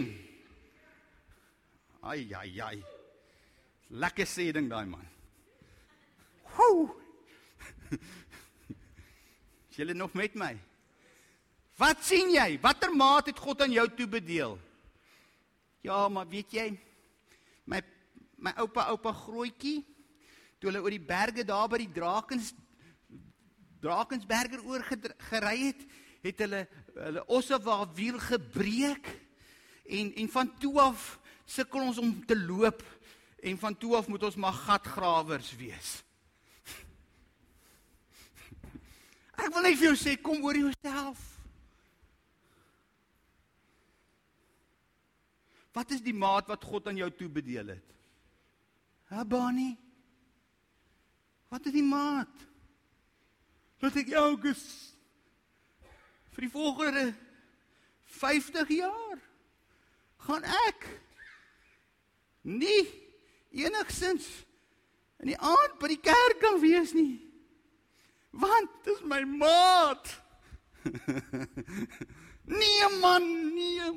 Ai 2.02 2.34
ai 2.34 2.62
ai. 2.62 2.84
Lekker 3.90 4.28
sê 4.28 4.52
ding 4.52 4.70
daai 4.70 4.86
man. 4.86 5.08
Woew. 6.56 6.90
Is 9.70 9.76
julle 9.78 9.94
nog 9.94 10.14
met 10.14 10.36
my? 10.36 10.56
Wat 11.78 12.04
sien 12.04 12.32
jy? 12.32 12.60
Watter 12.62 12.96
maat 12.96 13.26
het 13.28 13.40
God 13.40 13.62
aan 13.62 13.72
jou 13.72 13.88
toebedeel? 13.96 14.60
Ja, 15.82 16.08
maar 16.08 16.28
weet 16.28 16.52
jy 16.52 16.70
my 17.66 17.82
my 18.38 18.54
oupa 18.62 18.88
oupa 18.94 19.12
grootjie 19.14 19.82
toe 20.60 20.70
hulle 20.70 20.82
oor 20.84 20.94
die 20.94 21.02
berge 21.02 21.46
daar 21.48 21.68
by 21.72 21.82
die 21.82 21.92
Drakens 21.94 22.54
Drakensberger 23.82 24.64
oor 24.66 24.82
gery 25.30 25.58
het, 25.68 25.82
het 26.26 26.42
hulle 26.42 26.62
hulle 26.96 27.24
ossewa 27.36 27.84
wiel 27.94 28.18
gebreek 28.24 29.10
en 29.86 30.16
en 30.16 30.30
van 30.30 30.58
toe 30.58 30.80
af 30.82 31.20
sukkel 31.46 31.82
ons 31.82 31.98
om 32.02 32.26
te 32.26 32.38
loop 32.40 32.82
en 33.46 33.58
van 33.58 33.78
toe 33.78 33.96
af 33.96 34.08
moet 34.08 34.24
ons 34.24 34.36
maar 34.36 34.54
gatgrawers 34.54 35.56
wees. 35.56 35.92
Ek 39.44 39.54
wil 39.54 39.68
net 39.68 39.78
vir 39.78 39.92
jou 39.92 39.98
sê 40.00 40.16
kom 40.18 40.42
oor 40.44 40.58
jouself. 40.58 41.22
Wat 45.76 45.92
is 45.92 46.02
die 46.02 46.16
maat 46.16 46.48
wat 46.48 46.64
God 46.64 46.88
aan 46.88 47.02
jou 47.02 47.10
toebedeel 47.12 47.76
het? 47.76 47.96
Ha 49.12 49.26
Bonnie. 49.28 49.76
Wat 51.52 51.68
is 51.68 51.76
die 51.76 51.86
maat? 51.86 52.32
Wat 53.84 53.96
ek 54.00 54.14
jou 54.16 54.30
ges 54.42 54.64
vir 56.36 56.48
die 56.48 56.52
volgende 56.52 57.04
50 58.18 58.72
jaar 58.76 59.20
gaan 60.26 60.46
ek 60.68 60.88
nie 62.46 62.82
enigsins 63.56 64.26
in 65.24 65.32
die 65.32 65.40
aand 65.40 65.80
by 65.82 65.90
die 65.94 66.02
kerk 66.02 66.42
kan 66.42 66.60
wees 66.62 66.94
nie. 66.96 67.18
Want 68.36 68.72
dis 68.86 69.02
my 69.08 69.22
maat. 69.24 70.12
nee 72.60 72.90
man, 73.02 73.26
nee 73.56 73.92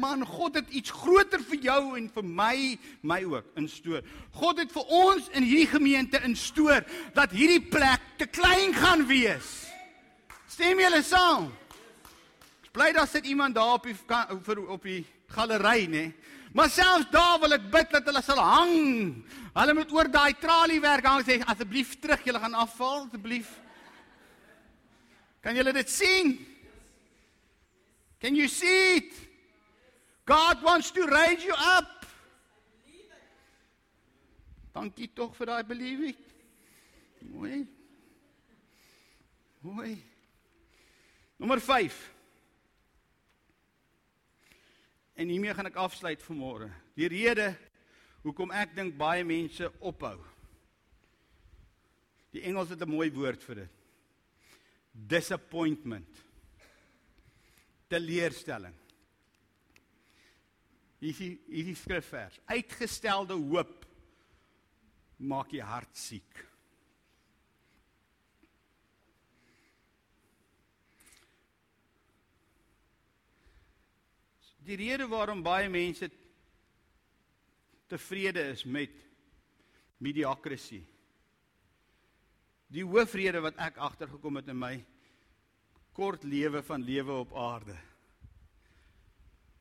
man, 0.00 0.24
God 0.24 0.60
het 0.60 0.70
iets 0.72 0.92
groter 0.94 1.42
vir 1.50 1.64
jou 1.66 1.80
en 1.98 2.06
vir 2.14 2.24
my, 2.24 2.56
my 3.02 3.20
ook 3.28 3.58
instoor. 3.60 4.04
God 4.38 4.62
het 4.62 4.72
vir 4.72 4.94
ons 5.02 5.28
in 5.34 5.44
hierdie 5.44 5.72
gemeente 5.74 6.22
instoor 6.24 6.86
dat 7.16 7.34
hierdie 7.34 7.62
plek 7.72 8.14
te 8.20 8.30
klein 8.30 8.76
gaan 8.78 9.04
wees. 9.10 9.50
Stem 10.50 10.80
julle 10.80 11.02
saam? 11.06 11.50
Bly 12.70 12.92
daar 12.94 13.10
sit 13.10 13.26
iemand 13.26 13.58
daar 13.58 13.74
op 13.74 13.88
die 13.88 13.96
op 14.70 14.84
die 14.86 15.02
galery, 15.34 15.86
nê? 15.86 16.04
Maar 16.52 16.70
selfs 16.70 17.10
daar 17.10 17.38
wil 17.38 17.54
ek 17.54 17.66
bid 17.70 17.90
dat 17.94 18.06
hulle 18.10 18.22
sal 18.26 18.40
hang. 18.42 18.78
Hulle 19.54 19.74
moet 19.74 19.92
oor 19.94 20.10
daai 20.10 20.34
tralie 20.40 20.80
werk 20.82 21.06
hang 21.06 21.22
sê 21.26 21.38
asseblief 21.46 21.94
terug, 22.02 22.24
julle 22.26 22.42
gaan 22.42 22.56
afval 22.58 23.04
asseblief. 23.06 23.50
Kan 25.40 25.56
julle 25.56 25.72
dit 25.72 25.90
sien? 25.90 26.34
Can 28.20 28.36
you 28.36 28.48
see 28.48 28.96
it? 28.96 29.14
God 30.26 30.62
wants 30.62 30.90
to 30.90 31.06
raise 31.06 31.42
you 31.44 31.54
up. 31.54 32.06
Dankie 34.74 35.08
tog 35.14 35.34
vir 35.38 35.50
daai 35.50 35.64
believing. 35.66 36.18
Mooi. 37.32 37.64
Mooi. 39.66 39.96
Nommer 41.40 41.60
5. 41.60 41.96
En 45.20 45.28
hiermee 45.28 45.52
gaan 45.52 45.68
ek 45.68 45.76
afsluit 45.76 46.22
vir 46.24 46.36
môre. 46.36 46.66
Die 46.96 47.08
rede 47.12 47.50
hoekom 48.24 48.54
ek 48.56 48.72
dink 48.76 48.94
baie 48.96 49.24
mense 49.28 49.68
ophou. 49.84 50.16
Die 52.32 52.40
Engels 52.48 52.70
het 52.72 52.80
'n 52.80 52.88
mooi 52.88 53.10
woord 53.12 53.42
vir 53.42 53.54
dit. 53.54 53.70
Disappointment. 54.92 56.24
Teleurstelling. 57.88 58.74
Hier 61.00 61.10
is 61.10 61.18
hier 61.18 61.68
is 61.68 61.80
skrifvers. 61.80 62.40
Uitgestelde 62.46 63.34
hoop 63.34 63.86
maak 65.16 65.52
jy 65.52 65.60
hart 65.60 65.96
siek. 65.96 66.49
Die 74.64 74.76
rede 74.76 75.08
waarom 75.08 75.42
baie 75.42 75.68
mense 75.68 76.10
tevrede 77.88 78.42
is 78.52 78.64
met 78.64 78.94
mediocrity 79.98 80.82
Die 82.70 82.86
hoofrede 82.86 83.42
wat 83.42 83.58
ek 83.58 83.80
agtergekom 83.82 84.38
het 84.38 84.50
in 84.52 84.58
my 84.58 84.76
kort 85.96 86.22
lewe 86.24 86.62
van 86.62 86.84
lewe 86.86 87.16
op 87.24 87.32
aarde 87.34 87.74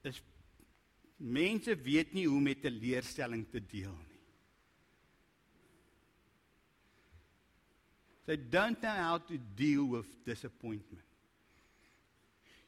is 0.06 0.22
mense 1.18 1.74
weet 1.84 2.14
nie 2.16 2.28
hoe 2.30 2.39
met 2.41 2.64
'n 2.64 2.80
leerstelling 2.80 3.43
te 3.52 3.60
deel 3.60 3.97
nie. 4.08 4.22
They 8.26 8.38
don't 8.38 8.80
know 8.80 8.95
how 8.95 9.18
to 9.18 9.38
deal 9.56 9.89
with 9.89 10.08
disappointment. 10.24 11.09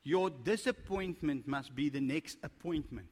Your 0.04 0.30
disappointment 0.30 1.48
must 1.48 1.76
be 1.76 1.90
the 1.90 2.02
next 2.02 2.38
appointment. 2.44 3.10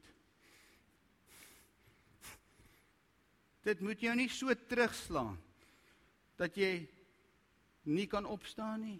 Dit 3.61 3.81
moet 3.85 4.01
jou 4.01 4.15
nie 4.15 4.29
so 4.31 4.53
terugslaan 4.55 5.37
dat 6.39 6.55
jy 6.57 6.87
nie 7.91 8.07
kan 8.09 8.25
opstaan 8.25 8.81
nie. 8.81 8.99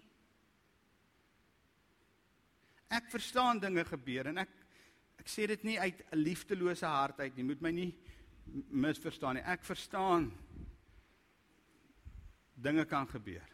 Ek 2.90 3.08
verstaan 3.10 3.62
dinge 3.62 3.84
gebeur 3.88 4.30
en 4.30 4.44
ek 4.44 4.56
ek 5.20 5.28
sê 5.28 5.44
dit 5.50 5.64
nie 5.64 5.78
uit 5.78 5.98
'n 6.12 6.16
liefdelose 6.16 6.86
hart 6.86 7.20
uit 7.20 7.36
nie. 7.36 7.44
Moet 7.44 7.60
my 7.60 7.70
nie 7.70 7.94
misverstaan 8.70 9.34
nie. 9.34 9.42
Ek 9.44 9.62
verstaan 9.64 10.30
dinge 12.54 12.84
kan 12.84 13.06
gebeur 13.06 13.48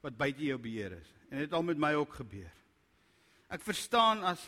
wat 0.00 0.16
buite 0.16 0.44
jou 0.44 0.58
beheer 0.58 0.92
is. 0.92 1.12
En 1.30 1.38
dit 1.38 1.46
het 1.48 1.52
al 1.52 1.62
met 1.62 1.78
my 1.78 1.92
ook 1.94 2.14
gebeur. 2.14 2.59
Ek 3.50 3.62
verstaan 3.66 4.24
as 4.24 4.42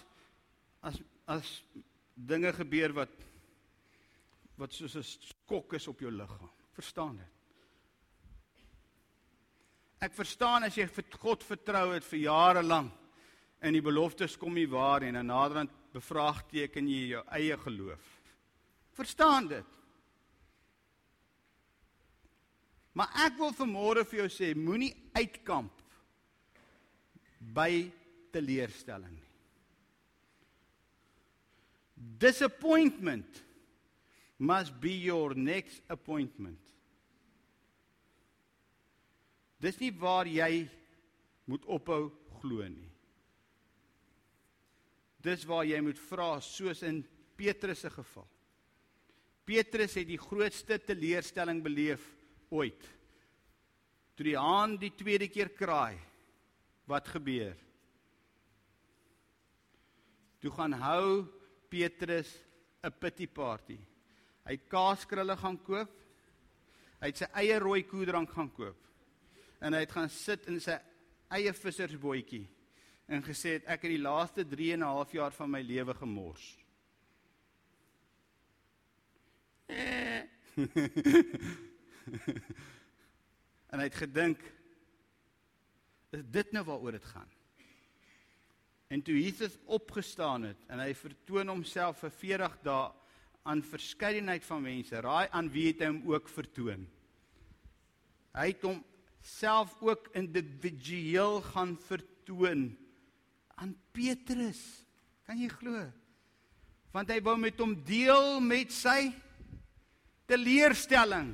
as 0.82 0.98
as 1.26 1.50
dinge 2.14 2.52
gebeur 2.52 2.94
wat 3.02 3.12
wat 4.58 4.72
soos 4.72 4.96
'n 4.96 5.02
skok 5.02 5.74
is 5.74 5.88
op 5.88 6.00
jou 6.00 6.10
liggaam. 6.10 6.50
Verstaan 6.72 7.16
dit? 7.16 7.32
Ek 10.00 10.12
verstaan 10.12 10.64
as 10.64 10.76
jy 10.76 10.86
vir 10.86 11.04
God 11.18 11.42
vertrou 11.42 11.92
het 11.94 12.04
vir 12.04 12.18
jare 12.18 12.62
lank 12.62 12.92
en 13.60 13.72
die 13.72 13.82
beloftes 13.82 14.36
kom 14.36 14.54
nie 14.54 14.66
waar 14.66 15.02
en 15.02 15.14
naderhand 15.26 15.70
bevraagteken 15.92 16.88
jy 16.88 17.08
jou 17.12 17.22
eie 17.30 17.56
geloof. 17.56 18.20
Verstaan 18.92 19.48
dit? 19.48 19.78
Maar 22.92 23.08
ek 23.26 23.38
wil 23.38 23.54
vanmôre 23.56 24.04
vir 24.04 24.24
jou 24.24 24.28
sê, 24.28 24.54
moenie 24.54 24.92
uitkamp 25.14 25.72
by 27.40 27.90
teleurstelling 28.32 29.14
nie. 29.14 29.28
Disappointment 32.18 33.42
must 34.38 34.74
be 34.80 34.90
your 34.90 35.36
next 35.38 35.82
appointment. 35.88 36.58
Dis 39.62 39.78
nie 39.78 39.92
waar 39.94 40.26
jy 40.26 40.64
moet 41.46 41.66
ophou 41.70 42.08
glo 42.40 42.66
nie. 42.66 42.90
Dis 45.22 45.46
waar 45.46 45.62
jy 45.68 45.78
moet 45.84 46.00
vra 46.08 46.34
soos 46.42 46.82
in 46.82 47.04
Petrus 47.38 47.84
se 47.84 47.90
geval. 47.94 48.26
Petrus 49.46 49.94
het 49.98 50.08
die 50.10 50.18
grootste 50.18 50.78
teleurstelling 50.82 51.62
beleef 51.62 52.02
ooit. 52.50 52.82
Toe 54.18 54.26
die 54.26 54.38
haan 54.38 54.76
die 54.78 54.92
tweede 54.94 55.28
keer 55.30 55.50
kraai, 55.54 55.98
wat 56.90 57.08
gebeur? 57.14 57.54
Toe 60.42 60.50
gaan 60.50 60.74
hou 60.74 61.26
Petrus 61.70 62.42
'n 62.82 62.90
pity 62.98 63.26
party. 63.26 63.78
Hy 64.44 64.52
het 64.56 64.68
kaaskrulle 64.68 65.36
gaan 65.36 65.62
koop. 65.62 65.90
Hy 67.00 67.06
het 67.06 67.16
sy 67.16 67.24
eie 67.34 67.58
rooi 67.58 67.86
koedrank 67.86 68.30
gaan 68.30 68.50
koop. 68.50 68.76
En 69.60 69.72
hy 69.72 69.80
het 69.80 69.92
gaan 69.92 70.10
sit 70.10 70.46
in 70.46 70.60
sy 70.60 70.78
eie 71.30 71.52
vissersbootjie 71.52 72.48
en 73.06 73.22
gesê 73.22 73.48
het 73.58 73.64
ek 73.70 73.82
het 73.82 73.92
die 73.92 74.02
laaste 74.02 74.48
3 74.48 74.72
en 74.72 74.80
'n 74.80 74.94
half 74.94 75.12
jaar 75.12 75.32
van 75.32 75.50
my 75.50 75.62
lewe 75.62 75.94
gemors. 75.94 76.58
en 83.72 83.78
hy 83.78 83.84
het 83.84 83.94
gedink 83.94 84.38
is 86.12 86.22
dit 86.24 86.52
nou 86.52 86.64
waaroor 86.64 86.92
dit 86.92 87.04
gaan. 87.04 87.28
En 88.92 89.00
toe 89.00 89.16
Jesus 89.16 89.54
opgestaan 89.72 90.50
het 90.50 90.66
en 90.68 90.82
hy 90.82 90.90
vertoon 90.92 91.48
homself 91.48 92.02
vir 92.04 92.12
40 92.12 92.58
dae 92.66 92.90
aan 93.48 93.62
verskeidenheid 93.64 94.44
van 94.44 94.60
mense, 94.62 95.00
raai 95.00 95.30
aan 95.32 95.48
wie 95.50 95.70
het 95.70 95.80
hy 95.80 95.88
hom 95.88 96.02
ook 96.12 96.28
vertoon? 96.28 96.84
Hy 98.36 98.46
het 98.52 98.66
hom 98.68 98.82
self 99.24 99.72
ook 99.80 100.10
individueel 100.18 101.40
gaan 101.48 101.72
vertoon 101.88 102.68
aan 103.56 103.74
Petrus. 103.96 104.60
Kan 105.24 105.40
jy 105.40 105.48
glo? 105.50 105.88
Want 106.92 107.10
hy 107.14 107.20
wou 107.24 107.38
met 107.40 107.58
hom 107.64 107.72
deel 107.88 108.42
met 108.44 108.74
sy 108.76 109.08
teleurstelling. 110.28 111.32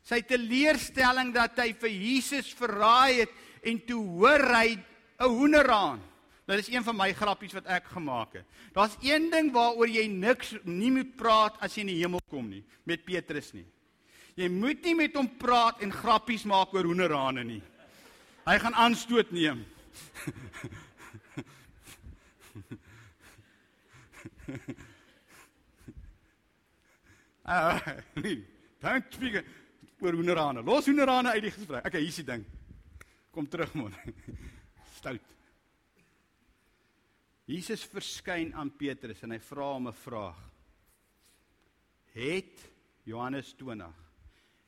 Sy 0.00 0.22
teleurstelling 0.24 1.34
dat 1.36 1.60
hy 1.60 1.74
vir 1.76 1.92
Jesus 1.92 2.54
verraai 2.56 3.26
het 3.26 3.34
en 3.68 3.84
toe 3.84 4.00
hoor 4.16 4.48
hy 4.56 4.78
'n 5.20 5.28
hoenderhaan. 5.28 6.09
Nou 6.50 6.58
dis 6.58 6.72
een 6.72 6.82
van 6.82 6.96
my 6.98 7.12
grappies 7.14 7.52
wat 7.54 7.68
ek 7.70 7.84
gemaak 7.94 8.32
het. 8.40 8.46
Daar's 8.74 8.96
een 9.06 9.28
ding 9.30 9.52
waaroor 9.54 9.86
jy 9.86 10.08
niks 10.10 10.56
nie 10.66 10.90
moet 10.90 11.12
praat 11.14 11.60
as 11.62 11.76
jy 11.76 11.84
in 11.84 11.92
die 11.92 12.00
hemel 12.00 12.18
kom 12.26 12.48
nie, 12.50 12.64
met 12.82 13.04
Petrus 13.06 13.52
nie. 13.54 13.62
Jy 14.34 14.48
moet 14.50 14.82
nie 14.82 14.96
met 14.98 15.14
hom 15.14 15.28
praat 15.38 15.78
en 15.86 15.94
grappies 15.94 16.42
maak 16.50 16.74
oor 16.74 16.90
hoenderhane 16.90 17.46
nie. 17.46 17.60
Hy 18.48 18.58
gaan 18.66 18.74
aanstoot 18.82 19.30
neem. 19.30 19.62
Ah, 27.50 27.80
nee. 28.14 28.42
Dank 28.78 29.10
speak 29.10 29.44
oor 29.98 30.14
hoenderhane. 30.18 30.62
Los 30.66 30.86
hoenderhane 30.90 31.30
uit 31.34 31.46
die 31.46 31.54
gesprek. 31.54 31.86
Okay, 31.86 32.02
hier's 32.02 32.18
die 32.18 32.26
ding. 32.26 32.44
Kom 33.34 33.46
terug 33.50 33.74
man. 33.74 33.94
Stout. 34.98 35.39
Jesus 37.50 37.82
verskyn 37.90 38.52
aan 38.54 38.70
Petrus 38.78 39.24
en 39.26 39.34
hy 39.34 39.40
vra 39.42 39.72
hom 39.74 39.88
'n 39.90 39.96
vraag. 40.04 40.38
Het 42.14 42.62
Johannes 43.04 43.54
20. 43.58 43.94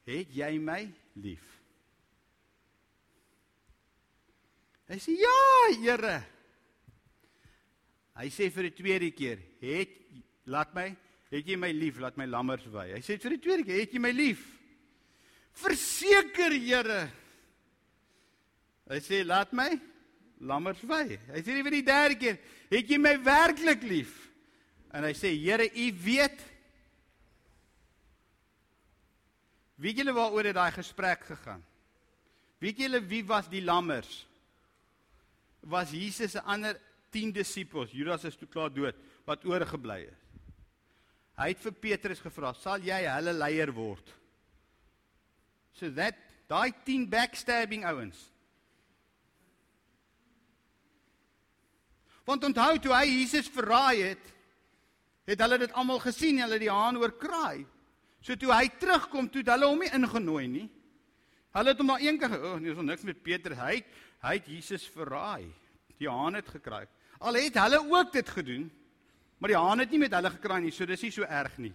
Het 0.04 0.34
jy 0.34 0.58
my 0.58 0.92
lief? 1.14 1.46
Hy 4.88 4.98
sê 4.98 5.14
ja, 5.14 5.38
Here. 5.78 6.24
Hy 8.18 8.28
sê 8.28 8.50
vir 8.50 8.62
die 8.62 8.76
tweede 8.76 9.10
keer, 9.10 9.38
"Het 9.60 9.88
laat 10.44 10.74
my, 10.74 10.96
het 11.30 11.46
jy 11.46 11.56
my 11.56 11.70
lief, 11.72 11.98
laat 11.98 12.16
my 12.16 12.26
lammers 12.26 12.66
wy." 12.66 12.92
Hy 12.92 13.00
sê 13.00 13.18
vir 13.18 13.30
die 13.30 13.38
tweede 13.38 13.64
keer, 13.64 13.80
"Het 13.80 13.92
jy 13.92 13.98
my 14.00 14.10
lief?" 14.10 14.58
"Verseker, 15.52 16.50
Here." 16.50 17.10
Hy 18.90 18.98
sê, 19.00 19.24
"Laat 19.24 19.52
my 19.52 19.91
lammers 20.42 20.82
wy." 20.82 21.18
Hy 21.32 21.40
sê 21.42 21.62
vir 21.62 21.76
die 21.78 21.86
derde 21.86 22.18
keer, 22.18 22.38
"Het 22.70 22.88
jy 22.88 22.98
my 22.98 23.16
werklik 23.22 23.82
lief?" 23.82 24.30
En 24.92 25.04
hy 25.04 25.12
sê, 25.14 25.32
"Here, 25.32 25.70
U 25.70 25.92
weet." 26.04 26.40
Weet 29.82 29.96
julle 29.96 30.12
waaroor 30.12 30.44
het 30.44 30.54
daai 30.54 30.72
gesprek 30.72 31.24
gegaan? 31.26 31.62
Weet 32.58 32.78
julle 32.78 33.00
wie 33.00 33.24
was 33.26 33.48
die 33.48 33.62
lammers? 33.62 34.26
Was 35.60 35.90
Jesus 35.90 36.32
se 36.32 36.42
ander 36.42 36.78
10 37.10 37.32
disippels, 37.32 37.90
Judas 37.90 38.24
is 38.24 38.36
toe 38.36 38.48
klaar 38.48 38.72
dood, 38.72 38.96
wat 39.24 39.44
oorgebly 39.44 40.06
is. 40.06 40.18
Hy 41.36 41.48
het 41.48 41.60
vir 41.64 41.72
Petrus 41.72 42.20
gevra, 42.20 42.52
"Sal 42.54 42.80
jy 42.80 43.02
hulle 43.08 43.32
leier 43.32 43.72
word?" 43.72 44.12
So 45.72 45.90
that 45.90 46.14
daai 46.48 46.72
10 46.84 47.08
backstabbing 47.08 47.84
ouens. 47.84 48.31
Want 52.28 52.44
onthou 52.44 52.76
toe 52.78 52.94
hy 52.94 53.06
Jesus 53.08 53.50
verraai 53.50 54.02
het, 54.12 54.28
het 55.26 55.40
hulle 55.42 55.58
dit 55.62 55.74
almal 55.78 56.00
gesien, 56.02 56.40
hulle 56.42 56.58
die 56.60 56.70
haan 56.70 56.98
oor 57.00 57.14
kraai. 57.18 57.64
So 58.22 58.36
toe 58.38 58.52
hy 58.54 58.68
terugkom, 58.78 59.28
toe 59.30 59.42
het 59.42 59.50
hulle 59.54 59.70
hom 59.70 59.82
nie 59.82 59.90
ingenooi 59.94 60.46
nie. 60.50 60.68
Hulle 61.52 61.74
het 61.74 61.82
hom 61.82 61.90
maar 61.90 62.02
een 62.02 62.18
keer, 62.20 62.36
o, 62.38 62.54
oh, 62.54 62.60
nee, 62.62 62.74
het 62.74 62.86
niks 62.86 63.06
met 63.06 63.22
Petrus. 63.22 63.58
Hy 63.58 63.74
het, 63.80 63.98
hy 64.22 64.36
het 64.38 64.50
Jesus 64.54 64.86
verraai. 64.94 65.50
Die 65.98 66.10
haan 66.10 66.38
het 66.38 66.48
gekraai. 66.48 66.86
Al 67.22 67.38
het 67.38 67.58
hulle 67.58 67.82
ook 67.82 68.12
dit 68.14 68.28
gedoen, 68.38 68.70
maar 69.38 69.52
die 69.52 69.58
haan 69.58 69.82
het 69.82 69.90
nie 69.90 70.00
met 70.02 70.14
hulle 70.14 70.30
gekraai 70.36 70.60
nie, 70.64 70.72
so 70.74 70.86
dis 70.86 71.02
nie 71.02 71.12
so 71.14 71.26
erg 71.26 71.58
nie. 71.62 71.74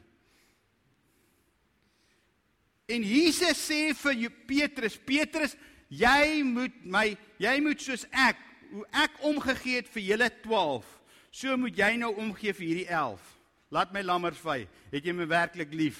En 2.88 3.04
Jesus 3.04 3.60
sê 3.68 3.92
vir 4.00 4.30
Petrus, 4.48 4.96
Petrus, 5.04 5.56
jy 5.92 6.44
moet 6.48 6.76
my, 6.88 7.10
jy 7.44 7.56
moet 7.64 7.84
soos 7.84 8.06
ek, 8.12 8.40
hoe 8.72 8.86
ek 9.04 9.20
omgegee 9.28 9.82
het 9.82 9.90
vir 9.94 10.04
julle 10.04 10.30
12, 10.44 10.88
so 11.32 11.58
moet 11.60 11.78
jy 11.78 11.92
nou 12.02 12.14
omgee 12.20 12.54
vir 12.56 12.68
hierdie 12.68 12.90
11. 12.90 13.34
Laat 13.76 13.92
my 13.94 14.04
lammers 14.06 14.40
vy. 14.40 14.62
Het 14.94 15.10
jy 15.10 15.16
my 15.16 15.28
werklik 15.28 15.74
lief? 15.76 16.00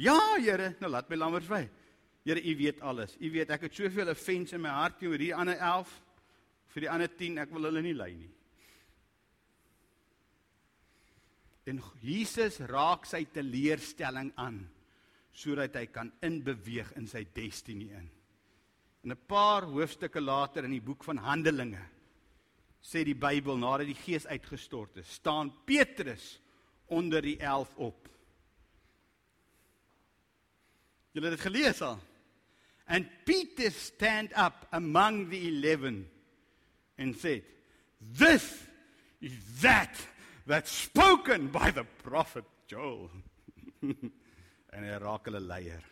Ja, 0.00 0.18
Here, 0.40 0.74
nou 0.80 0.90
laat 0.92 1.08
my 1.10 1.16
lammers 1.16 1.48
vy. 1.48 1.64
Here, 2.24 2.40
U 2.40 2.56
weet 2.56 2.82
alles. 2.84 3.16
U 3.20 3.30
weet 3.32 3.50
ek 3.56 3.66
het 3.68 3.76
soveel 3.76 4.12
offense 4.12 4.56
in 4.56 4.62
my 4.64 4.72
hart 4.74 5.00
teenoor 5.00 5.16
hierdie 5.16 5.34
ander 5.36 5.56
11 5.56 5.94
vir 6.70 6.84
die 6.84 6.90
ander 6.92 7.10
10, 7.18 7.40
ek 7.42 7.54
wil 7.54 7.66
hulle 7.66 7.82
nie 7.82 7.96
lei 7.96 8.12
nie. 8.14 8.30
En 11.70 11.80
Jesus 12.02 12.60
raak 12.70 13.06
sy 13.08 13.24
teleurstelling 13.34 14.32
aan 14.40 14.62
sodat 15.40 15.76
hy 15.78 15.86
kan 15.92 16.10
inbeweeg 16.26 16.90
in 16.98 17.06
sy 17.08 17.22
destiny 17.34 17.88
in. 17.96 18.08
En 19.02 19.10
'n 19.10 19.26
paar 19.26 19.62
hoofstukke 19.62 20.20
later 20.20 20.64
in 20.64 20.70
die 20.70 20.84
boek 20.84 21.04
van 21.04 21.16
Handelinge 21.16 21.82
sê 22.80 23.04
die 23.04 23.16
Bybel 23.16 23.56
nadat 23.56 23.86
die 23.86 23.94
Gees 23.94 24.26
uitgestort 24.26 24.96
is, 24.96 25.08
staan 25.12 25.52
Petrus 25.64 26.40
onder 26.86 27.22
die 27.22 27.36
11 27.38 27.74
op. 27.76 28.08
Julle 31.12 31.30
het 31.30 31.36
dit 31.36 31.46
gelees 31.46 31.82
al. 31.82 31.98
And 32.86 33.06
Peter 33.24 33.70
stand 33.70 34.32
up 34.32 34.66
among 34.70 35.30
the 35.30 35.38
11 35.38 36.06
and 36.98 37.16
said, 37.16 37.44
"This 38.00 38.66
is 39.20 39.32
that 39.60 39.94
that's 40.46 40.82
spoken 40.82 41.50
by 41.50 41.70
the 41.70 41.84
prophet 42.02 42.44
Joel." 42.66 43.10
en 44.74 44.84
hy 44.84 44.98
raak 44.98 45.24
hulle 45.30 45.40
leier. 45.40 45.84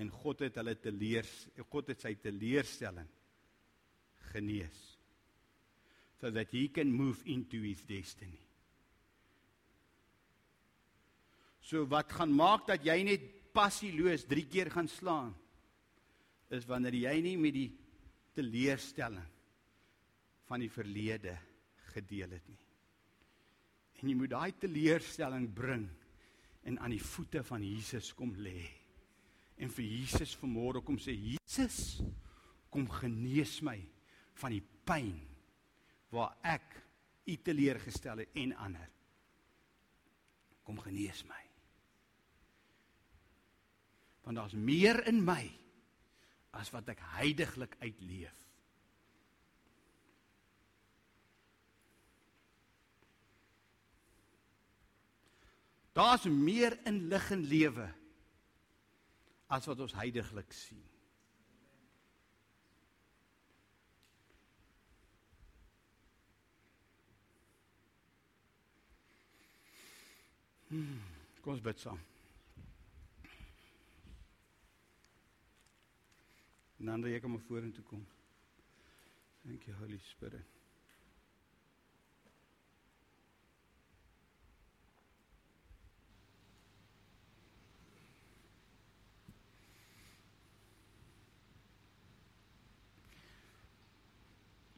En 0.00 0.08
God 0.22 0.46
het 0.46 0.56
hulle 0.60 0.76
teleers, 0.80 1.32
God 1.68 1.92
het 1.92 2.00
sy 2.06 2.14
teleurstelling 2.22 3.08
genees. 4.30 4.78
So 6.20 6.30
that 6.32 6.52
he 6.52 6.68
can 6.68 6.92
move 6.92 7.24
into 7.28 7.60
his 7.64 7.82
destiny. 7.88 8.40
So 11.64 11.84
wat 11.88 12.12
gaan 12.16 12.32
maak 12.34 12.66
dat 12.68 12.84
jy 12.84 12.96
net 13.06 13.28
passieloos 13.54 14.26
3 14.30 14.46
keer 14.50 14.70
gaan 14.72 14.88
slaan 14.90 15.34
is 16.50 16.66
wanneer 16.66 16.96
jy 16.98 17.14
nie 17.24 17.36
met 17.38 17.54
die 17.54 17.68
teleurstelling 18.34 19.28
van 20.48 20.64
die 20.64 20.70
verlede 20.72 21.36
gedeel 21.92 22.34
het 22.34 22.50
nie. 22.50 22.60
En 24.00 24.08
jy 24.08 24.16
moet 24.18 24.32
daai 24.32 24.52
teleurstelling 24.58 25.46
bring 25.54 25.86
en 26.66 26.78
aan 26.80 26.94
die 26.94 27.02
voete 27.02 27.42
van 27.46 27.62
Jesus 27.64 28.12
kom 28.16 28.32
lê. 28.40 28.79
En 29.60 29.68
vir 29.68 29.90
Jesus 29.92 30.32
vanmôre 30.40 30.80
kom 30.84 30.96
sê 31.00 31.12
Jesus, 31.12 32.00
kom 32.72 32.86
genees 32.88 33.58
my 33.66 33.76
van 34.40 34.54
die 34.54 34.62
pyn 34.88 35.12
waar 36.14 36.32
ek 36.48 36.78
u 37.28 37.36
teleurgestel 37.44 38.24
het 38.24 38.40
en 38.40 38.54
ander. 38.56 38.88
Kom 40.64 40.80
genees 40.80 41.22
my. 41.28 41.42
Want 44.24 44.40
daar's 44.40 44.56
meer 44.56 45.02
in 45.10 45.20
my 45.24 45.42
as 46.56 46.72
wat 46.72 46.88
ek 46.90 47.02
heidaglik 47.18 47.76
uitleef. 47.82 48.36
Daar's 55.92 56.24
meer 56.30 56.78
in 56.88 57.08
lig 57.10 57.32
en 57.34 57.42
lewe 57.50 57.88
as 59.50 59.66
wat 59.66 59.80
ons 59.82 59.94
heidaglik 59.98 60.52
sien. 60.54 60.84
Hmm, 70.70 71.02
kom 71.42 71.56
ons 71.56 71.64
bid 71.66 71.82
saam. 71.82 71.98
Dan 76.78 77.02
jy 77.10 77.18
kom 77.20 77.34
vorentoe 77.48 77.84
kom. 77.90 78.06
Thank 79.42 79.66
you 79.66 79.74
Holy 79.82 79.98
Spirit. 80.12 80.59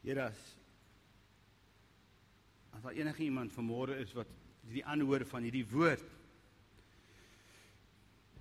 Here 0.03 0.27
as 0.27 0.39
as 2.73 2.81
daar 2.83 2.97
enige 2.97 3.23
iemand 3.23 3.53
vanmôre 3.55 3.99
is 4.01 4.11
wat 4.17 4.29
die 4.71 4.83
aanhoor 4.85 5.23
van 5.29 5.45
hierdie 5.45 5.65
woord 5.71 6.03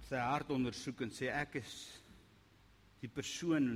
sy 0.08 0.20
hart 0.20 0.50
ondersoek 0.50 1.04
en 1.04 1.12
sê 1.14 1.28
ek 1.30 1.60
is 1.60 1.74
die 3.02 3.10
persoon 3.10 3.68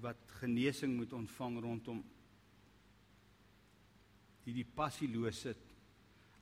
wat 0.00 0.20
genesing 0.40 0.96
moet 0.96 1.12
ontvang 1.16 1.58
rondom 1.64 2.00
hierdie 4.46 4.66
passielose 4.76 5.54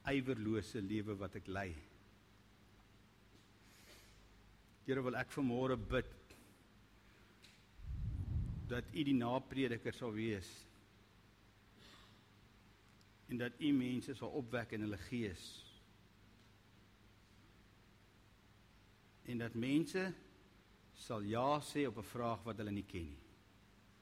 ywerlose 0.08 0.80
lewe 0.80 1.16
wat 1.20 1.34
ek 1.36 1.48
lei. 1.52 1.68
Here 4.86 5.02
wil 5.04 5.18
ek 5.20 5.34
vanmôre 5.34 5.76
bid 5.76 6.08
dat 8.68 8.84
u 8.92 9.02
die 9.02 9.16
naprediker 9.16 9.94
sal 9.96 10.12
wees 10.12 10.48
en 13.28 13.40
dat 13.40 13.52
u 13.60 13.72
mense 13.72 14.14
sal 14.14 14.34
opwek 14.40 14.72
in 14.76 14.84
hulle 14.86 15.00
gees 15.08 15.46
en 19.28 19.40
dat 19.44 19.54
mense 19.54 20.08
sal 20.94 21.24
ja 21.24 21.60
sê 21.60 21.86
op 21.88 21.98
'n 21.98 22.12
vraag 22.12 22.44
wat 22.44 22.56
hulle 22.56 22.70
nie 22.70 22.86
ken 22.86 23.08
nie 23.08 23.26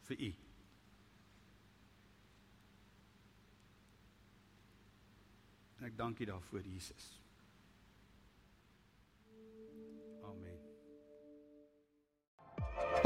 vir 0.07 0.21
u. 0.21 0.33
En 5.79 5.85
ek 5.91 5.97
dank 5.99 6.19
u 6.19 6.25
daarvoor 6.25 6.63
Jesus 6.63 7.26